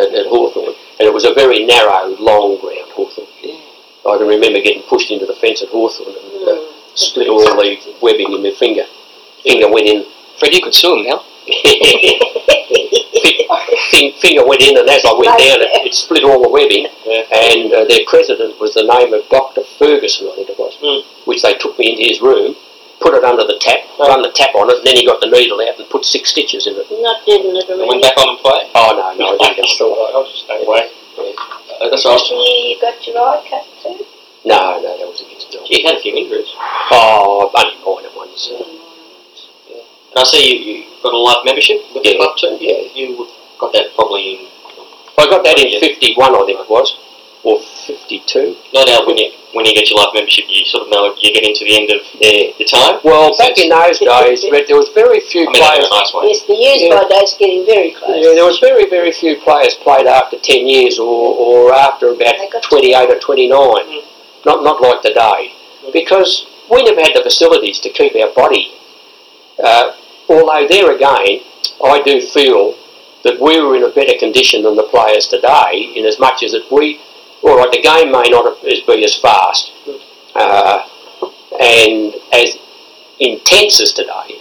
[0.00, 2.88] At, at Hawthorn, and it was a very narrow, long ground.
[2.96, 3.28] Hawthorn.
[3.44, 7.78] I can remember getting pushed into the fence at Hawthorn and uh, split all the
[8.00, 8.84] webbing in my finger.
[9.44, 10.04] Finger went in.
[10.40, 11.20] Fred, you could sue him now.
[13.90, 16.86] Fin- finger went in, and as I went down, it, it split all the webbing.
[17.04, 17.26] Yeah.
[17.34, 21.02] And uh, their president was the name of Doctor Ferguson, I think it was, Mm.
[21.26, 22.54] which they took me into his room,
[23.00, 25.28] put it under the tap, run the tap on it, and then he got the
[25.28, 26.86] needle out and put six stitches in it.
[26.90, 27.88] Not didn't it already?
[27.88, 28.64] went back on and play.
[28.74, 29.92] Oh no, no, I didn't get still.
[30.14, 30.88] I'll just stay away.
[31.18, 32.04] Uh, that's.
[32.04, 34.04] Last year you got your eye cut too?
[34.44, 35.60] No, no, that was against it.
[35.68, 36.48] You had a few injuries.
[36.92, 38.48] Oh, only minor ones.
[38.48, 38.64] Uh,
[40.10, 42.16] And I see you, you got a life membership with the Yeah.
[42.18, 42.56] club too.
[42.60, 42.82] Yeah.
[42.94, 43.28] You
[43.58, 44.38] got that probably in.
[45.18, 46.96] I got that in '51, I think it was,
[47.44, 48.56] or '52.
[48.74, 51.32] No doubt when you when you get your life membership, you sort of know you're
[51.34, 52.50] getting to the end of Yeah.
[52.58, 53.00] your time.
[53.02, 55.90] Well, back in those days, Red, there was very few I mean, players.
[55.90, 56.28] nice way.
[56.28, 56.94] Yes, the years Yeah.
[57.02, 58.14] by date's getting very close.
[58.24, 62.36] Yeah, there was very, very few players played after 10 years or, or after about
[62.62, 63.58] 28 or 29.
[63.58, 64.02] Mm.
[64.46, 65.52] Not, not like today.
[65.84, 65.92] Mm.
[65.92, 68.72] Because we never had the facilities to keep our body.
[69.62, 69.92] Uh,
[70.28, 71.40] although there again,
[71.84, 72.74] I do feel
[73.24, 76.52] that we were in a better condition than the players today in as much as
[76.52, 77.00] that we,
[77.42, 79.72] all right, the game may not be as fast
[80.34, 80.88] uh,
[81.60, 82.56] and as
[83.18, 84.40] intense as today,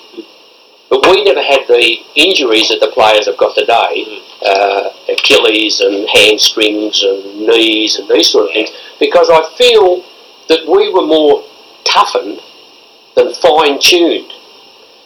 [0.90, 6.08] but we never had the injuries that the players have got today, uh, Achilles and
[6.10, 8.70] hamstrings and knees and these sort of things,
[9.00, 10.04] because I feel
[10.48, 11.44] that we were more
[11.84, 12.40] toughened
[13.16, 14.32] than fine tuned.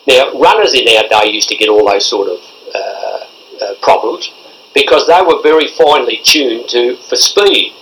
[0.08, 2.40] Now, runners in our day used to get all those sort of
[2.76, 3.26] uh,
[3.62, 4.32] uh, problems
[4.74, 7.74] because they were very finely tuned to for speed.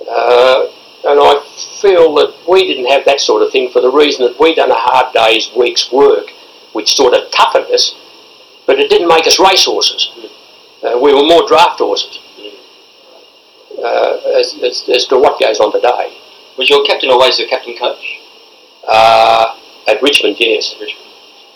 [0.00, 0.66] Uh,
[1.06, 1.42] and I
[1.80, 4.70] feel that we didn't have that sort of thing for the reason that we'd done
[4.70, 6.30] a hard day's week's work,
[6.72, 7.94] which sort of toughened us,
[8.66, 10.10] but it didn't make us racehorses.
[10.82, 12.18] Uh, we were more draft horses.
[13.84, 16.16] Uh, as, as, as to what goes on today.
[16.56, 18.20] Was your captain always the captain coach?
[18.86, 20.74] Uh, at Richmond, yes.
[20.80, 20.90] It,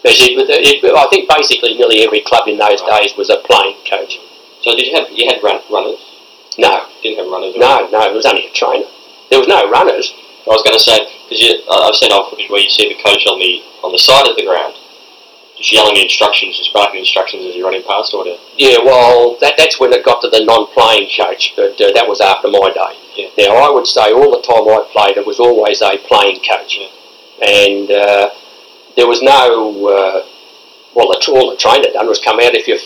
[0.05, 4.19] it, I think basically nearly every club in those days was a playing coach.
[4.63, 5.99] So did you have you had run, runners?
[6.59, 7.55] No, Didn't have runners.
[7.57, 8.87] no, no, it was only a trainer.
[9.31, 10.11] There was no runners.
[10.47, 10.97] I was going to say
[11.29, 14.27] because I've seen old footage where you see the coach on the on the side
[14.27, 14.75] of the ground,
[15.59, 18.41] just yelling instructions, just barking instructions as you're running past, or whatever.
[18.57, 22.21] Yeah, well, that, that's when it got to the non-playing coach, but uh, that was
[22.25, 22.95] after my day.
[23.15, 23.29] Yeah.
[23.39, 26.79] Now, I would say all the time I played, it was always a playing coach.
[27.41, 28.31] And uh,
[28.97, 30.27] there was no, uh,
[30.95, 32.83] well, the, all the trainer done was come out if you've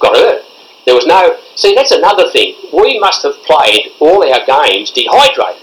[0.00, 0.42] got hurt.
[0.86, 2.56] There was no, see, that's another thing.
[2.72, 5.62] We must have played all our games dehydrated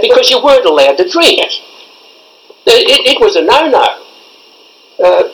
[0.00, 1.40] because you weren't allowed to drink.
[2.66, 4.04] It, it, it was a no-no.
[5.02, 5.32] Uh,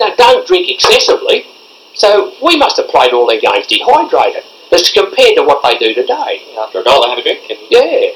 [0.00, 1.46] no, don't drink excessively.
[1.94, 5.94] So we must have played all their games dehydrated as compared to what they do
[5.94, 6.42] today.
[6.58, 7.40] After a goal, they have a drink.
[7.70, 8.12] Yeah.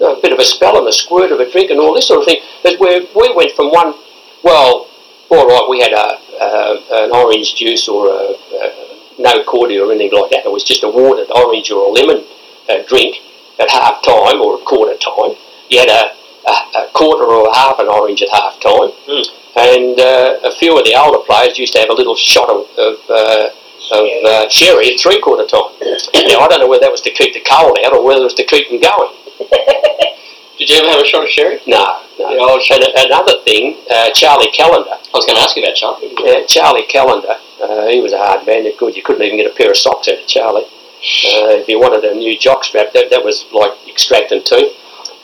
[0.00, 2.20] A bit of a spell and a squirt of a drink and all this sort
[2.20, 2.40] of thing.
[2.62, 3.94] But where we went from one,
[4.42, 4.88] well,
[5.30, 9.92] all right, we had a, a an orange juice or a, a no cordial or
[9.92, 10.44] anything like that.
[10.44, 12.24] It was just a watered orange or a lemon
[12.68, 13.16] uh, drink
[13.58, 15.36] at half time or a quarter time.
[15.68, 16.12] You had a,
[16.50, 16.54] a,
[16.86, 18.90] a quarter or a half an orange at half time.
[19.06, 19.26] Mm.
[19.56, 22.66] And uh, a few of the older players used to have a little shot of,
[22.76, 23.48] of, uh,
[23.94, 25.70] of uh, sherry at three quarter time.
[26.28, 28.34] now, I don't know whether that was to keep the cold out or whether it
[28.34, 29.14] was to keep them going.
[30.58, 31.60] did you ever have a shot of sherry?
[31.66, 32.30] No, no.
[32.30, 34.90] Yeah, and another thing, uh, Charlie Callender.
[34.90, 36.14] I was going to ask you about Charlie.
[36.16, 38.64] Uh, Charlie Callender, uh, he was a hard man.
[38.78, 40.64] Good, you couldn't even get a pair of socks out of Charlie.
[40.64, 44.72] Uh, if you wanted a new jock strap, that, that was like extracting teeth.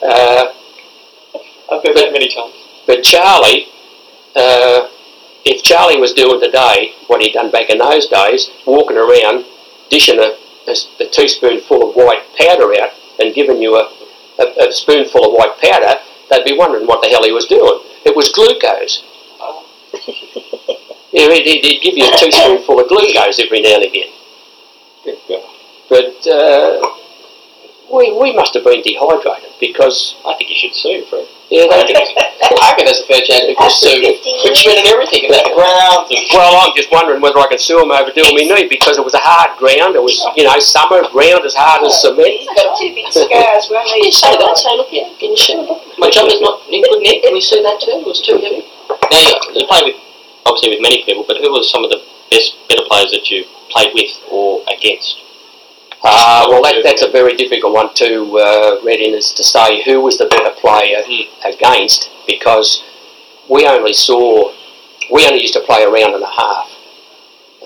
[0.03, 0.53] Uh,
[1.71, 2.53] I've heard that many times.
[2.85, 3.65] but Charlie,
[4.35, 4.89] uh,
[5.45, 9.45] if Charlie was doing today what he'd done back in those days, walking around
[9.89, 10.37] dishing a,
[10.69, 13.89] a, a teaspoonful of white powder out and giving you a,
[14.39, 15.99] a, a spoonful of white powder,
[16.29, 17.79] they'd be wondering what the hell he was doing.
[18.05, 19.03] It was glucose.
[21.13, 24.07] Yeah, he'd, he'd- he'd give you a teaspoonful of glucose every now and again.
[25.89, 26.79] But uh,
[27.93, 31.27] we, we must have been dehydrated because I think you should sue for it.
[31.51, 32.15] Yeah, I they, think it's-
[32.51, 34.59] I reckon there's a fair chance we could After sue 50 for years?
[34.63, 36.07] treading everything in that ground.
[36.33, 39.05] Well, I'm just wondering whether I could sue them over doing me knee because it
[39.05, 39.95] was a hard ground.
[39.95, 42.27] It was you know summer ground as hard as cement.
[42.27, 45.39] He's got two big scars where you he's say that, say, look, yeah, can you
[45.39, 45.63] sue?
[45.99, 48.01] My jumper's not in good nick, can we sue that too?
[48.01, 48.65] It was too heavy.
[49.11, 49.97] Now, you, you play with,
[50.45, 52.01] obviously with many people, but who were some of the
[52.33, 55.20] best, better players that you played with or against?
[56.03, 60.17] Uh, well, that, that's a very difficult one to uh, is to say who was
[60.17, 61.27] the better player Mm.
[61.43, 62.83] against because
[63.49, 64.51] we only saw,
[65.11, 66.69] we only used to play a round and a half.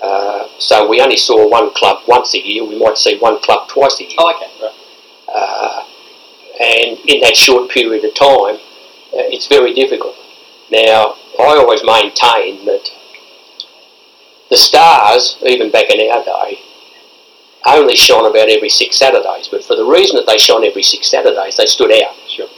[0.02, 2.64] Uh, so we only saw one club once a year.
[2.64, 4.16] We might see one club twice a year.
[4.18, 4.74] Oh, okay, right.
[5.28, 5.84] Uh,
[6.60, 10.14] and in that short period of time, uh, it's very difficult.
[10.70, 12.90] Now, I always maintain that
[14.50, 16.60] the stars, even back in our day,
[17.66, 21.10] only shone about every six Saturdays, but for the reason that they shone every six
[21.10, 22.14] Saturdays, they stood out.
[22.28, 22.48] Sure.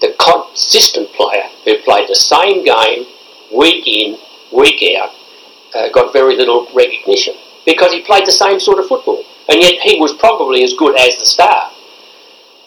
[0.00, 3.06] The consistent player who played the same game
[3.54, 4.18] week in,
[4.52, 5.10] week out,
[5.74, 7.34] uh, got very little recognition
[7.64, 10.98] because he played the same sort of football, and yet he was probably as good
[10.98, 11.70] as the star.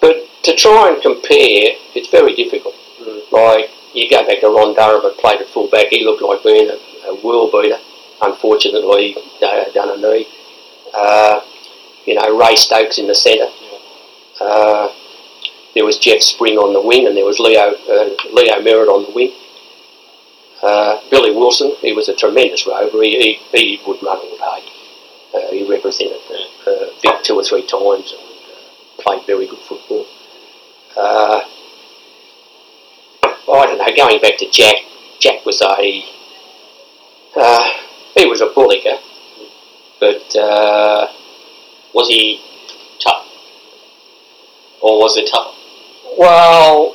[0.01, 2.75] But to try and compare, it's very difficult.
[3.31, 6.69] Like you go back to Ron Durham and played at fullback, he looked like being
[6.69, 7.77] a, a world beater.
[8.21, 10.27] Unfortunately, uh, done a knee.
[10.93, 11.41] Uh,
[12.05, 13.51] you know, Ray Stokes in the centre.
[14.39, 14.89] Uh,
[15.73, 19.03] there was Jeff Spring on the wing, and there was Leo uh, Leo Merrett on
[19.03, 19.33] the wing.
[20.63, 23.03] Uh, Billy Wilson, he was a tremendous rover.
[23.03, 24.65] He, he, he would run all day.
[25.35, 29.59] Uh, he represented uh, uh, Vic two or three times and uh, played very good
[29.59, 30.05] football.
[30.95, 31.41] Uh,
[33.51, 33.95] I don't know.
[33.95, 34.75] Going back to Jack,
[35.19, 36.05] Jack was a
[37.35, 37.69] uh,
[38.15, 38.97] he was a bulliker,
[39.99, 41.07] but uh,
[41.95, 42.41] Was he
[42.99, 43.25] tough?
[44.81, 45.55] Or was it tough?
[46.17, 46.93] Well,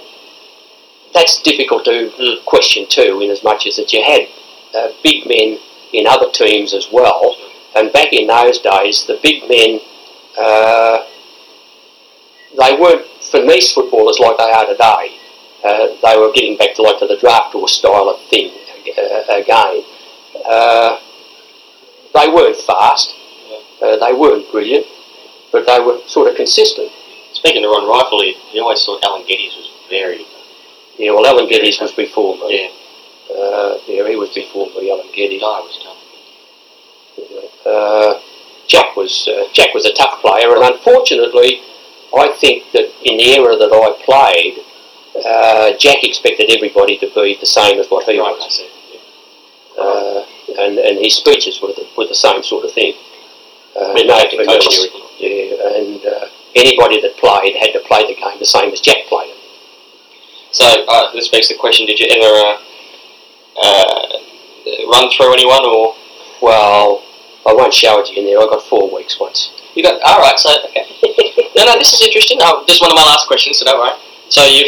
[1.12, 2.44] that's difficult to Mm.
[2.44, 4.28] question too, in as much as that you had
[4.74, 5.59] uh, big men
[5.93, 7.35] in other teams as well.
[7.74, 9.81] And back in those days, the big men,
[10.39, 10.98] uh,
[12.59, 15.06] they weren't finesse footballers like they are today.
[15.64, 18.51] Uh, they were getting back to like to the draft or style of thing
[18.98, 19.82] uh, again.
[20.48, 20.98] Uh,
[22.14, 23.14] they weren't fast,
[23.82, 24.86] uh, they weren't brilliant,
[25.52, 26.90] but they were sort of consistent.
[27.32, 30.27] Speaking of Ron Rifle, he, he always thought Alan Geddes was very,
[30.98, 32.62] Yeah, well, Alan Geddes was before me.
[32.62, 35.43] yeah, Uh, yeah, he was before me, Alan Geddes.
[35.43, 35.97] I was tough.
[37.66, 38.20] Uh,
[38.66, 41.61] Jack was uh, Jack was a tough player, and unfortunately,
[42.16, 44.59] I think that in the era that I played,
[45.24, 48.62] uh, Jack expected everybody to be the same as what he Right, was.
[49.77, 49.82] Yeah.
[49.82, 50.24] uh,
[50.62, 52.94] and and his speeches were the, were the same sort of thing.
[53.76, 56.26] Uh, With no acting coach and Yeah, and uh,
[56.56, 59.36] anybody that played had to play the game the same as Jack played it.
[60.52, 62.56] So uh, this begs the question: Did you ever uh,
[63.62, 64.18] uh,
[64.90, 65.94] run through anyone, or
[66.42, 67.05] Well,
[67.47, 68.47] I won't show it to you now.
[68.47, 69.51] I got four weeks once.
[69.74, 70.01] you got?
[70.02, 70.38] All right.
[70.38, 70.84] So okay.
[71.56, 71.78] no, no.
[71.78, 72.38] This is interesting.
[72.42, 73.97] Oh, this is one of my last questions, so don't worry.
[74.28, 74.66] So you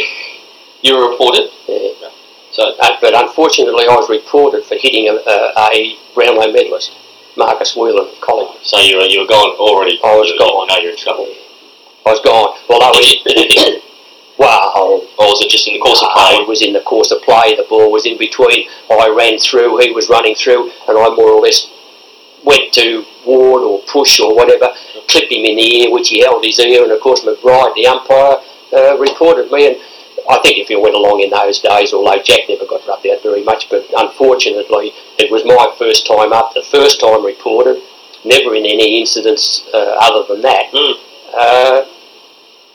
[0.81, 1.49] you were reported.
[1.67, 2.09] Yeah.
[2.51, 6.91] So Uh, but unfortunately, I was reported for hitting a, a, a Brownlow medalist,
[7.37, 8.61] Marcus Whelan Collingwood.
[8.63, 9.99] so you were you were gone already.
[10.03, 10.67] I was you, gone.
[10.69, 11.27] You know you're in trouble.
[12.05, 12.53] I was gone.
[12.69, 13.83] Well, I Did you, did you hit
[14.37, 14.49] was.
[14.49, 15.01] wow.
[15.17, 16.35] or was it just in the course of play?
[16.41, 17.55] It was in the course of play.
[17.55, 18.67] The ball was in between.
[18.91, 19.77] I ran through.
[19.79, 21.69] He was running through, and I more or less
[22.43, 24.67] went to ward or push or whatever,
[25.07, 27.87] clipped him in the ear, which he held his ear, and of course McBride, the
[27.87, 28.35] umpire,
[28.75, 29.67] uh, reported me.
[29.67, 29.77] And
[30.29, 33.23] I think if you went along in those days, although Jack never got rubbed out
[33.23, 37.81] very much, but unfortunately it was my first time up, the first time reported,
[38.23, 40.71] never in any incidents uh, other than that.
[40.71, 40.93] Mm.
[41.35, 41.85] Uh,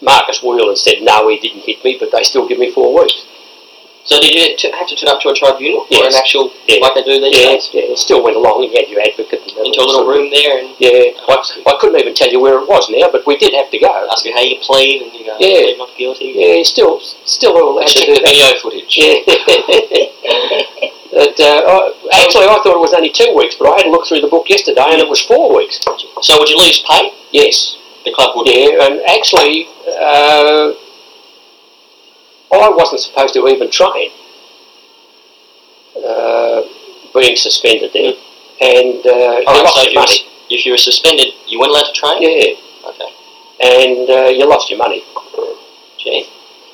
[0.03, 3.25] Marcus Whelan said no, he didn't hit me, but they still give me four weeks.
[4.09, 6.81] So did you t- have to turn up to a tribunal or an actual Yeah.
[6.81, 7.69] like they do these Yeah, days?
[7.77, 8.63] yeah, it still went along.
[8.65, 11.37] You had your advocate and Into a little room there and Yeah, I,
[11.69, 14.09] I couldn't even tell you where it was now, but we did have to go.
[14.11, 15.77] ask you how you plead and you go, Yeah.
[15.77, 16.33] not guilty.
[16.35, 18.33] Yeah, still, still all had to do the that.
[18.33, 18.97] video footage.
[18.97, 19.21] Yeah.
[21.13, 21.93] but, uh, I,
[22.25, 24.29] actually, I thought it was only two weeks, but I had a look through the
[24.33, 25.81] book yesterday, and it was four weeks.
[26.23, 27.13] So would you lose pay?
[27.33, 27.77] Yes.
[28.05, 28.49] The club would.
[28.49, 29.69] Yeah, and actually,
[30.01, 30.73] uh,
[32.53, 34.11] I wasn't supposed to even train.
[35.99, 36.63] Uh,
[37.15, 38.15] being suspended there,
[38.61, 40.21] and uh, All you lost so if your you, were, money.
[40.51, 42.23] if you were suspended, you weren't allowed to train.
[42.23, 42.55] Yeah,
[42.89, 43.11] Okay.
[43.61, 45.03] and uh, you lost your money.
[45.99, 46.29] Gee.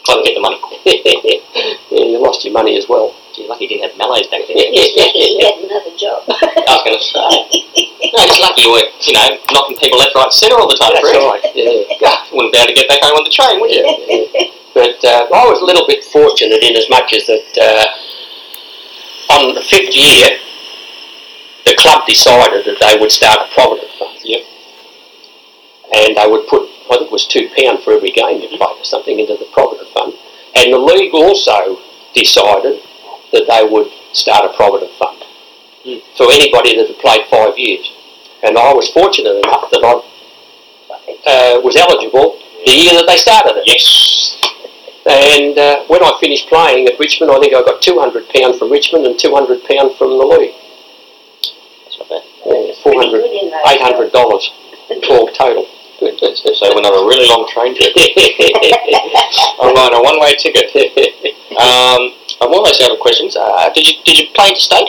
[0.04, 0.60] Trying to get the money.
[0.84, 3.14] yeah, you lost your money as well.
[3.32, 4.56] Gee, lucky you didn't have Mallows back then.
[4.60, 6.20] He's lucky he had another job.
[6.28, 8.12] I was going to say.
[8.12, 10.92] No, just lucky you were, you know, knocking people left, right, centre all the time.
[10.92, 11.40] That's right.
[11.56, 11.96] Yeah.
[12.04, 13.80] God, you wouldn't be able to get back home on the train, would you?
[14.74, 17.86] But uh, I was a little bit fortunate in as much as that uh,
[19.34, 20.38] on the fifth year,
[21.64, 24.18] the club decided that they would start a provident fund.
[24.22, 24.42] Yep.
[25.94, 28.60] And they would put, I think it was two pound for every game you played
[28.60, 30.12] or something into the provident fund.
[30.56, 31.78] And the league also
[32.14, 32.82] decided
[33.32, 35.24] that they would start a provident fund
[35.84, 36.00] Mm.
[36.16, 37.92] for anybody that had played five years.
[38.42, 40.00] And I was fortunate enough that I
[41.28, 43.64] uh, was eligible the year that they started it.
[43.66, 44.40] Yes.
[45.04, 48.56] And uh, when I finished playing at Richmond, I think I got two hundred pound
[48.58, 50.56] from Richmond and two hundred pound from the league.
[51.84, 52.22] That's not bad.
[52.48, 54.48] Yeah, four Pretty hundred, good in those eight hundred dollars,
[55.10, 55.66] all total.
[56.00, 57.92] So we went on a really long train trip.
[57.96, 60.68] I'm on a one-way ticket.
[61.56, 62.12] Um,
[62.42, 63.36] I'm almost out of questions.
[63.36, 64.88] Uh, did you did you play interstate?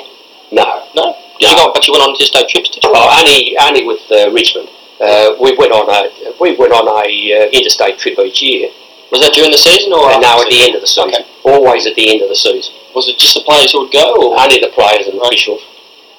[0.52, 0.64] no,
[0.96, 1.16] No.
[1.40, 1.72] Did you go?
[1.74, 2.90] But you went on interstate trips, did you?
[2.92, 4.68] oh, only only with uh, Richmond.
[5.00, 6.10] Uh, we went on a
[6.40, 8.70] we went on a uh, interstate trip each year,
[9.12, 10.12] Was that during the season or?
[10.12, 11.10] and now at the end of the season.
[11.14, 11.26] Okay.
[11.46, 12.74] Always at the end of the season.
[12.96, 15.28] Was it just the players who would go, or Only the players and Right.
[15.30, 15.62] officials,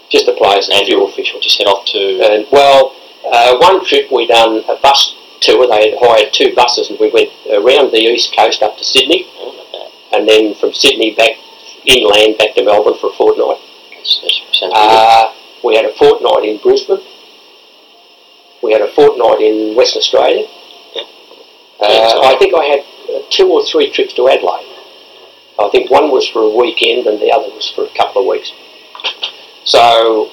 [0.08, 2.00] just the players and, and you few would just head off to?
[2.22, 2.94] And well,
[3.26, 5.66] uh, one trip we done a bus tour.
[5.66, 9.26] They had hired two buses, and we went around the east coast up to Sydney,
[9.40, 11.36] Oh, and then from Sydney back
[11.84, 13.58] inland back to Melbourne for a fortnight.
[14.72, 15.32] Uh,
[15.64, 17.00] we had a fortnight in Brisbane.
[18.62, 20.46] We had a fortnight in Western Australia.
[21.80, 22.84] Uh, I think I had
[23.30, 24.72] two or three trips to Adelaide.
[25.58, 28.28] I think one was for a weekend and the other was for a couple of
[28.28, 28.52] weeks.
[29.64, 30.30] So,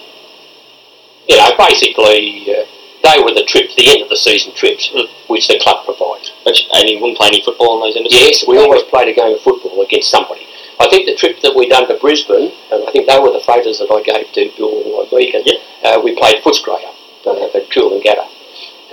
[1.28, 2.66] you know, basically, uh,
[3.04, 5.08] they were the trips, the end of the season trips, Mm.
[5.28, 6.32] which the club provides.
[6.44, 8.22] But and you wouldn't play any football on those interstate?
[8.22, 10.48] Yes, we always played a game of football against somebody.
[10.80, 13.40] I think the trip that we done to Brisbane, and I think they were the
[13.40, 15.60] photos that I gave to Bill Beacon, Yep.
[15.84, 16.96] uh, we played Footscray up
[17.26, 18.26] uh, at Coolangatta.
[18.28, 18.33] And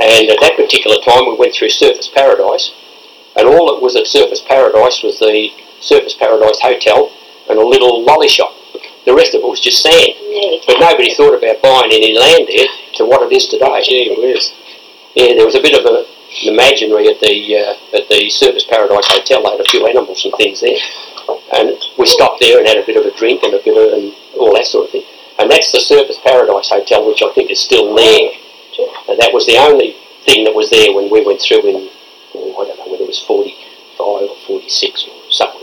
[0.00, 2.72] at that particular time, we went through Surfers Paradise,
[3.36, 7.12] and all that was at Surfers Paradise was the Surfers Paradise Hotel
[7.48, 8.52] and a little lolly shop.
[9.04, 10.12] The rest of it was just sand.
[10.66, 12.68] But nobody thought about buying any land there
[13.00, 13.80] to what it is today.
[13.82, 14.52] Gee whiz.
[15.16, 18.68] Yeah, there was a bit of a, an imaginary at the uh, at the Surfers
[18.68, 19.42] Paradise Hotel.
[19.42, 20.78] They had a few animals and things there,
[21.56, 23.92] and we stopped there and had a bit of a drink and a bit of
[23.96, 25.04] and all that sort of thing.
[25.40, 28.30] And that's the Surfers Paradise Hotel, which I think is still there.
[29.08, 31.88] And that was the only thing that was there when we went through in
[32.34, 33.54] oh, I don't know whether it was forty
[33.98, 35.60] five or forty six or something.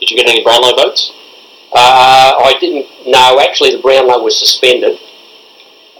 [0.00, 1.12] Did you get any Brownlow votes?
[1.72, 3.40] Uh, I didn't know.
[3.40, 4.98] Actually, the Brownlow was suspended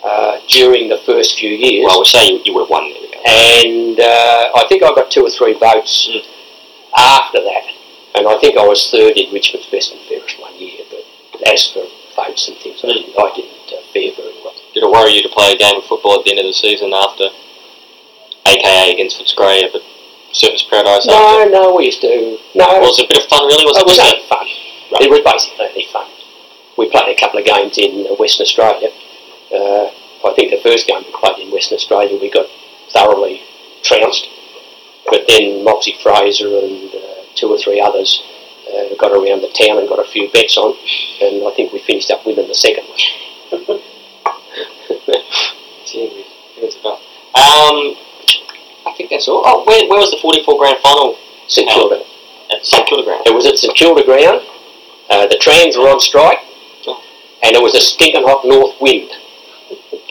[0.04, 1.86] uh, during the first few years.
[1.88, 3.00] Well, we say you, you would have won there.
[3.00, 3.20] we go.
[3.24, 6.22] and uh, I think I got two or three votes Mm.
[6.96, 7.64] after that,
[8.14, 10.78] and I think I was third in Richmond's best and fairest one year.
[10.90, 11.82] But as for
[12.14, 12.92] votes and things, I Mm.
[12.94, 14.43] didn't, I didn't uh, fare very well.
[14.74, 16.52] Did it worry you to play a game of football at the end of the
[16.52, 17.30] season after,
[18.46, 19.82] aka against Footscray, but
[20.34, 21.50] Surfers Paradise No, after?
[21.50, 22.38] no, we used to.
[22.54, 23.64] No, Was it a bit of fun, really?
[23.64, 24.46] Was it it was only fun.
[25.00, 26.10] It was basically fun.
[26.76, 28.90] We played a couple of games in uh, Western Australia.
[29.54, 29.94] Uh,
[30.26, 32.46] I think the first game we played in Western Australia, we got
[32.90, 33.42] thoroughly
[33.82, 34.26] trounced.
[35.06, 38.22] But then Moxie Fraser and uh, two or three others
[38.66, 40.74] uh, got around the town and got a few bets on,
[41.22, 42.98] and I think we finished up winning the second one.
[45.86, 46.26] Gee whiz,
[46.56, 46.98] here's about-
[47.34, 47.98] Um,
[48.86, 49.42] I think that's all.
[49.44, 51.16] Oh, where, where was the 44 grand final
[51.48, 52.04] St Kilda.
[52.52, 53.22] at St Kilda Ground?
[53.26, 54.40] It was at St Kilda ground.
[55.10, 56.38] Uh, the trams were on strike,
[56.86, 57.02] Oh.
[57.42, 59.10] and it was a stinking hot north wind.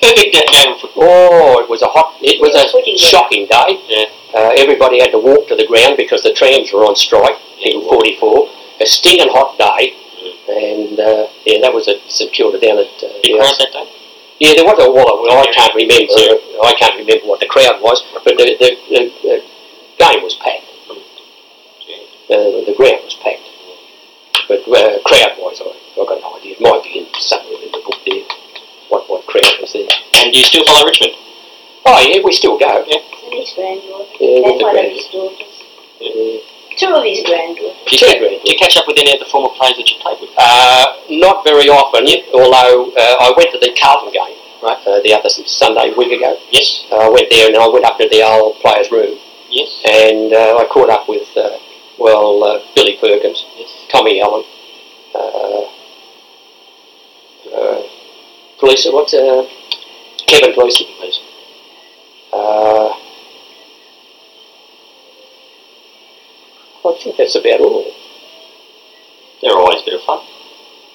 [0.01, 1.07] Perfect ga- game of football.
[1.07, 2.15] Oh, it was a hot.
[2.21, 2.63] It was a
[2.99, 3.79] shocking day.
[3.87, 4.05] Yeah.
[4.35, 7.81] Uh, everybody had to walk to the ground because the trams were on strike in
[7.87, 8.49] 44.
[8.81, 9.93] A stinking hot day,
[10.49, 12.89] and uh, yeah, that was at St Kilda down at.
[13.01, 13.85] Uh, Big crowd that day?
[14.43, 16.19] Yeah, there was a well, well, I can't remember.
[16.67, 19.35] I can't remember what the crowd was, but the the, the, the
[19.95, 20.67] game was packed.
[22.27, 23.39] Uh, the ground was packed.
[24.51, 26.59] But uh, crowd-wise, I, I've got no idea.
[26.59, 28.27] It might be in somewhere in the book there.
[28.91, 29.87] What what crowd was there?
[30.19, 31.15] And do you still follow Richmond?
[31.87, 32.83] Oh yeah, we still go.
[32.83, 32.99] And
[33.31, 34.11] his granddaughter.
[34.19, 36.81] Yeah, with the one of grand- his daughters.
[36.81, 37.77] Two of his granddaughters.
[37.85, 39.97] Do you, Two do you catch up with any of the former players that you
[40.01, 40.31] played with?
[40.37, 45.13] Uh, not very often, although uh, I went to the Carlton game right, uh, the
[45.13, 46.37] other Sunday, a week ago.
[46.51, 46.85] Yes.
[46.91, 49.19] Uh, I went there and I went up to the old players' room
[49.51, 49.69] Yes.
[49.83, 51.59] and uh, I caught up with, uh,
[51.99, 53.69] well, uh, Billy Perkins, Yes.
[53.91, 54.43] Tommy Allen,
[55.13, 55.63] uh,
[57.53, 57.81] uh,
[58.59, 59.43] Gleason, what's uh,
[60.27, 61.19] Kevin Gleason, Please.
[62.31, 62.89] uh,
[66.85, 67.85] I think that's about all.
[69.41, 70.23] They're always a bit of fun.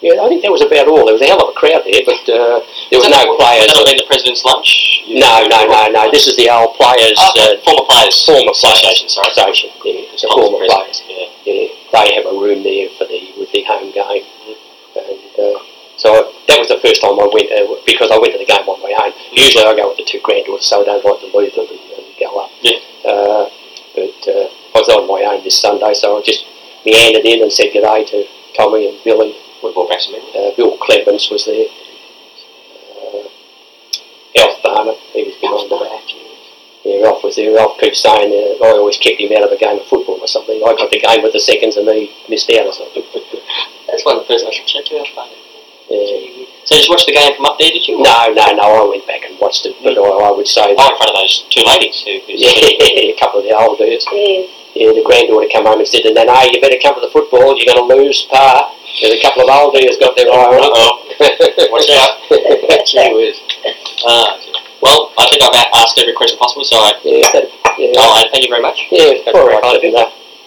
[0.01, 1.03] Yeah, I think that was about all.
[1.05, 2.63] There was a hell of a crowd there, but uh,
[2.93, 3.67] there was no players.
[3.67, 5.03] That would have been the president's lunch.
[5.11, 6.07] No, no, no, no.
[6.15, 8.15] This is the old players' Oh, uh, former players.
[8.23, 9.11] former association.
[9.11, 9.27] Sorry.
[9.35, 9.75] Association.
[9.83, 11.03] Yeah, it's a former players.
[11.09, 11.27] Yeah.
[11.43, 14.23] Yeah, they have a room there for the with the home game,
[15.01, 15.59] and uh,
[15.99, 18.69] so that was the first time I went uh, because I went to the game
[18.69, 19.11] on my own.
[19.35, 21.81] Usually I go with the two granddaughters, so I don't like to leave them and,
[21.99, 22.53] and go up.
[22.63, 22.79] Yeah.
[23.03, 23.49] Uh,
[23.97, 26.45] but uh, I was on my own this Sunday, so I just
[26.85, 28.25] meandered in and said good day to
[28.57, 29.35] Tommy and Billy.
[29.63, 30.35] We brought back some memories.
[30.37, 31.67] Uh, Bill Clemens was there.
[32.95, 33.27] Uh,
[34.39, 36.05] Alf Barnett, he was behind the back.
[36.87, 37.51] Yeah, Ralph was there.
[37.53, 40.29] Ralph keeps saying uh, I always kept him out of a game of football or
[40.31, 40.63] something.
[40.63, 43.03] I got the game with the seconds and he missed out or something.
[43.91, 45.03] That's one of the person I should check to.
[45.03, 45.37] How funny.
[45.91, 46.47] Yeah.
[46.65, 47.73] So did you watched the game from up there?
[47.75, 47.99] Did you?
[47.99, 48.67] No, no, no.
[48.79, 51.17] I went back and watched it, but I, I would say Oh, in front of
[51.19, 52.21] those two ladies who.
[52.29, 54.07] who yeah, a couple of the old dudes.
[54.13, 54.47] Yes.
[54.79, 57.11] Yeah, the granddaughter come home and said to Nana, hey, you better come to the
[57.11, 57.59] football.
[57.59, 58.71] You're going to lose, pa.
[59.03, 61.71] There's a couple of old dudes got their eye on it.
[61.75, 62.23] Watch out.
[62.87, 63.43] Gee whiz.
[63.67, 63.75] Okay.
[64.81, 67.27] Well, I think I've asked every question possible, so I, yeah,
[67.79, 68.87] yeah, oh, I thank you very much.
[68.91, 70.18] yeah, That's all right.